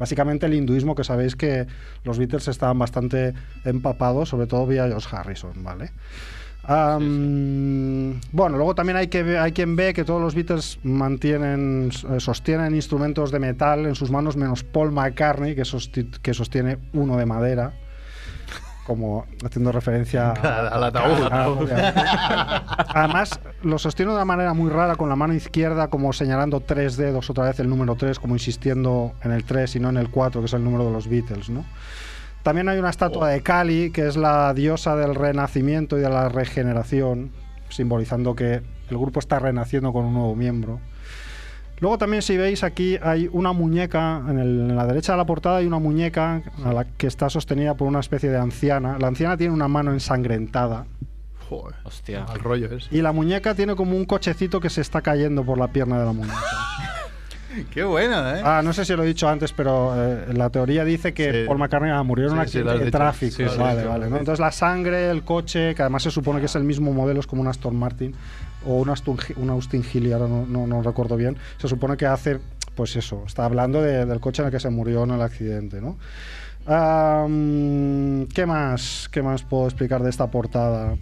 Básicamente 0.00 0.46
el 0.46 0.54
hinduismo, 0.54 0.96
que 0.96 1.04
sabéis 1.04 1.36
que 1.36 1.66
los 2.04 2.18
Beatles 2.18 2.48
estaban 2.48 2.78
bastante 2.78 3.34
empapados, 3.64 4.30
sobre 4.30 4.46
todo 4.46 4.66
vía 4.66 4.88
George 4.88 5.14
Harrison, 5.14 5.62
¿vale? 5.62 5.92
Am, 6.64 8.20
Bueno, 8.32 8.56
luego 8.56 8.74
también 8.74 8.96
hay, 8.96 9.08
que, 9.08 9.38
hay 9.38 9.52
quien 9.52 9.76
ve 9.76 9.92
que 9.92 10.04
todos 10.04 10.20
los 10.20 10.34
Beatles 10.34 10.78
mantienen, 10.82 11.90
eh, 12.10 12.18
sostienen 12.18 12.74
instrumentos 12.74 13.30
de 13.30 13.38
metal 13.38 13.86
en 13.86 13.94
sus 13.94 14.10
manos, 14.10 14.36
menos 14.36 14.64
Paul 14.64 14.90
McCartney, 14.90 15.54
que 15.54 16.34
sostiene 16.34 16.78
uno 16.94 17.16
de 17.16 17.26
madera, 17.26 17.74
como 18.90 19.24
haciendo 19.46 19.70
referencia 19.70 20.32
Al 20.32 20.82
ataúd. 20.82 21.28
Además, 22.88 23.38
lo 23.62 23.78
sostiene 23.78 24.10
de 24.10 24.16
una 24.16 24.24
manera 24.24 24.52
muy 24.52 24.68
rara 24.68 24.96
con 24.96 25.08
la 25.08 25.14
mano 25.14 25.32
izquierda, 25.32 25.86
como 25.86 26.12
señalando 26.12 26.58
tres 26.58 26.96
dedos, 26.96 27.30
otra 27.30 27.44
vez 27.44 27.60
el 27.60 27.68
número 27.68 27.94
3, 27.94 28.18
como 28.18 28.34
insistiendo 28.34 29.12
en 29.22 29.30
el 29.30 29.44
3 29.44 29.76
y 29.76 29.78
no 29.78 29.90
en 29.90 29.96
el 29.96 30.10
4, 30.10 30.40
que 30.40 30.46
es 30.46 30.52
el 30.54 30.64
número 30.64 30.86
de 30.86 30.90
los 30.90 31.06
Beatles, 31.06 31.50
¿no? 31.50 31.64
También 32.42 32.68
hay 32.68 32.80
una 32.80 32.90
estatua 32.90 33.28
de 33.28 33.42
Kali, 33.42 33.92
que 33.92 34.08
es 34.08 34.16
la 34.16 34.52
diosa 34.54 34.96
del 34.96 35.14
renacimiento 35.14 35.96
y 35.96 36.00
de 36.00 36.10
la 36.10 36.28
regeneración, 36.28 37.30
simbolizando 37.68 38.34
que 38.34 38.54
el 38.54 38.98
grupo 38.98 39.20
está 39.20 39.38
renaciendo 39.38 39.92
con 39.92 40.04
un 40.04 40.14
nuevo 40.14 40.34
miembro. 40.34 40.80
Luego 41.80 41.96
también 41.98 42.22
si 42.22 42.36
veis 42.36 42.62
aquí 42.62 42.98
hay 43.02 43.28
una 43.32 43.52
muñeca, 43.52 44.22
en, 44.28 44.38
el- 44.38 44.60
en 44.70 44.76
la 44.76 44.86
derecha 44.86 45.12
de 45.12 45.18
la 45.18 45.24
portada 45.24 45.56
hay 45.58 45.66
una 45.66 45.78
muñeca 45.78 46.42
a 46.64 46.72
la 46.72 46.84
que 46.84 47.06
está 47.06 47.30
sostenida 47.30 47.74
por 47.74 47.88
una 47.88 48.00
especie 48.00 48.28
de 48.30 48.36
anciana. 48.38 48.98
La 48.98 49.08
anciana 49.08 49.36
tiene 49.36 49.52
una 49.54 49.68
mano 49.68 49.92
ensangrentada 49.92 50.84
Joder. 51.48 51.74
Hostia. 51.84 52.24
Al 52.28 52.38
rollo 52.38 52.70
es. 52.76 52.86
y 52.92 53.02
la 53.02 53.10
muñeca 53.12 53.54
tiene 53.56 53.74
como 53.74 53.96
un 53.96 54.04
cochecito 54.04 54.60
que 54.60 54.70
se 54.70 54.82
está 54.82 55.00
cayendo 55.00 55.42
por 55.44 55.58
la 55.58 55.68
pierna 55.68 55.98
de 55.98 56.04
la 56.04 56.12
muñeca. 56.12 56.36
Qué 57.72 57.82
buena, 57.82 58.38
¿eh? 58.38 58.42
Ah, 58.44 58.60
no 58.62 58.72
sé 58.72 58.84
si 58.84 58.94
lo 58.94 59.02
he 59.02 59.06
dicho 59.06 59.28
antes, 59.28 59.52
pero 59.52 59.92
eh, 59.96 60.26
la 60.34 60.50
teoría 60.50 60.84
dice 60.84 61.12
que 61.12 61.32
Sí. 61.32 61.38
Paul 61.48 61.58
McCartney 61.58 61.90
ah, 61.90 62.04
murió 62.04 62.26
en 62.28 62.34
un 62.34 62.38
Sí, 62.46 62.52
sí, 62.52 62.58
accidente 62.58 62.78
has 62.78 62.84
de 62.84 62.90
tráfico. 62.92 63.36
Sí, 63.36 63.44
sí, 63.48 63.58
vale, 63.58 63.80
sí, 63.82 63.88
vale. 63.88 64.08
¿no? 64.08 64.16
Entonces 64.18 64.38
la 64.38 64.52
sangre, 64.52 65.10
el 65.10 65.24
coche, 65.24 65.74
que 65.74 65.82
además 65.82 66.04
se 66.04 66.12
supone 66.12 66.38
que 66.38 66.46
es 66.46 66.54
el 66.54 66.62
mismo 66.62 66.92
modelo, 66.92 67.18
es 67.18 67.26
como 67.26 67.42
un 67.42 67.48
Aston 67.48 67.74
Martin 67.76 68.14
o 68.66 68.74
un 68.80 68.92
un 69.36 69.50
Austin 69.50 69.82
Healey, 69.82 70.12
ahora 70.12 70.28
no, 70.28 70.66
no, 70.66 70.82
recuerdo 70.82 71.16
bien. 71.16 71.36
Se 71.58 71.68
supone 71.68 71.96
que 71.96 72.06
hace, 72.06 72.38
pues 72.74 72.94
eso, 72.96 73.24
está 73.26 73.44
hablando 73.44 73.80
de- 73.82 74.04
del 74.06 74.20
coche 74.20 74.42
en 74.42 74.46
el 74.46 74.52
que 74.52 74.60
se 74.60 74.70
murió 74.70 75.04
en 75.04 75.10
el 75.12 75.22
accidente, 75.22 75.80
¿no? 75.80 75.96
¿Qué 78.34 78.46
más? 78.46 79.08
¿Qué 79.10 79.22
más 79.22 79.42
puedo 79.42 79.64
explicar 79.66 80.02
de 80.02 80.10
esta 80.10 80.30
portada? 80.30 80.96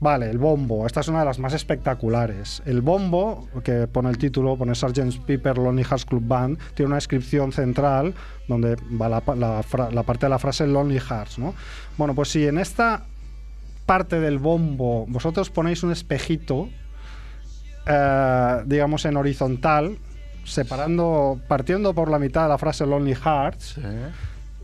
Vale, 0.00 0.30
el 0.30 0.38
bombo. 0.38 0.86
Esta 0.86 1.00
es 1.00 1.08
una 1.08 1.20
de 1.20 1.24
las 1.24 1.40
más 1.40 1.52
espectaculares. 1.54 2.62
El 2.64 2.82
bombo, 2.82 3.48
que 3.64 3.88
pone 3.88 4.08
el 4.10 4.16
título, 4.18 4.56
pone 4.56 4.74
Sgt. 4.74 5.18
Pepper 5.26 5.58
Lonely 5.58 5.82
Hearts 5.82 6.04
Club 6.04 6.22
Band, 6.24 6.56
tiene 6.74 6.86
una 6.88 6.98
inscripción 6.98 7.50
central 7.50 8.14
donde 8.46 8.76
va 9.00 9.08
la, 9.08 9.22
la 9.90 10.02
parte 10.04 10.26
de 10.26 10.30
la 10.30 10.38
frase 10.38 10.66
Lonely 10.68 11.00
Hearts, 11.00 11.38
¿no? 11.40 11.52
Bueno, 11.96 12.14
pues 12.14 12.28
si 12.28 12.46
en 12.46 12.58
esta 12.58 13.02
parte 13.88 14.20
del 14.20 14.38
bombo 14.38 15.06
vosotros 15.08 15.48
ponéis 15.48 15.82
un 15.82 15.92
espejito, 15.92 16.68
eh, 17.86 18.62
digamos 18.66 19.06
en 19.06 19.16
horizontal, 19.16 19.96
separando, 20.44 21.40
partiendo 21.48 21.94
por 21.94 22.10
la 22.10 22.18
mitad 22.18 22.42
de 22.42 22.50
la 22.50 22.58
frase 22.58 22.84
Lonely 22.84 23.14
Hearts, 23.14 23.80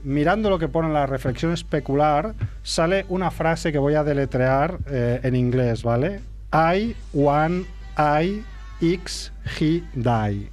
mirando 0.03 0.51
lo 0.51 0.59
que 0.59 0.69
pone 0.69 0.89
en 0.89 0.95
la 0.95 1.07
reflexión 1.07 1.53
especular, 1.53 2.35
sale 2.63 3.07
una 3.09 3.31
frase 3.31 3.73
que 3.73 3.79
voy 3.79 3.95
a 3.95 4.05
deletrear 4.05 4.77
eh, 4.89 5.21
en 5.23 5.35
inglés, 5.35 5.83
¿vale? 5.83 6.21
I, 6.53 6.95
one, 7.15 7.65
I, 7.97 8.45
X, 8.83 9.33
he, 9.59 9.83
die. 9.95 10.51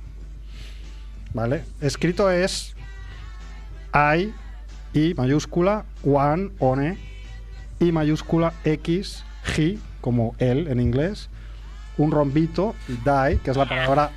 ¿Vale? 1.34 1.66
Escrito 1.82 2.32
es 2.32 2.74
I, 3.94 4.34
I 4.94 5.14
mayúscula, 5.16 5.84
one, 6.06 6.52
one, 6.60 7.11
I 7.82 7.92
mayúscula, 7.92 8.54
X, 8.64 9.24
he, 9.58 9.78
como 10.02 10.36
él 10.38 10.68
en 10.70 10.80
inglés, 10.80 11.30
un 11.98 12.12
rombito, 12.12 12.76
y 12.88 12.94
die, 12.94 13.40
que 13.44 13.52
es 13.52 13.58
la 13.58 13.66
palabra 13.68 14.12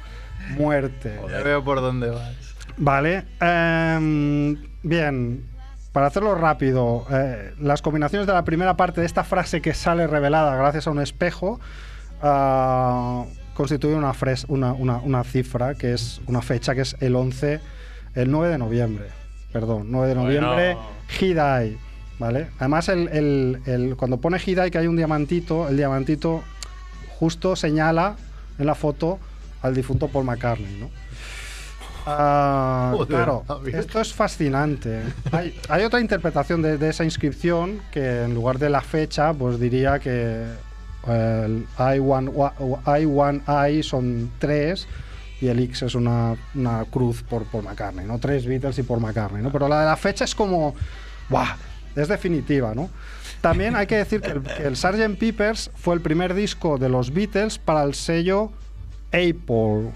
muerte. 0.56 1.18
Ya 1.30 1.42
veo 1.42 1.64
por 1.64 1.80
dónde 1.80 2.10
vas. 2.10 2.32
Vale. 2.76 3.24
em, 3.40 4.56
bien. 4.82 5.46
Para 5.92 6.08
hacerlo 6.08 6.34
rápido, 6.34 7.06
eh, 7.10 7.54
las 7.60 7.80
combinaciones 7.80 8.26
de 8.26 8.32
la 8.32 8.44
primera 8.44 8.76
parte 8.76 9.00
de 9.00 9.06
esta 9.06 9.22
frase 9.24 9.62
que 9.62 9.74
sale 9.74 10.06
revelada 10.08 10.56
gracias 10.56 10.86
a 10.88 10.90
un 10.90 11.00
espejo 11.00 11.60
ah, 12.22 13.24
constituyen 13.54 13.98
una, 13.98 14.12
fres- 14.12 14.44
una, 14.48 14.72
una- 14.72 14.96
una 14.98 15.22
cifra 15.24 15.74
que 15.74 15.92
es 15.92 16.20
una 16.26 16.42
fecha 16.42 16.74
que 16.74 16.80
es 16.80 16.96
el 17.00 17.14
11, 17.14 17.60
el 18.14 18.30
9 18.30 18.48
de 18.50 18.58
noviembre. 18.58 19.06
Perdón, 19.52 19.86
9 19.90 20.08
de 20.08 20.14
Bueno. 20.14 20.26
noviembre, 20.40 20.76
Hidai. 21.20 21.78
¿Vale? 22.18 22.48
Además, 22.58 22.88
el, 22.88 23.08
el- 23.08 23.60
el- 23.66 23.96
cuando 23.96 24.18
pone 24.18 24.38
Hidai 24.44 24.70
que 24.70 24.78
hay 24.78 24.86
un 24.86 24.96
diamantito, 24.96 25.68
el 25.68 25.76
diamantito 25.76 26.42
justo 27.18 27.56
señala 27.56 28.16
en 28.58 28.66
la 28.66 28.74
foto 28.74 29.18
al 29.62 29.74
difunto 29.74 30.08
Paul 30.08 30.24
McCartney, 30.24 30.78
¿no? 30.80 30.90
Ah, 32.06 32.90
Joder, 32.92 33.08
claro, 33.08 33.44
esto 33.78 34.00
es 34.00 34.12
fascinante. 34.12 35.00
Hay, 35.32 35.58
hay 35.70 35.84
otra 35.84 36.00
interpretación 36.00 36.60
de, 36.60 36.76
de 36.76 36.90
esa 36.90 37.02
inscripción 37.04 37.80
que 37.90 38.24
en 38.24 38.34
lugar 38.34 38.58
de 38.58 38.68
la 38.68 38.82
fecha, 38.82 39.32
pues 39.32 39.58
diría 39.58 39.98
que 39.98 40.44
el 41.06 41.66
I 41.78 41.98
one, 41.98 42.30
I, 42.86 43.04
one 43.06 43.40
I 43.48 43.82
son 43.82 44.30
tres 44.38 44.86
y 45.40 45.48
el 45.48 45.58
X 45.60 45.82
es 45.82 45.94
una, 45.94 46.36
una 46.54 46.84
cruz 46.84 47.22
por, 47.22 47.44
por 47.44 47.64
McCartney, 47.64 48.06
¿no? 48.06 48.18
Tres 48.18 48.46
Beatles 48.46 48.78
y 48.78 48.82
por 48.82 49.00
McCartney, 49.00 49.42
¿no? 49.42 49.50
Pero 49.50 49.66
la 49.66 49.80
de 49.80 49.86
la 49.86 49.96
fecha 49.96 50.24
es 50.24 50.34
como, 50.34 50.74
¡buah! 51.30 51.56
Es 51.96 52.08
definitiva, 52.08 52.74
¿no? 52.74 52.90
También 53.40 53.76
hay 53.76 53.86
que 53.86 53.96
decir 53.96 54.20
que 54.20 54.30
el, 54.30 54.42
que 54.42 54.62
el 54.64 54.76
Sgt. 54.76 55.18
Peppers 55.18 55.70
fue 55.74 55.94
el 55.94 56.00
primer 56.00 56.34
disco 56.34 56.78
de 56.78 56.88
los 56.88 57.12
Beatles 57.12 57.58
para 57.58 57.82
el 57.84 57.94
sello 57.94 58.50
Apple. 59.12 59.92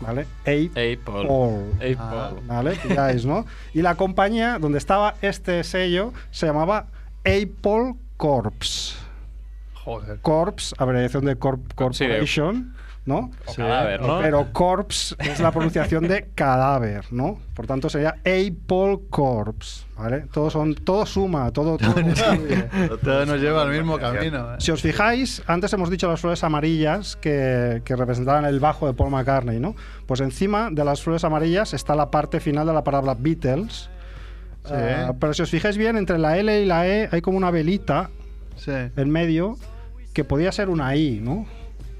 ¿Vale? 0.00 0.26
Apple. 0.42 0.98
Apple. 1.76 1.96
Ah, 1.98 2.30
¿Vale? 2.46 2.76
Pilláis, 2.76 3.24
¿no? 3.26 3.46
Y 3.74 3.82
la 3.82 3.96
compañía 3.96 4.58
donde 4.60 4.78
estaba 4.78 5.14
este 5.22 5.64
sello 5.64 6.12
se 6.30 6.46
llamaba 6.46 6.86
Apple 7.24 7.94
Corps. 8.16 8.96
Joder. 9.74 10.20
Corps, 10.20 10.74
abreviación 10.78 11.24
de 11.24 11.36
corp- 11.38 11.62
Sí, 11.92 12.04
de- 12.04 12.10
Corporation, 12.10 12.74
¿no? 13.08 13.30
O 13.46 13.54
cadáver, 13.54 14.00
¿no? 14.02 14.20
Pero 14.20 14.52
Corps 14.52 15.16
es 15.18 15.40
la 15.40 15.50
pronunciación 15.50 16.06
de 16.06 16.28
cadáver, 16.34 17.06
¿no? 17.10 17.38
Por 17.54 17.66
tanto 17.66 17.88
sería 17.88 18.10
Apple 18.20 19.00
Corps, 19.10 19.86
¿vale? 19.96 20.26
Todo, 20.32 20.50
son, 20.50 20.74
todo 20.76 21.04
suma, 21.06 21.50
todo, 21.50 21.76
todo. 21.78 21.94
Todo 23.02 23.26
nos 23.26 23.40
lleva 23.40 23.62
al 23.62 23.70
mismo 23.70 23.98
camino. 23.98 24.54
¿eh? 24.54 24.56
Si 24.60 24.70
os 24.70 24.82
fijáis, 24.82 25.42
antes 25.46 25.72
hemos 25.72 25.90
dicho 25.90 26.08
las 26.08 26.20
flores 26.20 26.44
amarillas 26.44 27.16
que, 27.16 27.82
que 27.84 27.96
representaban 27.96 28.44
el 28.44 28.60
bajo 28.60 28.86
de 28.86 28.92
Paul 28.94 29.10
McCartney, 29.10 29.58
¿no? 29.58 29.74
Pues 30.06 30.20
encima 30.20 30.68
de 30.70 30.84
las 30.84 31.02
flores 31.02 31.24
amarillas 31.24 31.74
está 31.74 31.96
la 31.96 32.10
parte 32.10 32.38
final 32.38 32.66
de 32.66 32.74
la 32.74 32.84
palabra 32.84 33.16
Beatles. 33.18 33.90
Sí. 34.64 34.74
Ah, 34.74 35.14
pero 35.18 35.32
si 35.32 35.42
os 35.42 35.50
fijáis 35.50 35.78
bien, 35.78 35.96
entre 35.96 36.18
la 36.18 36.36
L 36.36 36.60
y 36.62 36.66
la 36.66 36.86
E 36.86 37.08
hay 37.10 37.20
como 37.22 37.38
una 37.38 37.50
velita 37.50 38.10
Sí. 38.56 38.72
en 38.72 39.08
medio 39.10 39.56
que 40.12 40.24
podía 40.24 40.50
ser 40.52 40.68
una 40.68 40.94
I, 40.96 41.20
¿no? 41.22 41.46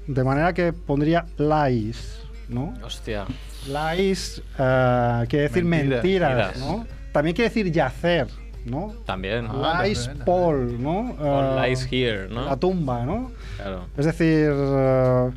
De 0.09 0.23
manera 0.23 0.51
que 0.55 0.73
pondría 0.73 1.23
lies, 1.37 2.19
¿no? 2.47 2.73
Hostia. 2.83 3.25
Lies 3.67 4.41
eh, 4.57 5.25
quiere 5.29 5.43
decir 5.49 5.63
Mentiras. 5.63 6.03
mentiras, 6.03 6.35
Mentiras. 6.35 6.57
¿no? 6.57 6.87
También 7.11 7.35
quiere 7.35 7.49
decir 7.49 7.71
yacer, 7.71 8.27
¿no? 8.65 8.91
También. 9.05 9.47
Ah, 9.51 9.83
lies 9.85 10.05
también, 10.05 10.25
Paul, 10.25 10.81
¿no? 10.81 11.15
Eh, 11.21 11.67
lies 11.69 11.87
here, 11.91 12.27
¿no? 12.27 12.43
La 12.45 12.57
tumba, 12.57 13.05
¿no? 13.05 13.31
Claro. 13.57 13.85
Es 13.95 14.05
decir, 14.07 14.49
eh, 14.51 15.29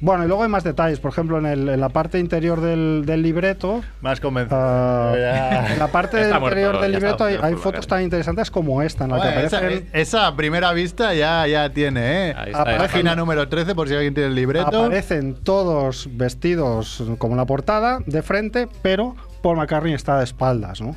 bueno, 0.00 0.24
y 0.24 0.26
luego 0.28 0.42
hay 0.42 0.48
más 0.48 0.62
detalles. 0.64 1.00
Por 1.00 1.10
ejemplo, 1.10 1.38
en, 1.38 1.46
el- 1.46 1.68
en 1.68 1.80
la 1.80 1.88
parte 1.88 2.18
interior 2.18 2.60
del, 2.60 3.04
del 3.06 3.22
libreto, 3.22 3.82
Más 4.02 4.20
convencido. 4.20 4.58
ah, 4.60 5.66
en 5.72 5.78
la 5.78 5.88
parte 5.88 6.18
interior 6.30 6.40
muerto, 6.40 6.80
del 6.82 6.94
está 6.94 7.06
libreto 7.26 7.44
hay, 7.46 7.54
fotos 7.54 7.86
tan 7.86 8.02
interesantes 8.02 8.50
como 8.50 8.82
esta, 8.82 9.04
en 9.04 9.10
la 9.10 9.16
que 9.16 9.22
Joder, 9.28 9.44
esa, 9.44 9.56
aparecen, 9.58 9.88
esa 9.92 10.26
a 10.26 10.36
primera 10.36 10.72
vista 10.72 11.14
ya, 11.14 11.46
ya 11.46 11.70
tiene, 11.70 12.28
¿eh? 12.28 12.34
Está, 12.46 12.62
Aparece- 12.62 12.78
Página 12.78 13.16
número 13.16 13.48
13, 13.48 13.74
por 13.74 13.88
si 13.88 13.94
alguien 13.94 14.14
tiene 14.14 14.28
el 14.28 14.34
libreto. 14.34 14.84
aparecen 14.84 15.34
todos 15.34 16.08
vestidos 16.12 17.02
como 17.18 17.32
en 17.34 17.38
la 17.38 17.46
portada, 17.46 17.98
de 18.06 18.22
frente, 18.22 18.68
pero 18.82 19.16
Paul 19.42 19.56
McCartney 19.56 19.94
está 19.94 20.18
de 20.18 20.24
espaldas, 20.24 20.80
¿no? 20.80 20.94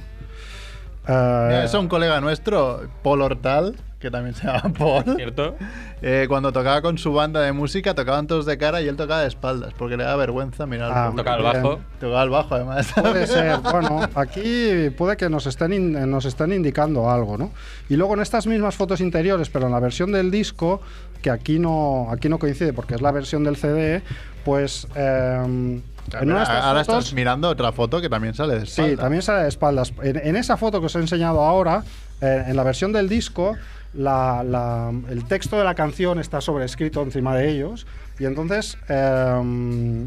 Eh, 1.07 1.61
Es 1.65 1.73
un 1.73 1.87
colega 1.87 2.19
nuestro, 2.21 2.81
Paul 3.03 3.21
Hortal, 3.21 3.75
que 3.99 4.09
también 4.09 4.33
se 4.33 4.47
llama 4.47 4.71
Paul. 4.77 5.03
¿Cierto? 5.17 5.55
Eh, 6.01 6.25
cuando 6.29 6.53
tocaba 6.53 6.81
con 6.81 6.97
su 6.97 7.11
banda 7.13 7.41
de 7.41 7.51
música, 7.51 7.93
tocaban 7.93 8.27
todos 8.27 8.45
de 8.45 8.57
cara 8.57 8.81
y 8.81 8.87
él 8.87 8.95
tocaba 8.95 9.21
de 9.21 9.27
espaldas, 9.27 9.73
porque 9.77 9.97
le 9.97 10.05
da 10.05 10.15
vergüenza 10.15 10.65
mirar. 10.65 10.91
Ah. 10.93 11.11
Tocaba 11.15 11.37
el 11.37 11.43
bajo. 11.43 11.79
Tocaba 11.99 12.23
el 12.23 12.29
bajo, 12.29 12.55
además. 12.55 12.91
Puede 12.95 13.27
ser. 13.27 13.57
Bueno, 13.59 14.01
aquí 14.15 14.89
puede 14.97 15.17
que 15.17 15.29
nos 15.29 15.45
estén, 15.47 15.73
in- 15.73 16.09
nos 16.09 16.23
estén 16.25 16.53
indicando 16.53 17.09
algo, 17.11 17.37
¿no? 17.37 17.51
Y 17.89 17.97
luego 17.97 18.13
en 18.13 18.21
estas 18.21 18.47
mismas 18.47 18.75
fotos 18.75 19.01
interiores, 19.01 19.49
pero 19.49 19.65
en 19.65 19.73
la 19.73 19.79
versión 19.81 20.11
del 20.13 20.31
disco, 20.31 20.81
que 21.21 21.29
aquí 21.29 21.59
no, 21.59 22.07
aquí 22.09 22.29
no 22.29 22.39
coincide 22.39 22.71
porque 22.71 22.95
es 22.95 23.01
la 23.01 23.11
versión 23.11 23.43
del 23.43 23.57
CD, 23.57 24.01
pues... 24.45 24.87
eh, 24.95 25.83
en 26.21 26.27
una 26.27 26.37
de 26.37 26.43
estas 26.43 26.63
Ahora 26.63 26.83
fotos- 26.85 26.99
estás 27.03 27.13
mirando 27.13 27.49
otra 27.49 27.71
foto 27.71 28.01
que 28.01 28.09
también 28.09 28.33
sale 28.33 28.55
de 28.57 28.63
espaldas. 28.63 28.91
Sí, 28.91 28.97
también 28.97 29.21
sale 29.21 29.43
de 29.43 29.49
espaldas. 29.49 29.93
En, 30.01 30.17
en 30.17 30.35
esa 30.37 30.57
foto 30.57 30.79
que 30.79 30.87
os 30.87 30.95
he 30.95 30.99
enseñado 30.99 31.41
ahora, 31.43 31.83
eh, 32.21 32.45
en 32.47 32.55
la 32.55 32.63
versión 32.63 32.91
del 32.91 33.07
disco, 33.07 33.55
la- 33.93 34.43
la- 34.43 34.91
el 35.09 35.25
texto 35.25 35.57
de 35.57 35.63
la 35.63 35.75
canción 35.75 36.19
está 36.19 36.41
sobrescrito 36.41 37.01
encima 37.01 37.35
de 37.35 37.49
ellos. 37.49 37.87
Y 38.19 38.25
entonces, 38.25 38.77
eh, 38.89 40.05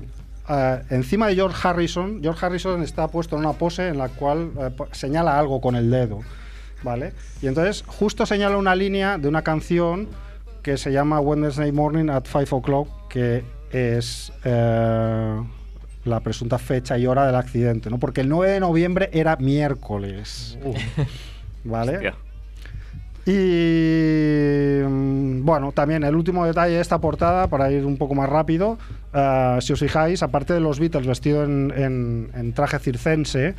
eh, 0.49 0.83
encima 0.91 1.29
de 1.29 1.35
George 1.35 1.67
Harrison, 1.69 2.21
George 2.23 2.45
Harrison 2.47 2.83
está 2.83 3.09
puesto 3.09 3.37
en 3.37 3.41
una 3.43 3.53
pose 3.55 3.89
en 3.89 3.99
la 3.99 4.09
cual 4.09 4.51
eh, 4.59 4.71
señala 4.93 5.39
algo 5.39 5.61
con 5.61 5.75
el 5.77 5.91
dedo. 5.91 6.21
¿Vale? 6.83 7.13
Y 7.41 7.47
entonces, 7.47 7.85
justo 7.87 8.27
señala 8.27 8.57
una 8.57 8.75
línea 8.75 9.17
de 9.17 9.29
una 9.29 9.43
canción 9.43 10.09
que 10.63 10.77
se 10.77 10.91
llama 10.93 11.21
Wednesday 11.21 11.71
Morning 11.73 12.09
at 12.09 12.25
5 12.27 12.57
o'clock, 12.57 12.89
que 13.09 13.45
es. 13.71 14.33
eh, 14.45 15.43
la 16.05 16.19
presunta 16.19 16.59
fecha 16.59 16.99
y 16.99 17.07
hora 17.07 17.25
del 17.27 17.37
accidente, 17.37 17.89
¿no? 17.89 17.99
Porque 18.01 18.23
el 18.23 18.29
9 18.29 18.51
de 18.55 18.59
noviembre 18.59 19.09
era 19.13 19.37
miércoles. 19.37 20.59
¿Vale? 21.63 21.93
Hostia. 21.95 22.15
Y 23.25 24.81
mm, 24.85 25.45
bueno, 25.45 25.73
también 25.73 26.05
el 26.05 26.15
último 26.15 26.45
detalle 26.45 26.75
de 26.75 26.81
esta 26.81 27.01
portada, 27.01 27.49
para 27.49 27.71
ir 27.71 27.85
un 27.87 27.97
poco 27.97 28.15
más 28.15 28.29
rápido, 28.29 28.79
eh, 29.15 29.59
si 29.61 29.73
os 29.73 29.81
fijáis, 29.81 30.23
aparte 30.23 30.55
de 30.55 30.61
los 30.61 30.79
Beatles 30.81 31.07
vestidos 31.07 31.49
en, 31.49 31.73
en- 31.77 32.31
en 32.35 32.53
traje 32.53 32.79
circense, 32.79 33.55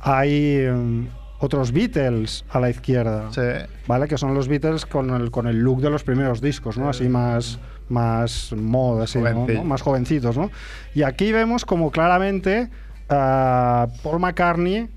hay 0.00 0.66
mm, 0.70 1.06
otros 1.40 1.72
Beatles 1.72 2.44
a 2.50 2.60
la 2.60 2.70
izquierda, 2.70 3.30
Sí. 3.32 3.40
¿vale? 3.86 4.08
Que 4.08 4.18
son 4.18 4.34
los 4.34 4.48
Beatles 4.48 4.86
con 4.86 5.10
el, 5.10 5.30
con 5.30 5.46
el 5.46 5.58
look 5.60 5.80
de 5.80 5.90
los 5.90 6.02
primeros 6.04 6.40
discos, 6.40 6.78
¿no? 6.78 6.88
Así 6.88 7.08
más, 7.08 7.58
más 7.88 8.52
mod, 8.56 9.02
así, 9.02 9.18
¿no? 9.18 9.46
¿no? 9.46 9.64
Más 9.64 9.82
jovencitos, 9.82 10.36
¿no? 10.36 10.50
Y 10.94 11.02
aquí 11.02 11.32
vemos 11.32 11.64
como 11.64 11.90
claramente 11.90 12.68
eh, 13.10 13.86
Paul 14.02 14.20
McCartney 14.20 14.88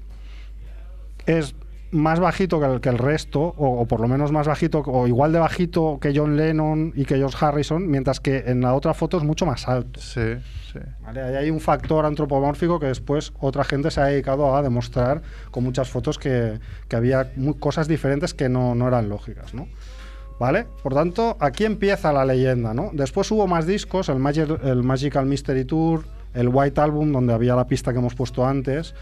es 1.26 1.54
más 1.92 2.20
bajito 2.20 2.60
que 2.60 2.66
el, 2.66 2.82
que 2.82 2.90
el 2.90 2.98
resto, 2.98 3.40
o, 3.42 3.80
o 3.82 3.86
por 3.86 4.00
lo 4.02 4.08
menos 4.08 4.32
más 4.32 4.48
bajito, 4.48 4.80
o 4.86 5.08
igual 5.08 5.32
de 5.32 5.40
bajito 5.40 5.98
que 6.02 6.14
John 6.16 6.36
Lennon 6.38 6.92
y 6.96 7.06
que 7.06 7.16
George 7.18 7.38
Harrison, 7.46 7.88
mientras 7.88 8.20
que 8.20 8.44
en 8.48 8.62
la 8.62 8.74
otra 8.74 8.94
foto 8.94 9.18
es 9.18 9.24
mucho 9.24 9.46
más 9.46 9.68
alto. 9.68 10.00
Sí, 10.02 10.36
sí. 10.74 10.80
¿vale? 11.04 11.22
Ahí 11.22 11.36
hay 11.36 11.50
un 11.50 11.60
factor 11.60 12.06
antropomórfico 12.06 12.80
que 12.80 12.88
después 12.88 13.32
otra 13.40 13.64
gente 13.64 13.90
se 13.92 14.02
ha 14.02 14.06
dedicado 14.06 14.56
a 14.56 14.62
demostrar 14.62 15.22
con 15.52 15.64
muchas 15.64 15.90
fotos 15.90 16.18
que, 16.18 16.60
que 16.88 16.96
había 16.96 17.32
mu- 17.36 17.58
cosas 17.58 17.88
diferentes 17.88 18.34
que 18.34 18.50
no, 18.50 18.76
no 18.76 18.88
eran 18.88 19.08
lógicas, 19.10 19.54
¿no? 19.54 19.68
¿Vale? 20.40 20.68
Por 20.84 20.94
tanto, 20.94 21.36
aquí 21.40 21.66
empieza 21.66 22.14
la 22.14 22.24
leyenda, 22.24 22.74
¿no? 22.74 22.92
Después 22.94 23.32
hubo 23.32 23.48
más 23.48 23.66
discos, 23.66 24.08
el, 24.10 24.18
Magic- 24.18 24.60
el 24.64 24.84
Magical 24.84 25.26
Mystery 25.26 25.66
Tour, 25.66 26.06
el 26.34 26.50
White 26.50 26.80
Album, 26.82 27.12
donde 27.12 27.34
había 27.34 27.56
la 27.56 27.68
pista 27.68 27.92
que 27.94 28.00
hemos 28.00 28.16
puesto 28.16 28.46
antes, 28.46 28.94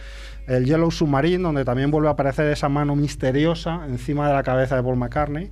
el 0.47 0.65
Yellow 0.65 0.91
Submarine, 0.91 1.41
donde 1.43 1.65
también 1.65 1.89
vuelve 1.91 2.07
a 2.07 2.11
aparecer 2.11 2.45
esa 2.51 2.69
mano 2.69 2.95
misteriosa 2.95 3.81
encima 3.87 4.27
de 4.27 4.33
la 4.33 4.43
cabeza 4.43 4.75
de 4.75 4.83
Paul 4.83 4.97
McCartney. 4.97 5.51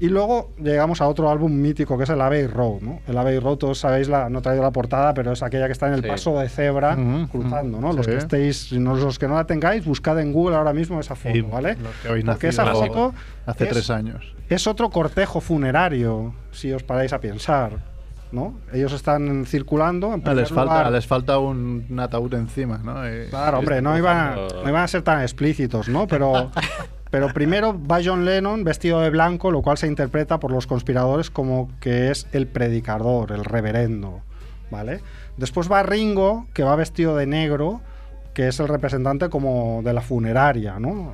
Y 0.00 0.08
luego 0.08 0.50
llegamos 0.60 1.00
a 1.00 1.06
otro 1.06 1.30
álbum 1.30 1.52
mítico 1.52 1.96
que 1.96 2.02
es 2.02 2.10
el 2.10 2.20
Abbey 2.20 2.48
Road, 2.48 2.80
¿no? 2.80 2.98
El 3.06 3.16
Abbey 3.16 3.38
Road, 3.38 3.58
todos 3.58 3.78
sabéis, 3.78 4.08
la, 4.08 4.28
no 4.28 4.40
he 4.40 4.42
traído 4.42 4.64
la 4.64 4.72
portada, 4.72 5.14
pero 5.14 5.30
es 5.30 5.40
aquella 5.44 5.66
que 5.66 5.72
está 5.72 5.86
en 5.86 5.94
el 5.94 6.02
Sí. 6.02 6.08
paso 6.08 6.36
de 6.40 6.48
cebra 6.48 6.98
cruzando, 7.30 7.80
¿no? 7.80 7.92
Los 7.92 8.04
sí. 8.06 8.10
que 8.10 8.18
estéis, 8.18 8.72
los 8.72 9.20
que 9.20 9.28
no 9.28 9.36
la 9.36 9.44
tengáis, 9.46 9.84
buscad 9.84 10.18
en 10.18 10.32
Google 10.32 10.56
ahora 10.56 10.72
mismo 10.72 10.98
esa 10.98 11.14
foto, 11.14 11.46
¿vale? 11.48 11.76
Porque 12.26 12.48
esa 12.48 12.66
foto 12.66 13.14
hace 13.46 13.64
es- 13.64 13.70
tres 13.70 13.90
años. 13.90 14.34
es 14.48 14.66
otro 14.66 14.90
cortejo 14.90 15.40
funerario, 15.40 16.34
si 16.50 16.72
os 16.72 16.82
paráis 16.82 17.12
a 17.12 17.20
pensar, 17.20 17.78
¿no? 18.34 18.54
Ellos 18.72 18.92
están 18.92 19.46
circulando. 19.46 20.12
En 20.12 20.22
Ah, 20.26 20.34
les, 20.34 20.48
falta, 20.50 20.78
lugar- 20.78 20.92
les 20.92 21.06
falta 21.06 21.38
un, 21.38 21.86
un 21.88 22.00
ataúd 22.00 22.34
encima, 22.34 22.78
¿no? 22.78 23.06
Y- 23.08 23.28
Claro, 23.30 23.60
hombre, 23.60 23.80
no 23.80 23.96
iban, 23.96 24.16
a, 24.16 24.34
no 24.36 24.68
iban 24.68 24.82
a 24.82 24.88
ser 24.88 25.02
tan 25.02 25.22
explícitos, 25.22 25.88
¿no? 25.88 26.06
Pero, 26.06 26.50
pero 27.10 27.28
primero 27.32 27.78
va 27.90 28.00
John 28.04 28.24
Lennon 28.24 28.64
vestido 28.64 29.00
de 29.00 29.10
blanco, 29.10 29.50
lo 29.50 29.62
cual 29.62 29.78
se 29.78 29.86
interpreta 29.86 30.40
por 30.40 30.50
los 30.50 30.66
conspiradores 30.66 31.30
como 31.30 31.70
que 31.80 32.10
es 32.10 32.26
el 32.32 32.46
predicador, 32.48 33.32
el 33.32 33.44
reverendo, 33.44 34.20
¿vale? 34.70 35.00
Después 35.36 35.70
va 35.70 35.82
Ringo, 35.82 36.46
que 36.52 36.62
va 36.64 36.76
vestido 36.76 37.16
de 37.16 37.26
negro, 37.26 37.80
que 38.34 38.48
es 38.48 38.58
el 38.60 38.66
representante 38.68 39.28
como 39.30 39.80
de 39.84 39.92
la 39.92 40.00
funeraria, 40.00 40.78
¿no? 40.80 41.12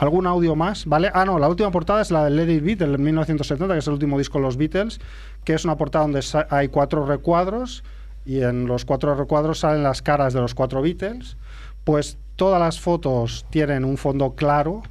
algún 0.00 0.26
audio 0.26 0.56
más, 0.56 0.86
¿vale? 0.86 1.10
Ah, 1.12 1.26
no, 1.26 1.38
la 1.38 1.46
última 1.46 1.70
portada 1.70 2.00
es 2.00 2.10
la 2.10 2.24
de 2.24 2.30
Let 2.30 2.50
It 2.50 2.64
Be 2.64 2.74
del 2.74 2.98
1970, 2.98 3.74
que 3.74 3.78
es 3.78 3.86
el 3.86 3.92
último 3.92 4.16
disco 4.16 4.38
de 4.38 4.44
los 4.44 4.56
Beatles, 4.56 4.98
que 5.44 5.52
es 5.52 5.66
una 5.66 5.76
portada 5.76 6.04
donde 6.06 6.24
hay 6.48 6.68
cuatro 6.68 7.04
recuadros 7.04 7.84
y 8.24 8.40
en 8.40 8.66
los 8.66 8.86
cuatro 8.86 9.14
recuadros 9.14 9.58
salen 9.58 9.82
las 9.82 10.00
caras 10.00 10.32
de 10.32 10.40
los 10.40 10.54
cuatro 10.54 10.80
Beatles. 10.80 11.36
Pues 11.84 12.16
todas 12.36 12.58
las 12.58 12.80
fotos 12.80 13.44
tienen 13.50 13.84
un 13.84 13.98
fondo 13.98 14.34
claro 14.34 14.82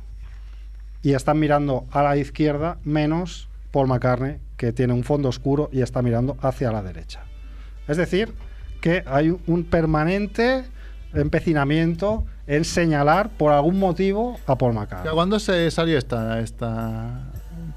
y 1.01 1.13
están 1.13 1.39
mirando 1.39 1.85
a 1.89 2.03
la 2.03 2.15
izquierda, 2.15 2.77
menos 2.83 3.49
Paul 3.71 3.87
McCartney, 3.87 4.37
que 4.57 4.73
tiene 4.73 4.93
un 4.93 5.03
fondo 5.03 5.29
oscuro 5.29 5.69
y 5.71 5.81
está 5.81 6.03
mirando 6.03 6.37
hacia 6.39 6.71
la 6.71 6.83
derecha. 6.83 7.23
Es 7.87 7.97
decir, 7.97 8.35
que 8.79 9.03
hay 9.07 9.35
un 9.47 9.63
permanente 9.63 10.65
empecinamiento 11.15 12.25
en 12.49 12.65
señalar 12.65 13.29
por 13.29 13.53
algún 13.53 13.77
motivo 13.79 14.37
a 14.47 14.57
Paul 14.57 14.73
McCartney. 14.73 15.13
¿Cuándo 15.13 15.39
se 15.39 15.69
salió 15.71 15.97
esta, 15.97 16.39
esta 16.39 17.21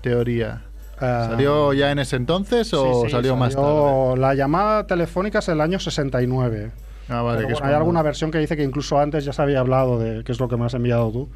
teoría? 0.00 0.62
Ah, 0.98 1.26
¿Salió 1.30 1.72
ya 1.72 1.90
en 1.92 1.98
ese 1.98 2.16
entonces 2.16 2.72
o 2.74 3.02
sí, 3.02 3.06
sí, 3.06 3.10
salió, 3.12 3.36
más 3.36 3.54
tarde? 3.54 4.16
La 4.16 4.34
llamada 4.34 4.86
telefónica 4.86 5.40
es 5.40 5.48
el 5.48 5.60
año 5.60 5.78
69. 5.78 6.70
Ah, 7.08 7.20
vale, 7.22 7.46
que 7.46 7.52
bueno, 7.52 7.66
hay 7.68 7.74
alguna 7.74 8.02
versión 8.02 8.30
que 8.30 8.38
dice 8.38 8.56
que 8.56 8.62
incluso 8.62 8.98
antes 8.98 9.24
ya 9.24 9.32
se 9.32 9.42
había 9.42 9.60
hablado 9.60 9.98
de, 9.98 10.24
que 10.24 10.32
es 10.32 10.40
lo 10.40 10.48
que 10.48 10.56
me 10.56 10.64
has 10.64 10.74
enviado 10.74 11.10
tú, 11.10 11.28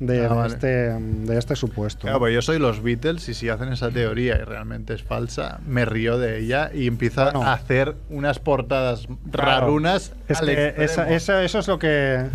de, 0.00 0.18
Ah, 0.18 0.22
de 0.22 0.28
vale. 0.28 0.46
este, 0.54 0.66
de 0.66 1.38
este 1.38 1.56
supuesto. 1.56 2.02
Claro, 2.02 2.18
pues 2.18 2.34
yo 2.34 2.42
soy 2.42 2.58
los 2.58 2.82
Beatles 2.82 3.26
y 3.28 3.34
si 3.34 3.48
hacen 3.48 3.72
esa 3.72 3.90
teoría 3.90 4.34
y 4.36 4.42
realmente 4.44 4.92
es 4.92 5.04
falsa, 5.04 5.60
me 5.64 5.84
río 5.86 6.18
de 6.18 6.40
ella 6.40 6.70
y 6.74 6.88
empiezo 6.88 7.22
Bueno. 7.24 7.44
a 7.44 7.52
hacer 7.54 7.94
unas 8.10 8.40
portadas 8.40 9.06
Claro. 9.30 9.60
rarunas 9.68 10.12
Es 10.28 10.40
al 10.40 10.46
que 10.48 10.52
extremo. 10.66 10.84
esa- 10.84 11.10
esa- 11.14 11.42
eso 11.44 11.58
es 11.60 11.68
lo 11.68 11.78
que 11.78 12.26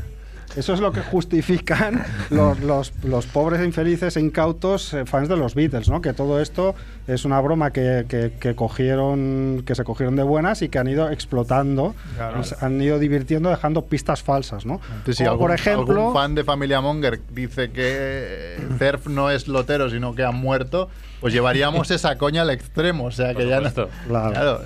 eso 0.56 0.74
es 0.74 0.80
lo 0.80 0.92
que 0.92 1.02
justifican 1.02 2.04
los, 2.30 2.60
los- 2.60 2.94
los 3.04 3.26
pobres, 3.28 3.64
infelices 3.66 4.18
e 4.18 4.20
incautos 4.20 4.94
eh, 4.94 5.06
fans 5.06 5.30
de 5.30 5.38
los 5.38 5.56
Beatles, 5.56 5.90
¿no? 5.90 6.02
Que 6.02 6.14
todo 6.14 6.40
esto 6.42 6.76
es 7.08 7.26
una 7.26 7.40
broma 7.42 7.72
que, 7.72 8.06
que- 8.10 8.34
que 8.40 8.56
cogieron, 8.56 9.64
que 9.66 9.76
se 9.76 9.84
cogieron 9.84 10.16
de 10.16 10.24
buenas 10.24 10.62
y 10.62 10.70
que 10.70 10.80
han 10.80 10.88
ido 10.88 11.10
explotando, 11.10 11.96
Claro. 12.16 12.42
han 12.62 12.82
ido 12.82 13.00
divirtiendo 13.00 13.50
dejando 13.50 13.86
pistas 13.86 14.24
falsas, 14.24 14.66
¿no? 14.66 14.82
Entonces, 14.90 15.18
si 15.18 15.24
algún, 15.24 15.40
por 15.40 15.52
ejemplo, 15.56 16.00
algún 16.00 16.14
fan 16.14 16.36
de 16.36 16.44
Familia 16.44 16.82
Monger 16.82 17.20
dice 17.32 17.72
que 17.72 18.58
Cerf 18.80 19.08
no 19.08 19.30
es 19.30 19.48
lotero, 19.48 19.90
sino 19.90 20.16
que 20.16 20.24
ha 20.24 20.32
muerto, 20.32 20.90
pues 21.22 21.34
llevaríamos 21.34 21.92
esa 21.92 22.18
coña 22.18 22.42
al 22.42 22.50
extremo. 22.50 23.06
O 23.06 23.12
sea, 23.12 23.34
que 23.36 23.48
ya 23.48 23.60
no. 23.62 23.72
Claro. 23.72 23.90
Claro. 24.32 24.62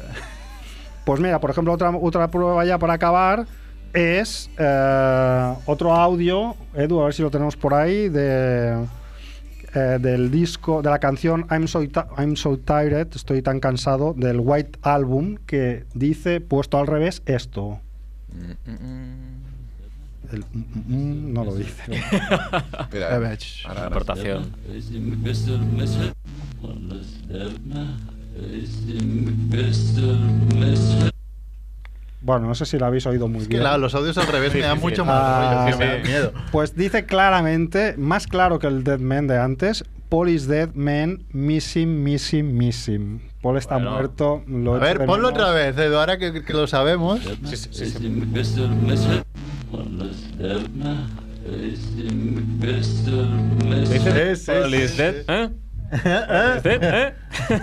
Pues 1.05 1.19
mira, 1.19 1.39
por 1.41 1.49
ejemplo, 1.49 1.73
otra, 1.73 1.89
otra 1.91 2.29
prueba 2.29 2.63
ya 2.63 2.77
para 2.79 2.93
acabar 2.93 3.45
es 3.93 4.49
eh, 4.57 5.53
otro 5.65 5.93
audio, 5.93 6.55
Edu, 6.73 7.01
a 7.01 7.05
ver 7.05 7.13
si 7.13 7.21
lo 7.21 7.31
tenemos 7.31 7.55
por 7.55 7.73
ahí, 7.73 8.09
de, 8.09 8.85
eh, 9.73 9.97
del 10.01 10.31
disco, 10.31 10.81
de 10.81 10.89
la 10.89 10.99
canción 10.99 11.45
I'm 11.49 11.67
so, 11.67 11.81
I'm 12.17 12.35
so 12.35 12.57
Tired, 12.57 13.07
estoy 13.15 13.41
tan 13.41 13.59
cansado, 13.59 14.13
del 14.15 14.39
White 14.39 14.79
Album, 14.81 15.37
que 15.45 15.85
dice, 15.93 16.41
puesto 16.41 16.77
al 16.79 16.87
revés, 16.87 17.21
esto. 17.25 17.79
El 20.31 20.39
mm, 20.39 20.57
mm, 20.57 20.95
mm 20.95 21.33
no 21.33 21.45
lo 21.45 21.55
dice. 21.55 21.83
Mira, 22.91 23.15
A 23.15 23.19
ver, 23.19 23.39
La 23.65 23.85
aportación. 23.85 24.51
Bueno, 32.23 32.47
no 32.47 32.55
sé 32.55 32.65
si 32.65 32.79
lo 32.79 32.85
habéis 32.85 33.05
oído 33.05 33.27
muy 33.27 33.41
Es 33.41 33.43
que 33.47 33.55
bien. 33.55 33.61
claro, 33.61 33.77
los 33.79 33.93
audios 33.95 34.17
al 34.17 34.27
revés 34.27 34.53
me 34.53 34.61
dan 34.61 34.79
mucho 34.79 35.03
más 35.05 35.15
Ah, 35.15 35.65
rollo, 35.67 35.77
tío, 35.77 35.77
me 35.77 35.97
da 35.97 36.03
miedo. 36.03 36.33
Pues 36.51 36.73
dice 36.75 37.05
claramente, 37.05 37.95
más 37.97 38.27
claro 38.27 38.59
que 38.59 38.67
el 38.67 38.83
Dead 38.85 38.99
Man 38.99 39.27
de 39.27 39.37
antes, 39.37 39.83
Paul 40.07 40.29
is 40.29 40.47
dead, 40.47 40.69
man, 40.73 41.23
missing, 41.33 42.01
missing, 42.03 42.55
missing. 42.57 43.21
Paul 43.41 43.57
está 43.57 43.75
Bueno. 43.75 43.91
muerto. 43.91 44.43
Lo 44.47 44.75
A 44.75 44.79
ver, 44.79 44.99
ponlo 45.05 45.29
menos. 45.29 45.31
otra 45.31 45.51
vez, 45.51 45.77
Edu, 45.77 45.97
ahora 45.97 46.17
que, 46.17 46.43
que 46.45 46.53
lo 46.53 46.65
sabemos. 46.67 47.19
Sí, 47.43 47.57
sí, 47.57 47.57
sí, 47.57 47.85
sí. 47.85 47.85
Sí, 53.85 53.99
sí, 53.99 54.45
Paul 54.45 54.73
is 54.75 54.97
dead, 54.97 55.23
¿eh? 55.27 55.49
¿Eh? 56.05 56.59
¿Dead, 56.63 56.83
eh? 56.83 57.13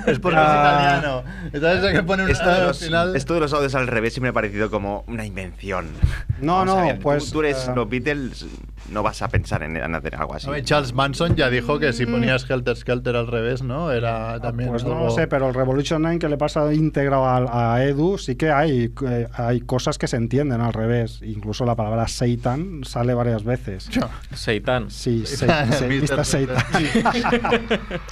Es 0.07 0.18
porque 0.18 0.39
es 0.39 0.45
italiano. 0.45 1.22
Entonces 1.53 1.93
que 1.93 2.03
pone 2.03 2.24
un 2.24 2.31
Esto 2.31 2.49
de, 2.51 2.61
los, 2.66 2.78
final. 2.85 3.16
esto 3.16 3.35
de 3.35 3.41
los 3.41 3.53
audios 3.53 3.74
al 3.74 3.87
revés 3.87 4.12
siempre 4.14 4.28
me 4.28 4.31
ha 4.31 4.35
parecido 4.35 4.70
como 4.70 5.05
una 5.07 5.24
invención. 5.24 5.87
No, 6.41 6.55
Vamos 6.59 6.74
no, 6.76 6.83
ver, 6.83 6.97
tú- 6.97 7.03
pues, 7.03 7.31
Tú, 7.31 7.41
eres 7.41 7.68
eh, 7.68 7.72
los 7.74 7.89
Beatles, 7.89 8.47
no 8.91 9.03
vas 9.03 9.22
a 9.22 9.28
pensar 9.28 9.62
en, 9.62 9.76
en 9.76 9.95
hacer 9.95 10.16
algo 10.16 10.35
así. 10.35 10.49
Ver, 10.51 10.64
Charles 10.64 10.93
Manson 10.93 11.37
ya 11.37 11.51
dijo 11.51 11.78
que 11.78 11.93
si 11.93 12.07
ponías 12.07 12.49
Helter 12.51 12.76
Skelter 12.76 13.14
al 13.16 13.26
revés, 13.28 13.62
¿no? 13.62 13.93
Era 13.93 14.41
también. 14.41 14.70
Pues 14.70 14.85
no 14.85 14.99
lo 14.99 15.11
sé, 15.11 15.26
pero 15.28 15.49
el 15.49 15.55
Revolution 15.55 16.03
9 16.03 16.18
que 16.18 16.28
le 16.28 16.37
pasa 16.37 16.72
íntegro 16.72 17.24
a, 17.26 17.74
a 17.74 17.85
Edu, 17.85 18.18
sí 18.18 18.37
que 18.37 18.51
hay, 18.51 18.93
eh, 19.07 19.28
hay 19.35 19.61
cosas 19.61 19.99
que 19.99 20.07
se 20.09 20.16
entienden 20.16 20.61
al 20.61 20.72
revés. 20.72 21.20
Incluso 21.22 21.64
la 21.64 21.74
palabra 21.76 22.09
Satan 22.09 22.81
sale 22.85 23.14
varias 23.14 23.45
veces. 23.45 23.89
Seitan. 24.35 24.91
Sí, 24.91 25.24
Satan, 25.26 25.72
sí, 25.72 25.85
Mr. 25.85 26.24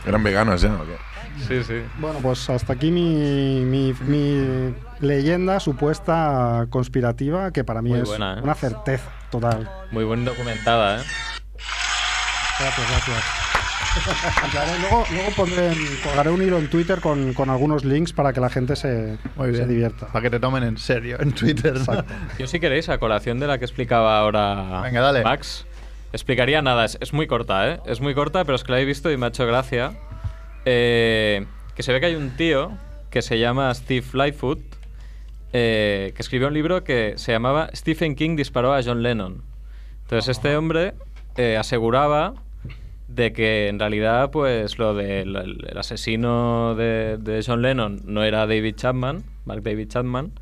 Eran 0.09 0.23
veganos 0.23 0.61
ya, 0.63 0.73
¿o 0.75 0.85
qué? 0.85 0.97
Sí, 1.47 1.63
sí. 1.63 1.83
Bueno, 1.99 2.19
pues 2.21 2.49
hasta 2.51 2.73
aquí 2.73 2.91
mi, 2.91 3.65
mi, 3.65 3.95
mi 4.07 4.75
leyenda 5.01 5.61
supuesta 5.61 6.67
conspirativa, 6.71 7.53
que 7.53 7.63
para 7.65 7.81
mí 7.83 7.91
Muy 7.91 8.01
es 8.01 8.09
buena, 8.09 8.35
¿eh? 8.39 8.43
una 8.43 8.55
certeza 8.55 9.05
total. 9.31 9.71
Muy 9.93 10.05
bien 10.05 10.25
documentada, 10.25 11.01
¿eh? 11.01 11.05
Gracias, 12.59 12.91
gracias. 12.91 13.25
Luego 14.81 15.05
luego 15.13 15.31
pondré, 15.37 15.73
colgaré 16.05 16.31
un 16.31 16.43
hilo 16.43 16.59
en 16.59 16.69
Twitter 16.69 17.01
con, 17.01 17.33
con 17.33 17.51
algunos 17.51 17.85
links 17.85 18.13
para 18.13 18.33
que 18.33 18.41
la 18.41 18.49
gente 18.51 18.77
se, 18.77 19.19
Muy 19.37 19.47
se 19.47 19.53
bien. 19.53 19.69
divierta. 19.69 20.07
Para 20.09 20.23
que 20.23 20.31
te 20.31 20.39
tomen 20.41 20.63
en 20.63 20.77
serio 20.77 21.17
en 21.21 21.33
Twitter. 21.33 21.77
Exacto. 21.77 22.13
Yo 22.39 22.47
si 22.47 22.61
queréis, 22.61 22.89
a 22.89 22.99
colación 22.99 23.41
de 23.41 23.47
la 23.47 23.59
que 23.59 23.65
explicaba 23.65 24.19
ahora 24.19 24.83
Venga, 24.83 25.01
dale. 25.01 25.23
Max, 25.25 25.67
explicaría 26.13 26.63
nada. 26.63 26.85
Es, 26.85 26.99
es 27.01 27.13
muy 27.13 27.27
corta, 27.27 27.69
¿eh? 27.71 27.81
Es 27.87 28.01
muy 28.01 28.15
corta, 28.15 28.45
pero 28.45 28.57
es 28.57 28.65
que 28.65 28.73
la 28.73 28.81
he 28.81 28.85
visto 28.85 29.11
y 29.11 29.17
me 29.17 29.27
ha 29.27 29.29
hecho 29.31 29.47
gracia. 29.47 29.93
Eh, 30.65 31.47
que 31.75 31.83
se 31.83 31.93
ve 31.93 32.01
que 32.01 32.07
hay 32.07 32.15
un 32.17 32.31
tío 32.37 32.73
que 33.11 33.23
se 33.23 33.39
llama 33.39 33.73
Steve 33.75 34.07
Lightfoot, 34.13 34.59
eh, 35.53 36.13
que 36.15 36.23
escribió 36.23 36.49
un 36.49 36.55
libro 36.55 36.85
que 36.85 37.15
se 37.17 37.33
llamaba 37.33 37.71
Stephen 37.75 38.15
King 38.15 38.37
disparó 38.37 38.75
a 38.75 38.83
John 38.83 39.03
Lennon. 39.03 39.43
Entonces 40.03 40.29
este 40.37 40.57
hombre 40.57 40.95
eh, 41.37 41.57
aseguraba 41.57 42.35
de 43.07 43.33
que 43.33 43.69
en 43.69 43.79
realidad 43.79 44.31
pues 44.31 44.79
lo 44.79 44.93
del 44.93 45.35
el- 45.37 45.67
el 45.71 45.79
asesino 45.79 46.75
de, 46.75 47.17
de 47.19 47.43
John 47.47 47.63
Lennon 47.63 48.01
no 48.05 48.23
era 48.25 48.47
David 48.47 48.75
Chapman, 48.77 49.25
Mark 49.47 49.63
David 49.63 49.89
Chapman, 49.89 50.33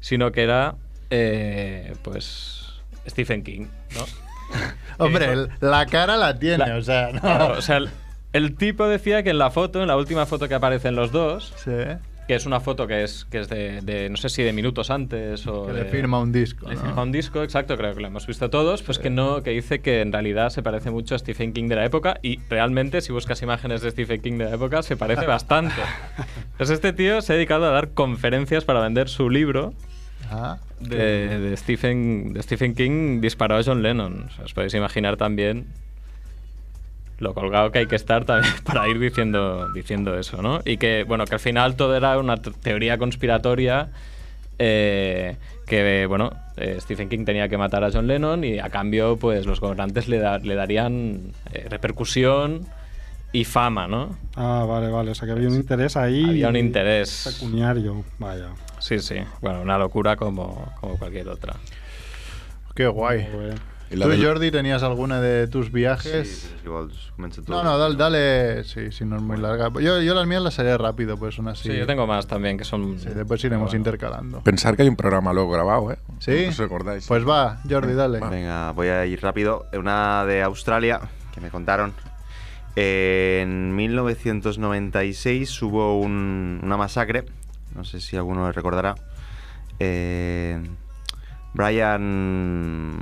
sino 0.00 0.32
que 0.32 0.42
era 0.42 0.74
eh, 1.10 1.92
pues 2.02 2.80
Stephen 3.06 3.44
King, 3.44 3.66
¿no? 3.94 4.04
Hombre, 4.98 5.32
el- 5.32 5.48
la 5.60 5.86
cara 5.86 6.16
la 6.16 6.38
tiene, 6.38 6.58
La- 6.66 6.76
o 6.76 6.82
sea, 6.82 7.10
no. 7.12 7.20
Claro, 7.20 7.54
o 7.58 7.62
sea, 7.62 7.78
el, 7.78 7.90
el 8.32 8.54
tipo 8.56 8.86
decía 8.88 9.22
que 9.22 9.30
en 9.30 9.38
la 9.38 9.50
foto, 9.50 9.80
en 9.82 9.88
la 9.88 9.96
última 9.96 10.26
foto 10.26 10.48
que 10.48 10.54
aparecen 10.54 10.94
los 10.94 11.12
dos, 11.12 11.52
Sí, 11.56 11.70
que 12.28 12.36
es 12.36 12.46
una 12.46 12.60
foto 12.60 12.86
que 12.86 13.02
es, 13.02 13.24
que 13.24 13.40
es 13.40 13.48
de, 13.48 13.80
de, 13.80 14.08
no 14.08 14.16
sé 14.16 14.28
si 14.28 14.44
de 14.44 14.52
minutos 14.52 14.90
antes 14.90 15.44
o... 15.48 15.66
que 15.66 15.72
de- 15.72 15.82
le 15.84 15.90
firma 15.90 16.20
un 16.20 16.30
disco. 16.30 16.68
le 16.68 16.76
¿no? 16.76 16.80
firma 16.82 17.02
un 17.02 17.10
disco, 17.10 17.42
exacto, 17.42 17.76
creo 17.76 17.94
que 17.94 18.00
lo 18.00 18.06
hemos 18.06 18.26
visto 18.28 18.48
todos, 18.48 18.82
pues 18.84 18.98
que 19.00 19.10
no, 19.10 19.42
que 19.42 19.50
dice 19.50 19.80
que 19.80 20.00
en 20.02 20.12
realidad 20.12 20.50
se 20.50 20.62
parece 20.62 20.90
mucho 20.92 21.16
a 21.16 21.18
Stephen 21.18 21.52
King 21.52 21.68
de 21.68 21.74
la 21.76 21.84
época 21.84 22.18
y 22.22 22.38
realmente 22.48 23.00
si 23.00 23.12
buscas 23.12 23.42
imágenes 23.42 23.82
de 23.82 23.90
Stephen 23.90 24.22
King 24.22 24.38
de 24.38 24.44
la 24.44 24.54
época 24.54 24.82
se 24.82 24.96
parece 24.96 25.26
bastante. 25.26 25.74
Pues 26.56 26.70
este 26.70 26.92
tío 26.92 27.20
se 27.22 27.32
ha 27.32 27.36
dedicado 27.36 27.66
a 27.66 27.70
dar 27.70 27.88
conferencias 27.90 28.64
para 28.64 28.80
vender 28.80 29.08
su 29.08 29.28
libro 29.28 29.74
De, 30.80 31.38
de 31.38 31.56
Stephen, 31.56 32.32
de 32.32 32.42
Stephen 32.42 32.74
King 32.74 33.20
disparó 33.20 33.56
a 33.56 33.62
John 33.64 33.82
Lennon. 33.82 34.24
O 34.28 34.30
sea, 34.34 34.44
os 34.44 34.52
podéis 34.54 34.74
imaginar 34.74 35.16
también 35.16 35.66
lo 37.18 37.34
colgado 37.34 37.70
que 37.70 37.78
hay 37.80 37.86
que 37.86 37.94
estar 37.96 38.24
también 38.24 38.52
para 38.64 38.88
ir 38.88 38.98
diciendo, 38.98 39.68
diciendo 39.72 40.18
eso, 40.18 40.42
¿no? 40.42 40.60
Y 40.64 40.76
que, 40.76 41.04
bueno, 41.04 41.24
que 41.24 41.34
al 41.34 41.40
final 41.40 41.76
todo 41.76 41.96
era 41.96 42.18
una 42.18 42.36
te- 42.38 42.50
teoría 42.50 42.98
conspiratoria 42.98 43.90
eh, 44.58 45.36
que, 45.66 46.06
bueno, 46.06 46.32
eh, 46.56 46.78
Stephen 46.80 47.08
King 47.08 47.24
tenía 47.24 47.48
que 47.48 47.56
matar 47.56 47.84
a 47.84 47.90
John 47.92 48.06
Lennon 48.08 48.42
y 48.44 48.58
a 48.58 48.68
cambio, 48.70 49.16
pues 49.16 49.46
los 49.46 49.60
gobernantes 49.60 50.08
le, 50.08 50.18
da- 50.18 50.38
le 50.38 50.54
darían 50.56 51.32
eh, 51.52 51.66
repercusión 51.68 52.66
y 53.32 53.44
fama, 53.44 53.86
¿no? 53.86 54.16
Ah, 54.34 54.66
vale, 54.68 54.88
vale. 54.90 55.12
O 55.12 55.14
sea 55.14 55.26
que 55.26 55.32
había 55.32 55.48
un 55.48 55.54
interés 55.54 55.96
ahí. 55.96 56.24
Había 56.28 56.48
un 56.48 56.56
interés. 56.56 57.30
Pecuniario, 57.38 58.04
vaya. 58.18 58.48
Sí, 58.82 58.98
sí. 58.98 59.16
Bueno, 59.40 59.62
una 59.62 59.78
locura 59.78 60.16
como, 60.16 60.72
como 60.80 60.98
cualquier 60.98 61.28
otra. 61.28 61.54
qué 62.74 62.86
guay. 62.88 63.28
Y 63.90 63.96
la 63.96 64.06
¿Tú, 64.06 64.10
del- 64.12 64.24
Jordi, 64.24 64.50
tenías 64.50 64.82
alguna 64.82 65.20
de 65.20 65.46
tus 65.48 65.70
viajes? 65.70 66.26
Sí, 66.28 66.48
sí, 66.48 66.54
igual 66.64 66.90
comienza 67.14 67.42
tú. 67.42 67.52
No, 67.52 67.62
no, 67.62 67.76
dale, 67.76 67.94
dale. 67.96 68.64
Sí, 68.64 68.90
sí, 68.90 69.04
no 69.04 69.16
es 69.16 69.22
muy 69.22 69.36
larga. 69.36 69.70
Yo, 69.80 70.00
yo 70.00 70.14
las 70.14 70.26
mías 70.26 70.42
las 70.42 70.58
haré 70.58 70.76
rápido, 70.78 71.18
pues 71.18 71.34
son 71.34 71.48
así. 71.48 71.70
Sí, 71.70 71.76
yo 71.76 71.86
tengo 71.86 72.06
más 72.06 72.26
también 72.26 72.56
que 72.56 72.64
son... 72.64 72.98
Sí, 72.98 73.10
después 73.14 73.44
iremos 73.44 73.66
Bueno. 73.66 73.76
intercalando. 73.76 74.40
Pensar 74.40 74.74
que 74.76 74.82
hay 74.82 74.88
un 74.88 74.96
programa 74.96 75.32
luego 75.34 75.50
grabado, 75.52 75.92
¿eh? 75.92 75.98
¿Sí? 76.20 76.44
No 76.44 76.48
os 76.48 76.56
recordáis. 76.58 77.06
Pues 77.06 77.28
va, 77.28 77.60
Jordi, 77.68 77.92
dale. 77.92 78.18
Venga, 78.20 78.72
voy 78.72 78.88
a 78.88 79.04
ir 79.04 79.20
rápido. 79.20 79.66
Una 79.74 80.24
de 80.24 80.42
Australia 80.42 81.00
que 81.34 81.40
me 81.42 81.50
contaron. 81.50 81.92
En 82.74 83.76
1996 83.76 85.62
hubo 85.62 86.00
un- 86.00 86.60
una 86.62 86.76
masacre. 86.78 87.24
No 87.74 87.84
sé 87.84 88.00
si 88.00 88.16
alguno 88.16 88.50
recordará. 88.52 88.94
Eh, 89.78 90.60
Brian. 91.54 92.98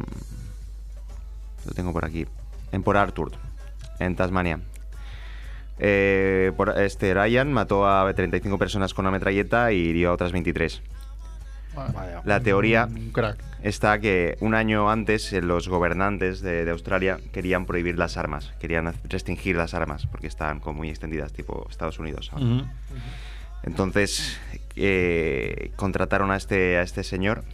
Lo 1.67 1.73
tengo 1.75 1.93
por 1.93 2.05
aquí. 2.05 2.27
En 2.73 2.83
Port 2.83 2.99
Arthur, 2.99 3.33
en 3.99 4.17
Tasmania. 4.17 4.61
Eh, 5.79 6.53
por- 6.57 6.79
este 6.79 7.15
Ryan 7.15 7.53
mató 7.53 7.89
a 7.89 8.13
35 8.13 8.59
personas 8.59 8.93
con 8.95 9.05
una 9.07 9.13
metralleta 9.13 9.73
y 9.73 9.79
hirió 9.79 10.11
a 10.11 10.13
otras 10.13 10.33
23. 10.33 10.83
Vaya. 11.75 12.21
La 12.25 12.41
teoría 12.41 12.87
Un 12.87 13.11
crack. 13.13 13.39
está 13.63 14.01
que 14.01 14.37
un 14.41 14.55
año 14.55 14.91
antes 14.91 15.33
eh, 15.33 15.41
los 15.41 15.69
gobernantes 15.69 16.41
de, 16.41 16.65
de 16.65 16.71
Australia 16.73 17.19
querían 17.33 17.65
prohibir 17.65 17.97
las 17.97 18.17
armas, 18.17 18.53
querían 18.61 18.93
restringir 19.09 19.57
las 19.57 19.73
armas 19.73 20.07
porque 20.07 20.27
estaban 20.27 20.59
como 20.61 20.79
muy 20.79 20.91
extendidas, 20.91 21.33
tipo 21.33 21.67
Estados 21.71 21.99
Unidos. 22.01 22.31
ahora. 22.33 22.45
Entonces 23.63 24.39
eh, 24.77 25.73
contrataron 25.77 26.31
a 26.31 26.37
este, 26.37 26.79
a 26.79 26.83
este 26.83 27.05
señor 27.05 27.45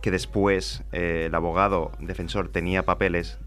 que 0.00 0.10
después 0.10 0.82
eh, 0.92 1.24
el 1.26 1.34
abogado 1.34 1.92
defensor 2.00 2.48
tenía 2.48 2.84
papeles 2.84 3.38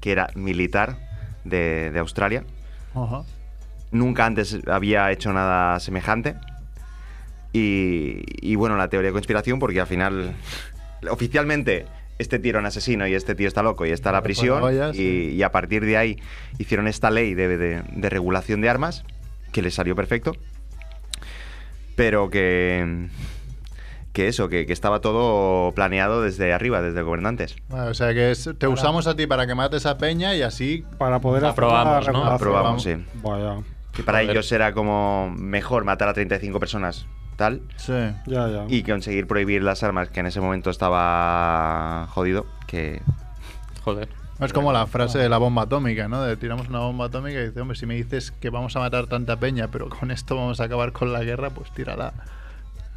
que 0.00 0.12
era 0.12 0.28
militar 0.34 0.96
de, 1.44 1.90
de 1.90 1.98
Australia. 1.98 2.44
Nunca 3.90 4.26
antes 4.26 4.58
había 4.66 5.10
hecho 5.12 5.32
nada 5.32 5.78
semejante. 5.80 6.34
Y, 7.52 8.22
y 8.40 8.56
bueno, 8.56 8.76
la 8.76 8.88
teoría 8.88 9.08
de 9.10 9.12
conspiración, 9.12 9.58
porque 9.60 9.80
al 9.80 9.86
final, 9.86 10.34
oficialmente, 11.08 11.86
este 12.18 12.38
tío 12.38 12.50
era 12.50 12.58
un 12.58 12.66
asesino 12.66 13.06
y 13.06 13.14
este 13.14 13.34
tío 13.34 13.46
está 13.46 13.62
loco 13.62 13.86
y 13.86 13.90
está 13.90 14.08
a 14.10 14.12
la 14.12 14.18
prisión. 14.22 14.60
pues 14.60 14.76
vaya, 14.78 14.92
y, 15.00 15.42
a 15.42 15.52
partir 15.52 15.84
de 15.84 15.96
ahí 15.96 16.20
hicieron 16.58 16.88
esta 16.88 17.10
ley 17.10 17.34
de, 17.34 17.56
de- 17.56 17.82
de 17.82 18.10
regulación 18.10 18.60
de 18.60 18.68
armas 18.68 19.04
que 19.52 19.62
les 19.62 19.74
salió 19.74 19.94
perfecto. 19.94 20.32
Pero 21.96 22.30
que. 22.30 23.08
Que 24.12 24.28
eso, 24.28 24.48
que, 24.48 24.64
que 24.64 24.72
estaba 24.72 25.00
todo 25.00 25.72
planeado 25.74 26.22
desde 26.22 26.52
arriba, 26.52 26.80
desde 26.80 27.02
gobernantes. 27.02 27.56
Bueno, 27.68 27.86
o 27.86 27.94
sea 27.94 28.14
que 28.14 28.30
es- 28.30 28.48
te 28.58 28.68
usamos 28.68 29.08
a 29.08 29.16
ti 29.16 29.26
para 29.26 29.44
que 29.44 29.56
mates 29.56 29.86
a 29.86 29.98
Peña 29.98 30.36
y 30.36 30.42
así. 30.42 30.84
Para 30.98 31.18
poder 31.20 31.44
Aprobamos. 31.44 32.06
Aprobamos, 32.08 32.82
sí. 32.84 32.94
Vaya. 33.24 33.56
Que 33.92 34.04
para 34.04 34.22
ellos 34.22 34.50
era 34.52 34.72
como 34.72 35.34
mejor 35.36 35.84
matar 35.84 36.08
a 36.08 36.14
35 36.14 36.60
personas, 36.60 37.06
tal, 37.36 37.62
Sí. 37.76 37.92
Ya, 38.26 38.48
ya. 38.48 38.64
y 38.68 38.82
conseguir 38.84 39.26
prohibir 39.28 39.62
las 39.62 39.82
armas, 39.84 40.08
que 40.10 40.18
en 40.20 40.26
ese 40.26 40.40
momento 40.40 40.70
estaba 40.70 42.06
jodido, 42.10 42.46
que 42.68 43.00
Joder. 43.84 44.08
Es 44.40 44.52
como 44.52 44.72
la 44.72 44.86
frase 44.86 45.18
de 45.18 45.28
la 45.28 45.38
bomba 45.38 45.62
atómica, 45.62 46.08
¿no? 46.08 46.22
De 46.22 46.36
tiramos 46.36 46.68
una 46.68 46.80
bomba 46.80 47.06
atómica 47.06 47.40
y 47.40 47.46
dice, 47.48 47.60
hombre, 47.60 47.76
si 47.76 47.86
me 47.86 47.94
dices 47.94 48.32
que 48.32 48.50
vamos 48.50 48.74
a 48.76 48.80
matar 48.80 49.06
tanta 49.06 49.36
peña, 49.36 49.68
pero 49.70 49.88
con 49.88 50.10
esto 50.10 50.34
vamos 50.36 50.60
a 50.60 50.64
acabar 50.64 50.92
con 50.92 51.12
la 51.12 51.22
guerra, 51.22 51.50
pues 51.50 51.70
tírala. 51.72 52.12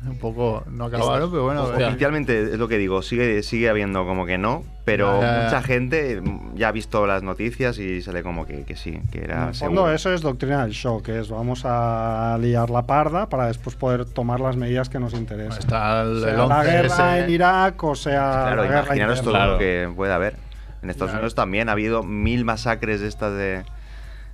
Un 0.05 0.19
poco, 0.19 0.63
no 0.69 0.85
acabaron, 0.85 1.31
pero 1.31 1.43
bueno. 1.45 1.73
Eh, 1.75 1.85
Oficialmente 1.85 2.43
es 2.53 2.59
lo 2.59 2.67
que 2.67 2.77
digo, 2.77 3.01
sigue, 3.01 3.41
sigue 3.41 3.67
habiendo 3.67 4.05
como 4.05 4.27
que 4.27 4.38
no, 4.38 4.63
pero 4.85 5.19
Ya, 5.19 5.27
ya, 5.27 5.38
ya. 5.38 5.43
mucha 5.45 5.61
gente 5.63 6.21
ya 6.53 6.67
ha 6.67 6.71
visto 6.71 7.07
las 7.07 7.23
noticias 7.23 7.79
y 7.79 8.03
sale 8.03 8.21
como 8.21 8.45
que, 8.45 8.63
que 8.63 8.75
sí, 8.75 8.99
que 9.11 9.17
En 9.19 9.23
era 9.23 9.47
el 9.49 9.55
fondo 9.55 9.75
seguro. 9.81 9.91
eso 9.93 10.13
es 10.13 10.21
doctrina 10.21 10.61
del 10.63 10.71
shock, 10.73 11.09
es 11.09 11.29
vamos 11.29 11.63
a 11.65 12.38
liar 12.39 12.69
la 12.69 12.83
parda 12.83 13.27
para 13.27 13.47
después 13.47 13.75
poder 13.75 14.05
tomar 14.05 14.39
las 14.39 14.55
medidas 14.55 14.88
que 14.88 14.99
nos 14.99 15.13
interesan. 15.13 15.57
Está 15.59 16.01
el, 16.03 16.19
sea 16.21 16.29
el 16.31 16.38
la 16.38 16.45
11S. 16.47 16.63
guerra 16.65 17.19
en 17.19 17.29
Irak 17.31 17.83
o 17.83 17.95
sea 17.95 18.21
Claro, 18.45 18.55
la 18.63 18.67
guerra 18.67 18.81
imaginaros 18.85 19.21
todo. 19.21 19.31
Claro. 19.31 19.51
lo 19.53 19.57
que 19.57 19.89
puede 19.95 20.13
haber. 20.13 20.46
En 20.82 20.89
Estados 20.89 21.09
Claro. 21.11 21.19
Unidos 21.23 21.36
también 21.36 21.69
ha 21.69 21.73
habido 21.73 22.03
mil 22.03 22.45
masacres 22.45 23.01
de 23.01 23.07
estas 23.07 23.34
de 23.34 23.63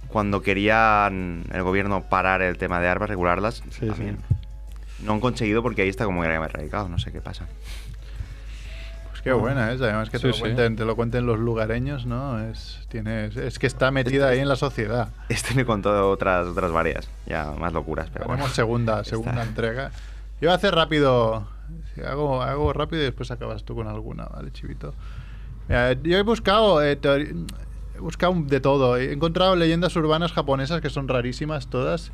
cuando 0.10 0.42
querían 0.42 1.46
el 1.52 1.64
gobierno 1.64 2.04
parar 2.04 2.42
el 2.42 2.58
tema 2.58 2.80
de 2.80 2.88
armas, 2.88 3.10
regularlas. 3.10 3.64
Sí, 3.72 3.88
también. 3.88 4.18
No 5.04 5.14
han 5.14 5.20
conseguido 5.20 5.62
porque 5.64 5.82
ahí 5.82 5.90
está 5.90 6.06
como 6.06 6.24
erradicado, 6.24 6.88
no 6.90 7.00
sé 7.00 7.12
qué 7.12 7.20
pasa. 7.22 7.46
Pues 9.10 9.22
qué 9.22 9.34
buena 9.34 9.72
es, 9.72 9.82
además 9.82 10.10
que 10.10 10.18
te, 10.18 10.22
Sí, 10.22 10.28
lo 10.28 10.34
sí. 10.34 10.40
cuenten, 10.42 10.76
te 10.76 10.86
lo 10.86 10.96
cuenten 10.96 11.26
los 11.26 11.40
lugareños, 11.40 12.06
¿no? 12.06 12.40
Es, 12.40 12.80
tiene, 12.90 13.26
es, 13.28 13.58
que 13.60 13.68
está 13.68 13.90
metida 13.92 14.30
ahí 14.30 14.40
en 14.40 14.48
la 14.50 14.56
sociedad. 14.56 15.10
Este 15.30 15.54
me 15.56 15.66
contó 15.66 16.10
otras, 16.10 16.48
otras 16.48 16.72
varias, 16.72 17.10
ya 17.26 17.52
más 17.58 17.74
locuras, 17.74 18.10
pero 18.12 18.26
Tenemos 18.26 18.42
bueno. 18.42 18.54
segunda, 18.56 19.04
segunda 19.04 19.44
entrega. 19.44 19.92
Yo 20.42 20.48
voy 20.50 20.52
a 20.52 20.56
hacer 20.56 20.76
rápido. 20.76 21.48
si 21.96 22.02
Hago, 22.02 22.42
hago 22.44 22.72
rápido 22.74 23.02
y 23.02 23.06
después 23.06 23.32
acabas 23.32 23.64
tú 23.64 23.76
con 23.76 23.88
alguna, 23.88 24.26
¿vale, 24.26 24.52
Chivito? 24.52 24.94
Mira, 25.68 25.94
yo 25.94 26.18
he 26.18 26.22
buscado, 26.24 26.84
eh, 26.84 26.98
he 27.96 28.00
buscado 28.00 28.34
de 28.46 28.60
todo. 28.60 28.98
He 28.98 29.14
encontrado 29.14 29.56
leyendas 29.56 29.96
urbanas 29.96 30.32
japonesas 30.34 30.82
que 30.82 30.90
son 30.90 31.08
rarísimas 31.08 31.68
todas. 31.68 32.12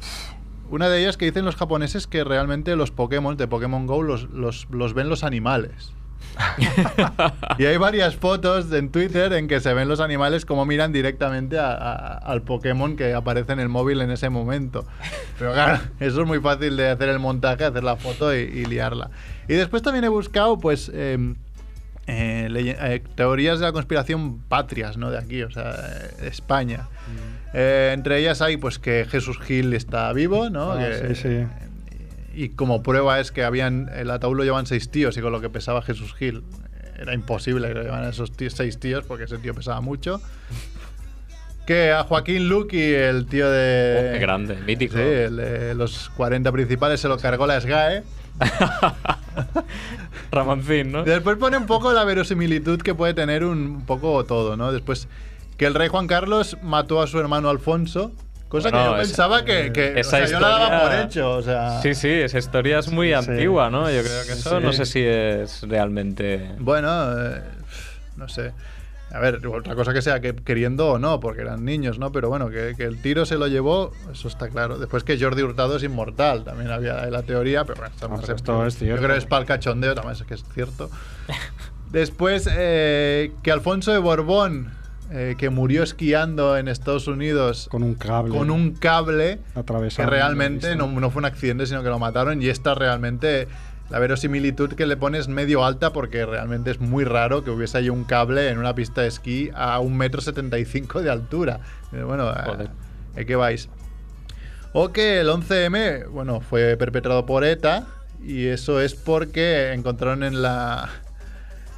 Una 0.70 0.88
de 0.88 1.02
ellas 1.02 1.18
que 1.18 1.26
dicen 1.26 1.46
los 1.46 1.56
japoneses 1.56 2.06
que 2.06 2.24
realmente 2.24 2.76
los 2.76 2.92
Pokémon 2.92 3.36
de 3.38 3.48
Pokémon 3.48 3.88
Go 3.88 4.04
los, 4.04 4.30
los, 4.30 4.68
los 4.70 4.94
ven 4.94 5.10
los 5.10 5.24
animales. 5.24 5.94
y 7.58 7.66
hay 7.66 7.78
varias 7.78 8.16
fotos 8.16 8.72
en 8.72 8.90
Twitter 8.90 9.32
en 9.34 9.48
que 9.48 9.60
se 9.62 9.74
ven 9.74 9.88
los 9.88 10.00
animales 10.00 10.46
como 10.46 10.66
miran 10.66 10.92
directamente 10.92 11.58
a- 11.58 11.72
a- 11.74 12.18
al 12.18 12.42
Pokémon 12.44 12.96
que 12.96 13.14
aparece 13.14 13.54
en 13.54 13.60
el 13.60 13.70
móvil 13.70 14.02
en 14.02 14.12
ese 14.12 14.30
momento. 14.30 14.86
Pero 15.40 15.54
claro, 15.54 15.80
eso 16.00 16.22
es 16.22 16.28
muy 16.28 16.40
fácil 16.40 16.78
de 16.78 16.90
hacer 16.90 17.10
el 17.10 17.20
montaje, 17.20 17.64
hacer 17.66 17.84
la 17.84 17.96
foto 17.96 18.36
y, 18.36 18.40
y 18.40 18.66
liarla. 18.66 19.10
Y 19.48 19.54
después 19.54 19.82
también 19.82 20.04
he 20.06 20.10
buscado, 20.10 20.60
pues, 20.60 20.92
em, 20.94 21.36
eh, 22.10 22.76
eh, 22.80 23.04
teorías 23.16 23.60
de 23.60 23.66
la 23.66 23.72
conspiración 23.72 24.40
patrias, 24.40 24.98
¿no? 24.98 25.12
De 25.12 25.18
aquí, 25.18 25.44
o 25.44 25.52
sea, 25.52 25.72
eh, 26.22 26.28
España. 26.28 26.88
Eh, 27.54 27.92
entre 27.94 28.20
ellas 28.20 28.42
hay, 28.42 28.58
pues, 28.58 28.80
que 28.80 29.06
Jesús 29.10 29.40
Gil 29.40 29.74
está 29.74 30.12
vivo, 30.14 30.50
¿no? 30.50 30.72
Ah, 30.74 30.80
Que- 30.80 31.16
sí, 31.16 31.22
sí. 31.22 31.46
y 32.36 32.50
como 32.50 32.84
prueba 32.84 33.20
es 33.20 33.32
que 33.32 33.44
habían 33.44 33.90
el 33.96 34.10
ataúd 34.12 34.38
lo 34.38 34.44
llevan 34.44 34.66
seis 34.66 34.90
tíos 34.90 35.18
y 35.18 35.22
con 35.22 35.32
lo 35.32 35.42
que 35.42 35.50
pesaba 35.50 35.82
Jesús 35.82 36.14
Gil 36.14 36.44
era 37.00 37.14
imposible 37.14 37.68
que 37.70 37.74
lo 37.74 37.84
llevaran 37.84 38.10
esos 38.10 38.32
tíos- 38.34 38.54
seis 38.54 38.80
tíos 38.80 39.04
porque 39.06 39.24
ese 39.26 39.38
tío 39.40 39.54
pesaba 39.56 39.82
mucho. 39.82 40.22
Que 41.66 41.92
a 41.92 42.04
Joaquín 42.04 42.50
Luqui, 42.50 42.82
el 42.82 43.28
tío 43.28 43.50
de... 43.50 43.98
Oh, 44.10 44.14
qué 44.14 44.20
grande, 44.20 44.56
mítico. 44.66 44.96
Sí, 44.96 45.02
el 45.02 45.36
de 45.38 45.76
los 45.76 46.10
40 46.18 46.52
principales 46.52 47.00
se 47.00 47.08
lo 47.08 47.18
cargó 47.18 47.46
la 47.46 47.62
SGAE. 47.62 48.02
Ramoncín, 50.32 50.92
¿no? 50.92 51.04
Después 51.04 51.38
pone 51.38 51.58
un 51.58 51.66
poco 51.66 51.92
la 51.94 52.04
verosimilitud 52.04 52.82
que 52.82 52.94
puede 52.94 53.14
tener 53.14 53.44
un, 53.44 53.84
poco 53.86 54.24
todo, 54.26 54.56
¿no? 54.58 54.72
Después 54.72 55.08
que 55.58 55.66
el 55.66 55.74
rey 55.74 55.88
Juan 55.90 56.08
Carlos 56.08 56.58
mató 56.62 57.02
a 57.02 57.08
su 57.08 57.20
hermano 57.20 57.50
Alfonso, 57.50 58.12
cosa 58.48 58.70
Bueno, 58.70 58.78
que 58.78 58.90
yo 58.92 58.96
esa- 59.02 59.08
pensaba 59.10 59.46
que, 59.46 59.72
que 59.74 59.94
o 59.94 59.98
esa 59.98 60.18
sea, 60.18 60.26
yo 60.28 60.40
la 60.40 60.48
daba 60.50 60.64
historia- 60.66 60.82
por 61.00 61.06
hecho, 61.08 61.32
o 61.36 61.42
sea... 61.42 61.82
Sí, 61.82 61.96
sí, 61.96 62.10
esa 62.10 62.38
historia 62.38 62.80
es 62.80 62.90
muy 62.92 63.08
Sí. 63.10 63.14
antigua, 63.14 63.70
¿no? 63.70 63.90
Yo 63.90 64.02
creo 64.02 64.26
que 64.26 64.34
eso 64.34 64.58
Sí. 64.60 64.64
no 64.66 64.72
sé 64.74 64.86
si 64.86 65.02
es 65.04 65.62
realmente. 65.68 66.52
Bueno, 66.60 66.90
eh, 67.28 67.42
no 68.16 68.28
sé. 68.30 68.52
A 69.12 69.20
ver, 69.20 69.46
otra 69.48 69.74
cosa 69.76 69.92
que 69.94 70.02
sea 70.04 70.20
que 70.22 70.36
queriendo 70.36 70.88
o 70.90 71.00
no, 71.00 71.20
porque 71.20 71.42
eran 71.42 71.66
niños, 71.66 71.98
¿no? 71.98 72.12
Pero 72.12 72.30
bueno, 72.30 72.50
que, 72.50 72.76
que 72.78 72.84
el 72.84 73.02
tiro 73.02 73.26
se 73.26 73.38
lo 73.38 73.48
llevó, 73.48 73.92
eso 74.12 74.28
está 74.28 74.50
claro. 74.50 74.78
Después 74.78 75.04
que 75.04 75.20
Jordi 75.20 75.42
Hurtado 75.42 75.78
es 75.78 75.84
inmortal, 75.84 76.44
también 76.44 76.70
había 76.70 77.06
la 77.08 77.24
teoría, 77.24 77.66
pero 77.66 77.80
bueno, 77.80 77.94
estamos 77.94 78.20
Ah, 78.20 78.22
pero 78.22 78.34
en- 78.34 78.38
esto 78.38 78.66
es 78.68 78.74
Yo 78.76 78.80
cierto. 78.80 79.02
creo 79.04 79.14
que 79.16 79.18
es 79.20 79.26
para 79.26 79.42
el 79.42 79.48
cachondeo, 79.48 79.96
también 79.96 80.14
es 80.16 80.24
que 80.24 80.34
es 80.36 80.44
cierto. 80.54 80.90
Después 81.92 82.48
eh, 82.52 83.32
que 83.42 83.52
Alfonso 83.52 83.92
de 83.92 83.98
Borbón, 83.98 84.72
eh, 85.12 85.34
que 85.40 85.50
murió 85.50 85.82
esquiando 85.82 86.56
en 86.56 86.68
Estados 86.68 87.08
Unidos 87.08 87.68
con 87.72 87.82
un 87.82 87.96
cable 87.96 88.30
con 88.38 88.52
un 88.52 88.74
cable 88.76 89.40
que 89.56 89.60
atravesado. 89.60 90.08
realmente 90.08 90.76
no, 90.76 90.86
no 90.88 91.10
fue 91.10 91.22
un 91.22 91.26
accidente, 91.26 91.66
sino 91.66 91.82
que 91.82 91.90
lo 91.90 91.98
mataron. 91.98 92.44
Y 92.44 92.48
esta 92.50 92.76
realmente, 92.76 93.48
la 93.90 94.00
verosimilitud 94.00 94.74
que 94.74 94.86
le 94.86 94.98
pone 94.98 95.18
es 95.18 95.28
medio 95.28 95.66
alta 95.66 95.92
porque 95.94 96.26
realmente 96.26 96.72
es 96.72 96.80
muy 96.80 97.04
raro 97.06 97.44
que 97.44 97.50
hubiese 97.50 97.78
ahí 97.80 97.90
un 97.90 98.04
cable 98.04 98.50
en 98.50 98.58
una 98.60 98.76
pista 98.76 99.02
de 99.02 99.08
esquí 99.08 99.50
a 99.56 99.80
un 99.80 99.98
metro 99.98 100.22
setenta 100.22 100.60
y 100.60 100.66
cinco 100.66 101.02
de 101.02 101.10
altura. 101.10 101.60
Eh, 101.92 102.04
Bueno, 102.04 102.28
¿a- 102.28 102.44
Joder. 102.46 102.70
¿a 103.18 103.24
qué 103.24 103.36
vais? 103.36 103.68
O 104.74 104.90
que 104.92 105.20
el 105.22 105.28
11M, 105.30 106.08
bueno, 106.10 106.42
fue 106.42 106.78
perpetrado 106.78 107.26
por 107.26 107.44
ETA 107.44 107.88
y 108.24 108.46
eso 108.48 108.80
es 108.80 108.94
porque 108.94 109.72
encontraron 109.74 110.24
en 110.24 110.42
la 110.42 110.90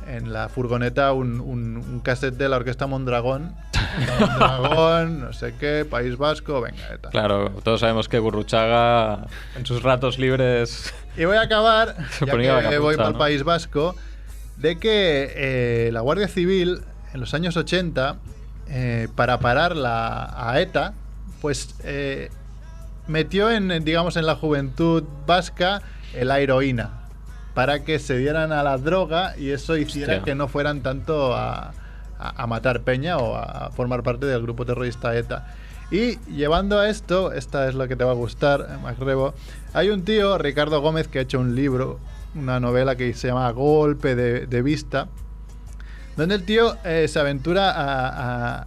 en 0.07 0.33
la 0.33 0.49
furgoneta 0.49 1.13
un, 1.13 1.39
un, 1.39 1.77
un 1.77 1.99
cassette 2.01 2.33
de 2.35 2.49
la 2.49 2.57
orquesta 2.57 2.87
Mondragón. 2.87 3.53
Mondragón, 4.19 5.19
no 5.25 5.31
sé 5.33 5.53
qué, 5.59 5.85
País 5.89 6.17
Vasco, 6.17 6.59
venga, 6.59 6.93
ETA. 6.93 7.09
Claro, 7.09 7.51
todos 7.63 7.79
sabemos 7.81 8.09
que 8.09 8.19
Gurruchaga 8.19 9.27
en 9.55 9.65
sus 9.65 9.83
ratos 9.83 10.17
libres. 10.19 10.93
Y 11.17 11.25
voy 11.25 11.37
a 11.37 11.41
acabar, 11.41 11.95
Se 12.11 12.25
ya 12.25 12.31
que 12.37 12.47
capucha, 12.47 12.79
voy 12.79 12.95
para 12.97 13.09
el. 13.09 13.15
País 13.15 13.43
Vasco, 13.43 13.95
de 14.57 14.77
que 14.79 15.31
eh, 15.35 15.89
la 15.91 16.01
Guardia 16.01 16.27
Civil 16.27 16.81
en 17.13 17.19
los 17.19 17.33
años 17.33 17.57
80, 17.57 18.15
eh, 18.69 19.07
para 19.15 19.39
parar 19.39 19.75
la, 19.75 20.31
a 20.49 20.59
ETA, 20.61 20.93
pues 21.41 21.75
eh, 21.83 22.29
metió 23.07 23.51
en, 23.51 23.83
digamos, 23.83 24.15
en 24.15 24.25
la 24.25 24.35
juventud 24.35 25.03
vasca 25.25 25.81
la 26.19 26.39
heroína 26.39 26.91
para 27.53 27.83
que 27.83 27.99
se 27.99 28.17
dieran 28.17 28.51
a 28.53 28.63
la 28.63 28.77
droga 28.77 29.35
y 29.37 29.49
eso 29.49 29.75
hiciera 29.75 30.13
Hostia. 30.13 30.23
que 30.23 30.35
no 30.35 30.47
fueran 30.47 30.81
tanto 30.81 31.33
a, 31.35 31.73
a- 32.19 32.43
a 32.43 32.47
matar 32.47 32.81
peña 32.81 33.17
o 33.17 33.35
a 33.35 33.71
formar 33.71 34.03
parte 34.03 34.25
del 34.25 34.41
grupo 34.41 34.65
terrorista 34.65 35.13
ETA. 35.17 35.47
Y 35.91 36.17
llevando 36.31 36.79
a 36.79 36.89
esto, 36.89 37.33
esta 37.33 37.67
es 37.67 37.75
lo 37.75 37.87
que 37.87 37.95
te 37.97 38.03
va 38.05 38.11
a 38.11 38.15
gustar, 38.15 38.65
eh, 38.69 38.77
Macrebo, 38.81 39.33
hay 39.73 39.89
un 39.89 40.03
tío, 40.05 40.37
Ricardo 40.37 40.79
Gómez, 40.81 41.07
que 41.09 41.19
ha 41.19 41.21
hecho 41.23 41.39
un 41.39 41.53
libro, 41.53 41.99
una 42.33 42.59
novela 42.61 42.95
que 42.95 43.13
se 43.13 43.27
llama 43.27 43.49
Golpe 43.51 44.15
de, 44.15 44.61
Vista, 44.61 45.09
donde 46.15 46.35
el 46.35 46.43
tío 46.43 46.77
eh, 46.85 47.07
se 47.09 47.19
aventura 47.19 47.71
a, 47.71 48.59
a- 48.61 48.65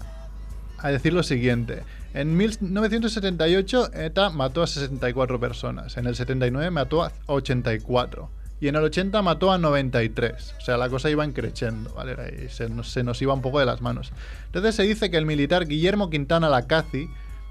a 0.79 0.89
decir 0.91 1.15
lo 1.15 1.23
siguiente. 1.23 1.83
En 2.13 2.37
1978 2.37 3.91
ETA 3.95 4.29
mató 4.31 4.63
a 4.63 4.67
64 4.67 5.41
personas, 5.41 5.97
en 5.97 6.07
el 6.07 6.15
79 6.15 6.71
mató 6.71 7.03
a 7.05 7.13
84 7.27 8.29
y 8.61 8.69
en 8.69 8.77
el 8.77 8.85
80 8.85 9.21
mató 9.23 9.53
a 9.53 9.59
93. 9.59 10.55
O 10.59 10.61
sea, 10.61 10.77
la 10.77 10.89
cosa 10.89 11.11
iba 11.11 11.27
creciendo, 11.33 11.93
¿vale? 11.95 12.49
Se 12.49 12.69
nos, 12.69 12.91
se 12.91 13.03
nos 13.03 13.21
iba 13.21 13.35
un 13.35 13.43
poco 13.43 13.61
de 13.61 13.67
las 13.67 13.81
manos. 13.81 14.13
Entonces 14.47 14.75
se 14.75 14.85
dice 14.85 15.11
que 15.11 15.17
el 15.17 15.27
militar 15.27 15.67
Guillermo 15.67 16.11
Quintana 16.11 16.49
Lacazi, 16.49 17.09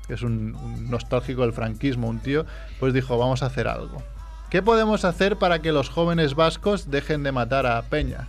que 0.07 0.13
es 0.13 0.21
un, 0.21 0.55
un 0.55 0.89
nostálgico 0.89 1.41
del 1.41 1.53
franquismo, 1.53 2.07
un 2.07 2.19
tío, 2.19 2.45
pues 2.79 2.93
dijo, 2.93 3.17
vamos 3.17 3.43
a 3.43 3.47
hacer 3.47 3.67
algo. 3.67 4.01
¿Qué 4.49 4.61
podemos 4.61 5.03
hacer 5.03 5.37
para 5.37 5.63
que 5.63 5.71
los 5.71 5.89
jóvenes 5.89 6.35
vascos 6.35 6.91
dejen 6.91 7.23
de 7.23 7.31
matar 7.31 7.65
a 7.65 7.81
Peña? 7.81 8.27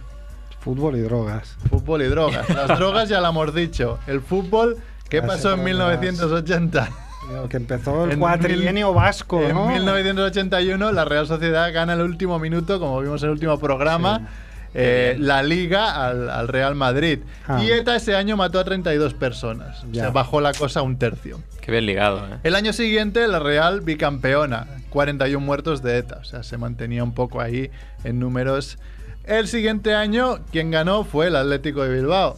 Fútbol 0.60 0.96
y 0.96 1.00
drogas. 1.00 1.58
Fútbol 1.68 2.00
y 2.00 2.06
drogas. 2.06 2.48
Las 2.48 2.78
drogas 2.78 3.10
ya 3.10 3.20
la 3.20 3.28
hemos 3.28 3.54
dicho. 3.54 3.98
El 4.06 4.22
fútbol, 4.22 4.78
¿qué 5.10 5.20
pasó 5.20 5.52
en 5.52 5.76
drogas. 5.76 6.00
1980? 6.00 7.03
Que 7.48 7.56
empezó 7.56 8.04
el 8.04 8.12
En 8.12 8.20
cuatrienio 8.20 8.88
mil- 8.88 8.94
vasco, 8.96 9.42
En 9.42 9.54
¿no? 9.54 9.68
1981 9.68 10.92
la 10.92 11.04
Real 11.04 11.26
Sociedad 11.26 11.72
gana 11.72 11.94
el 11.94 12.00
último 12.00 12.38
minuto, 12.38 12.78
como 12.80 13.00
vimos 13.00 13.22
en 13.22 13.28
el 13.28 13.32
último 13.32 13.58
programa, 13.58 14.28
eh, 14.74 15.16
la 15.18 15.42
liga 15.42 16.06
al, 16.06 16.28
al 16.30 16.48
Real 16.48 16.74
Madrid. 16.74 17.20
Ah. 17.46 17.62
Y 17.62 17.70
ETA 17.70 17.96
ese 17.96 18.14
año 18.16 18.36
mató 18.36 18.58
a 18.58 18.64
32 18.64 19.14
personas. 19.14 19.84
O 19.84 19.94
sea, 19.94 20.10
bajó 20.10 20.40
la 20.40 20.52
cosa 20.52 20.80
a 20.80 20.82
un 20.82 20.98
tercio. 20.98 21.40
Qué 21.60 21.70
bien 21.70 21.86
ligado, 21.86 22.18
¿eh? 22.26 22.38
El 22.42 22.54
año 22.54 22.72
siguiente, 22.72 23.26
la 23.28 23.38
Real 23.38 23.80
bicampeona, 23.80 24.66
41 24.90 25.44
muertos 25.44 25.82
de 25.82 25.98
ETA, 25.98 26.18
o 26.20 26.24
sea, 26.24 26.42
se 26.42 26.56
mantenía 26.58 27.02
un 27.04 27.14
poco 27.14 27.40
ahí 27.40 27.70
en 28.04 28.18
números. 28.20 28.78
El 29.24 29.48
siguiente 29.48 29.94
año, 29.94 30.40
quien 30.52 30.70
ganó 30.70 31.04
fue 31.04 31.28
el 31.28 31.36
Atlético 31.36 31.82
de 31.84 31.94
Bilbao, 31.94 32.36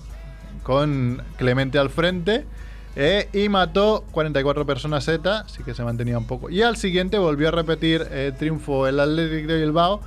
con 0.63 1.23
Clemente 1.39 1.79
al 1.79 1.91
frente, 1.91 2.45
eh, 2.97 3.29
y 3.35 3.51
mató 3.51 4.05
44 4.13 4.65
personas 4.65 5.07
ETA, 5.07 5.41
así 5.41 5.63
que 5.63 5.75
se 5.75 5.85
mantenía 5.85 6.17
un 6.17 6.27
poco. 6.27 6.49
Y 6.49 6.63
al 6.63 6.77
siguiente 6.77 7.19
volvió 7.19 7.49
a 7.49 7.51
repetir 7.51 8.07
eh, 8.11 8.33
triunfo 8.37 8.87
el 8.87 8.99
Atlético 8.99 9.53
de 9.53 9.61
Bilbao, 9.61 10.01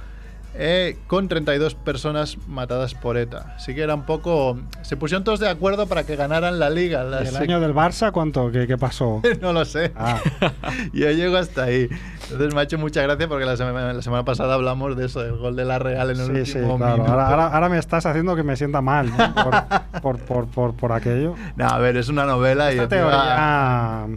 eh, 0.56 0.98
con 1.08 1.28
32 1.28 1.76
personas 1.76 2.38
matadas 2.48 2.94
por 2.96 3.18
ETA. 3.18 3.54
Así 3.56 3.74
que 3.76 3.82
era 3.82 3.96
un 3.96 4.06
poco... 4.06 4.58
Se 4.82 4.98
pusieron 4.98 5.24
todos 5.24 5.40
de 5.40 5.48
acuerdo 5.50 5.88
para 5.88 6.04
que 6.06 6.16
ganaran 6.16 6.60
la 6.60 6.70
liga. 6.70 7.06
¿Y 7.06 7.10
las 7.10 7.30
el 7.30 7.38
año 7.38 7.60
del 7.60 7.74
Barça 7.74 8.12
cuánto? 8.12 8.52
¿Qué, 8.52 8.68
qué 8.68 8.78
pasó? 8.78 9.22
no 9.42 9.54
lo 9.54 9.64
sé. 9.66 9.92
Ah. 9.96 10.20
Yo 10.94 11.10
llego 11.12 11.38
hasta 11.38 11.64
ahí. 11.64 11.88
Entonces 12.24 12.54
me 12.54 12.62
ha 12.62 12.64
hecho 12.64 12.78
mucha 12.78 13.02
gracia 13.02 13.28
porque 13.28 13.46
la 13.46 13.58
semana, 13.58 13.94
la 13.94 14.02
semana 14.02 14.24
pasada 14.26 14.54
hablamos 14.56 14.96
de 14.98 15.06
eso, 15.06 15.22
del 15.22 15.38
gol 15.38 15.56
de 15.56 15.66
la 15.66 15.80
Real 15.80 16.10
en 16.12 16.20
el 16.20 16.46
Sí, 16.46 16.52
sí, 16.54 16.58
último 16.60 16.78
claro. 16.78 16.94
minuto. 16.94 17.12
Ahora, 17.12 17.28
ahora- 17.28 17.48
ahora 17.48 17.70
me 17.70 17.78
estás 17.78 18.06
haciendo 18.06 18.36
que 18.36 18.44
me 18.44 18.56
sienta 18.56 18.82
mal 18.82 19.10
¿no? 19.16 19.34
por, 20.02 20.20
por, 20.20 20.48
por, 20.48 20.74
por, 20.76 20.92
aquello. 20.92 21.36
No, 21.56 21.68
a 21.68 21.78
ver, 21.80 21.98
es 21.98 22.10
una 22.10 22.26
novela 22.26 22.74
y 22.74 22.80
Esta 22.80 22.96
encima- 22.98 23.10
teoría 23.12 24.08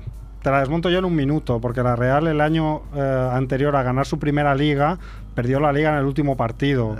te 0.43 0.51
la 0.51 0.59
desmonto 0.59 0.91
yo 0.91 0.99
en 0.99 1.05
un 1.05 1.14
minuto, 1.14 1.61
porque 1.61 1.85
la 1.85 1.95
Real 1.95 2.26
el 2.26 2.41
año 2.41 2.83
eh, 2.97 3.28
anterior 3.33 3.76
a 3.76 3.85
ganar 3.85 4.07
su 4.07 4.18
primera 4.18 4.57
liga, 4.57 4.99
perdió 5.35 5.61
la 5.61 5.72
liga 5.72 5.91
en 5.91 5.99
el 5.99 6.05
último 6.05 6.37
partido. 6.37 6.97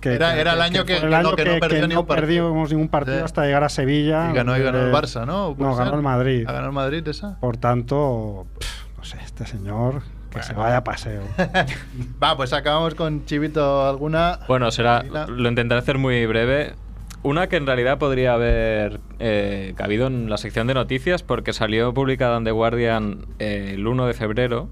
Que- 0.00 0.14
Era- 0.14 0.34
que- 0.34 0.40
era 0.40 0.52
el 0.52 0.60
año 0.62 0.84
que- 0.84 0.96
el 0.98 1.08
que 1.08 1.14
año 1.14 1.30
no- 1.30 1.36
que 1.36 1.44
no 1.44 1.58
perdió 1.60 1.80
que 1.82 1.88
ni 1.88 1.94
no 1.94 2.00
un 2.00 2.06
partido. 2.06 2.26
perdimos 2.26 2.70
ningún 2.70 2.88
partido 2.88 3.18
Sí. 3.18 3.24
hasta 3.24 3.44
llegar 3.46 3.64
a 3.64 3.68
Sevilla. 3.68 4.30
Y 4.30 4.34
ganó, 4.34 4.56
y 4.56 4.62
ganó 4.62 4.78
el 4.78 4.92
Barça, 4.92 5.26
¿no? 5.26 5.54
¿Puede 5.56 5.70
No, 5.70 5.76
ganó 5.76 5.94
el 5.96 6.02
Madrid. 6.02 6.42
¿Ha 6.46 6.52
ganado 6.52 6.68
el 6.68 6.74
Madrid 6.74 7.06
esa? 7.08 7.38
Por 7.40 7.56
tanto, 7.56 8.46
pff, 8.60 8.96
no 8.96 9.04
sé, 9.04 9.18
este 9.24 9.44
señor 9.46 10.02
que 10.30 10.42
se 10.42 10.52
vaya 10.52 10.76
a 10.78 10.84
paseo. 10.84 11.22
Va, 12.22 12.36
pues 12.36 12.52
acabamos 12.52 12.94
con 12.94 13.24
Chivito 13.24 13.88
alguna. 13.88 14.38
Bueno, 14.46 14.70
será. 14.70 15.02
Lo 15.02 15.48
intentaré 15.48 15.80
hacer 15.80 15.98
muy 15.98 16.24
breve. 16.26 16.74
Una 17.24 17.48
que 17.48 17.56
en 17.56 17.66
realidad 17.66 17.98
podría 17.98 18.34
haber 18.34 19.00
eh, 19.18 19.74
cabido 19.76 20.06
en 20.06 20.30
la 20.30 20.36
sección 20.36 20.68
de 20.68 20.74
noticias 20.74 21.24
porque 21.24 21.52
salió 21.52 21.92
publicada 21.92 22.36
en 22.36 22.44
The 22.44 22.52
Guardian 22.52 23.26
eh, 23.40 23.72
el 23.74 23.84
1 23.88 24.06
de 24.06 24.14
febrero. 24.14 24.68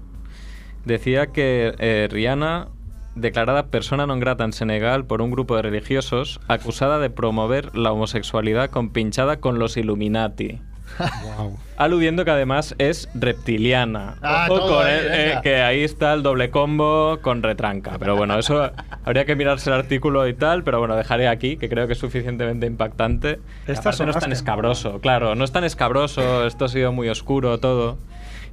Decía 0.85 1.27
que 1.27 1.75
eh, 1.79 2.07
Rihanna, 2.09 2.69
declarada 3.17 3.67
persona 3.67 4.05
non 4.05 4.21
grata 4.21 4.45
en 4.45 4.53
Senegal 4.53 5.05
por 5.05 5.21
un 5.21 5.33
grupo 5.33 5.57
de 5.57 5.65
religiosos, 5.65 6.39
acusada 6.47 6.99
de 6.99 7.09
promover 7.09 7.75
la 7.75 7.91
homosexualidad 7.91 8.69
compinchada 8.69 9.37
con 9.37 9.59
los 9.59 9.77
Illuminati. 9.77 10.61
Wow. 10.97 11.57
Aludiendo 11.77 12.25
que 12.25 12.31
además 12.31 12.73
es 12.77 13.09
reptiliana. 13.13 14.15
Ah, 14.21 14.47
Ojo 14.49 14.67
con 14.67 14.87
él, 14.87 15.05
eh, 15.09 15.39
que 15.43 15.61
ahí 15.61 15.83
está 15.83 16.13
el 16.13 16.23
doble 16.23 16.49
combo 16.49 17.19
con 17.21 17.43
retranca. 17.43 17.97
Pero 17.99 18.15
bueno, 18.15 18.39
eso 18.39 18.71
habría 19.03 19.25
que 19.25 19.35
mirarse 19.35 19.69
el 19.69 19.75
artículo 19.75 20.27
y 20.27 20.33
tal, 20.33 20.63
pero 20.63 20.79
bueno, 20.79 20.95
dejaré 20.95 21.27
aquí, 21.27 21.57
que 21.57 21.69
creo 21.69 21.85
que 21.87 21.93
es 21.93 21.99
suficientemente 21.99 22.65
impactante. 22.65 23.39
Estas 23.67 23.99
no 23.99 24.09
es 24.09 24.17
tan 24.17 24.31
escabroso, 24.31 24.99
claro, 24.99 25.35
no 25.35 25.43
es 25.43 25.51
tan 25.51 25.63
escabroso, 25.63 26.47
esto 26.47 26.65
ha 26.65 26.69
sido 26.69 26.91
muy 26.91 27.09
oscuro 27.09 27.59
todo. 27.59 27.97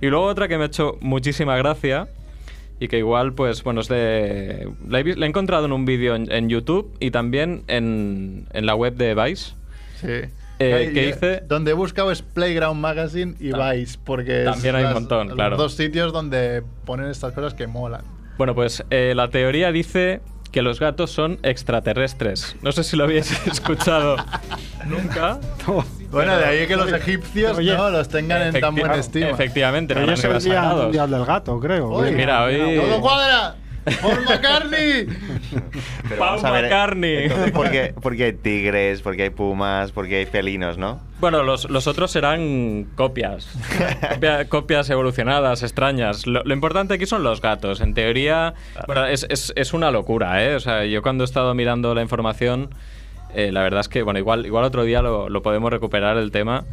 Y 0.01 0.09
luego 0.09 0.27
otra 0.27 0.49
que 0.49 0.59
me 0.59 0.65
ha 0.65 0.67
hecho 0.67 0.99
muchísima 1.01 1.57
gracia 1.57 2.09
y 2.81 2.89
que 2.89 2.99
igual, 2.99 3.33
pues 3.35 3.62
bueno, 3.62 3.81
es 3.81 3.89
de... 3.89 4.68
La 4.89 5.01
he, 5.01 5.03
vis- 5.03 5.16
la 5.16 5.27
he 5.27 5.29
encontrado 5.29 5.66
en 5.66 5.72
un 5.72 5.85
vídeo 5.85 6.14
en, 6.16 6.31
en 6.31 6.49
YouTube 6.49 6.95
y 7.01 7.11
también 7.11 7.62
en, 7.68 8.47
en 8.53 8.66
la 8.66 8.75
web 8.75 8.95
de 8.97 9.14
Vice. 9.14 9.55
Sí. 10.01 10.31
Eh, 10.59 10.72
Ahí, 10.75 10.93
¿qué 10.93 11.07
yo- 11.09 11.14
dice? 11.14 11.43
Donde 11.49 11.72
he 11.72 11.75
buscado 11.75 12.11
es 12.12 12.22
Playground 12.22 12.81
Magazine 12.81 13.35
y 13.41 13.53
Vice, 13.53 13.99
porque 14.05 14.41
es 14.41 14.45
también 14.45 14.77
hay 14.77 14.85
un 14.85 14.93
montón, 14.93 15.29
los 15.29 15.37
claro. 15.37 15.57
dos 15.57 15.75
sitios 15.75 16.12
donde 16.12 16.62
ponen 16.85 17.07
estas 17.07 17.33
cosas 17.33 17.55
que 17.55 17.66
molan. 17.66 18.03
Bueno, 18.39 18.55
pues 18.55 18.85
eh, 18.91 19.14
la 19.16 19.29
teoría 19.29 19.70
dice 19.72 20.20
que 20.55 20.63
los 20.63 20.79
gatos 20.79 21.11
son 21.11 21.41
extraterrestres. 21.43 22.55
No 22.63 22.71
sé 22.71 22.85
si 22.85 22.97
lo 22.97 23.03
habéis 23.03 23.29
escuchado 23.49 24.15
nunca. 24.87 25.41
Bueno, 26.13 26.37
de 26.37 26.45
ahí 26.45 26.67
que 26.69 26.77
los 26.77 26.93
egipcios 26.93 27.59
Oye, 27.59 27.77
no 27.77 27.91
los 27.91 28.09
tengan 28.09 28.41
en 28.55 28.61
tan 28.61 28.73
buena 28.77 28.95
estima. 28.95 29.31
Efectivamente, 29.31 29.97
no 29.97 30.13
es 30.13 30.23
el 30.23 30.39
día 30.41 30.63
mundial 30.63 31.11
del 31.11 31.25
gato, 31.25 31.59
creo. 31.59 31.89
Oye, 31.91 32.13
mira, 32.13 32.45
hoy- 32.45 32.77
¡Todo 32.81 33.01
cuadra! 33.01 33.57
¡Paul 34.01 34.24
McCartney! 34.24 35.07
Pero 36.09 36.16
Paul 36.18 36.18
vamos 36.18 36.45
a 36.45 36.51
ver, 36.53 36.64
McCartney. 36.64 37.16
entonces, 37.24 37.51
¿por 37.53 37.70
qué, 37.70 37.95
por 38.01 38.16
qué 38.16 38.24
hay 38.24 38.32
tigres? 38.32 39.03
¿Por 39.03 39.16
qué 39.16 39.24
hay 39.24 39.30
pumas? 39.30 39.93
¿Por 39.93 40.09
qué 40.09 40.16
hay 40.18 40.26
felinos, 40.26 40.78
no? 40.78 41.01
Bueno, 41.20 41.43
los, 41.43 41.68
los 41.70 41.87
otros 41.87 42.11
serán 42.11 42.87
copias. 42.97 43.49
Copia- 44.11 44.45
copias 44.49 44.89
evolucionadas, 44.91 45.62
extrañas. 45.62 46.26
Lo, 46.26 46.43
lo 46.45 46.55
importante 46.55 46.95
aquí 46.95 47.07
son 47.07 47.22
los 47.22 47.41
gatos. 47.41 47.80
En 47.80 47.95
teoría, 47.95 48.55
bueno, 48.87 49.07
es, 49.07 49.26
es- 49.28 49.53
es 49.57 49.72
una 49.74 49.91
locura, 49.91 50.45
¿eh? 50.45 50.55
O 50.57 50.61
sea, 50.61 50.85
yo 50.85 51.03
cuando 51.03 51.24
he 51.24 51.26
estado 51.26 51.55
mirando 51.55 51.95
la 51.95 52.03
información, 52.03 52.70
eh, 53.35 53.53
la 53.53 53.62
verdad 53.62 53.80
es 53.80 53.89
que, 53.89 54.03
bueno, 54.03 54.18
igual, 54.18 54.47
igual 54.47 54.64
otro 54.64 54.85
día 54.85 55.03
lo, 55.03 55.28
lo 55.28 55.43
podemos 55.43 55.70
recuperar 55.70 56.16
el 56.16 56.30
tema. 56.30 56.64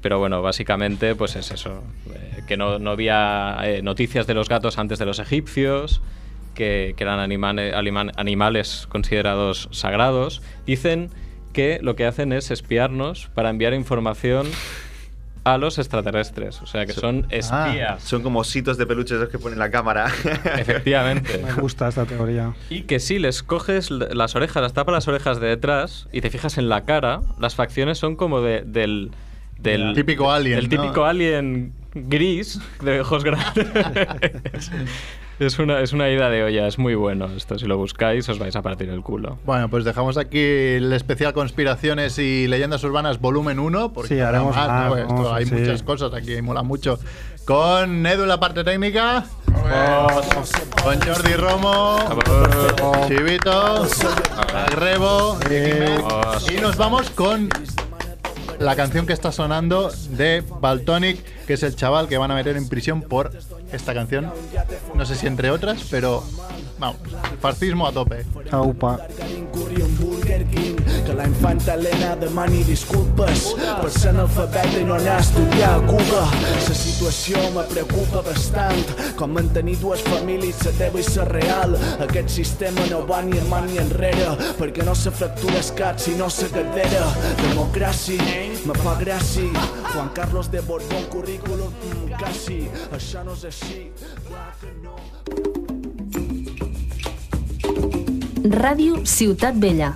Pero 0.00 0.18
bueno, 0.18 0.42
básicamente, 0.42 1.14
pues 1.14 1.34
es 1.34 1.50
eso. 1.50 1.82
eh, 2.12 2.42
que 2.46 2.58
no, 2.58 2.78
no 2.78 2.90
había 2.90 3.56
eh, 3.62 3.80
noticias 3.80 4.26
de 4.26 4.34
los 4.34 4.50
gatos 4.50 4.76
antes 4.78 4.98
de 4.98 5.06
los 5.06 5.18
egipcios. 5.18 6.02
Que, 6.54 6.94
que 6.96 7.02
eran 7.04 7.18
animale- 7.18 7.74
aliman- 7.74 8.12
animales 8.16 8.86
considerados 8.88 9.68
sagrados. 9.72 10.40
Dicen 10.66 11.10
que 11.52 11.78
lo 11.82 11.96
que 11.96 12.06
hacen 12.06 12.32
es 12.32 12.50
espiarnos 12.50 13.28
para 13.34 13.50
enviar 13.50 13.74
información 13.74 14.46
a 15.44 15.58
los 15.58 15.78
extraterrestres. 15.78 16.62
O 16.62 16.66
sea, 16.66 16.86
que 16.86 16.92
son 16.94 17.26
espías. 17.28 18.02
Son 18.02 18.22
como 18.22 18.38
ositos 18.40 18.78
de 18.78 18.86
peluches 18.86 19.18
esos 19.18 19.28
que 19.28 19.38
ponen 19.38 19.58
la 19.58 19.70
cámara. 19.70 20.06
Efectivamente. 20.58 21.38
Me 21.44 21.52
gusta 21.54 21.86
esta 21.88 22.06
teoría. 22.06 22.54
Y 22.70 22.82
que 22.82 22.98
si 22.98 23.18
les 23.18 23.42
coges 23.42 23.90
las 23.90 24.34
orejas, 24.36 24.62
las 24.62 24.72
tapas 24.72 24.94
las 24.94 25.06
orejas 25.08 25.40
de 25.40 25.48
detrás 25.48 26.08
y 26.12 26.22
te 26.22 26.30
fijas 26.30 26.56
en 26.56 26.68
la 26.70 26.84
cara, 26.84 27.20
las 27.38 27.54
facciones 27.54 27.98
son 27.98 28.16
como 28.16 28.40
de- 28.40 28.62
del, 28.62 29.10
del 29.58 29.92
Típico 29.94 30.30
alien, 30.32 30.58
El 30.58 30.64
¿no? 30.64 30.70
típico 30.70 31.04
alien 31.04 31.72
gris 31.94 32.58
de 32.82 33.00
ojos 33.02 33.22
grandes. 33.28 33.66
es, 35.38 35.58
una, 35.58 35.80
es 35.80 35.92
una 35.92 36.08
ida 36.10 36.30
de 36.30 36.44
olla, 36.44 36.66
es 36.66 36.78
muy 36.78 36.94
bueno 36.94 37.26
esto. 37.36 37.58
Si 37.58 37.66
lo 37.66 37.76
buscáis, 37.76 38.28
os 38.28 38.38
vais 38.38 38.54
a 38.56 38.62
partir 38.62 38.88
el 38.88 39.02
culo. 39.02 39.38
Bueno, 39.44 39.68
pues 39.68 39.84
dejamos 39.84 40.16
aquí 40.16 40.38
el 40.40 40.92
especial 40.92 41.32
Conspiraciones 41.32 42.18
y 42.18 42.46
Leyendas 42.48 42.82
Urbanas 42.84 43.20
volumen 43.20 43.58
1, 43.58 43.92
porque 43.92 44.14
Sí, 44.14 44.20
haremos 44.20 44.54
más, 44.56 44.68
más, 44.68 44.90
¿no? 44.90 44.96
Esto, 44.96 45.14
vamos, 45.14 45.32
hay 45.32 45.46
sí. 45.46 45.54
muchas 45.54 45.82
cosas 45.82 46.14
aquí, 46.14 46.40
mola 46.42 46.62
mucho. 46.62 46.98
Con 47.44 48.06
Edu 48.06 48.22
en 48.22 48.28
la 48.28 48.40
parte 48.40 48.64
técnica, 48.64 49.26
con 50.82 51.00
Jordi 51.02 51.34
Romo, 51.34 51.98
Chivito, 53.06 53.86
Agrebo, 54.54 55.38
y 56.50 56.60
nos 56.60 56.76
vamos 56.78 57.10
con 57.10 57.50
la 58.58 58.76
canción 58.76 59.06
que 59.06 59.12
está 59.12 59.30
sonando 59.30 59.90
de 60.10 60.42
Baltonic, 60.60 61.22
que 61.46 61.54
es 61.54 61.62
el 61.62 61.76
chaval 61.76 62.08
que 62.08 62.16
van 62.16 62.30
a 62.30 62.34
meter 62.34 62.56
en 62.56 62.66
prisión 62.68 63.02
por 63.02 63.30
esta 63.72 63.94
canción. 63.94 64.30
No 64.94 65.04
sé 65.06 65.16
si 65.16 65.26
entre 65.26 65.50
otras, 65.50 65.86
pero 65.90 66.22
vamos, 66.78 66.98
fascismo 67.40 67.86
a 67.86 67.92
tope. 67.92 68.24
Aupa. 68.50 69.06
Que 71.02 71.14
la 71.16 71.26
infanta 71.26 71.74
Helena 71.74 72.14
demani 72.16 72.62
disculpes 72.64 73.48
per 73.58 73.90
ser 73.90 74.12
analfabeta 74.12 74.78
i 74.78 74.84
no 74.86 74.94
anar 74.94 75.16
a 75.18 75.24
estudiar 75.24 75.72
a 75.74 75.82
Cuba. 75.88 76.22
La 76.68 76.76
situació 76.78 77.42
me 77.54 77.64
preocupa 77.70 78.22
bastant, 78.24 78.94
com 79.18 79.34
mantenir 79.34 79.76
dues 79.82 80.04
famílies, 80.06 80.62
la 80.64 80.72
teva 80.78 81.02
i 81.02 81.06
la 81.16 81.26
real. 81.30 81.76
Aquest 82.06 82.30
sistema 82.36 82.86
no 82.90 83.02
va 83.08 83.20
ni 83.26 83.38
avant 83.42 83.68
ni 83.70 83.80
enrere, 83.82 84.30
perquè 84.60 84.86
no 84.86 84.94
se 84.94 85.10
fractura 85.10 85.58
el 85.58 85.72
cap, 85.78 85.98
sinó 85.98 86.30
la 86.30 86.48
cadera. 86.54 87.04
Democràcia, 87.42 88.22
me 88.64 88.78
fa 88.84 88.94
gràcia. 89.00 89.66
Juan 89.92 90.08
Carlos 90.14 90.50
de 90.50 90.60
Borbón, 90.60 91.04
currículum, 91.10 91.70
mm, 91.70 92.18
quasi. 92.18 92.68
Això 92.92 93.24
no 93.24 93.32
és 93.34 93.44
així, 93.44 93.90
clar 94.28 94.52
que 94.60 94.72
no. 94.82 94.96
Ràdio 98.44 99.06
Ciutat 99.06 99.54
Vella. 99.56 99.94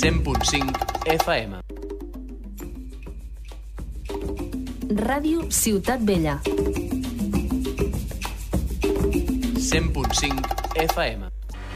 100.5 0.00 0.72
FM. 1.04 1.60
Ràdio 4.96 5.44
Ciutat 5.52 6.00
Vella. 6.00 6.40
100.5 9.60 10.40
FM. 10.88 11.39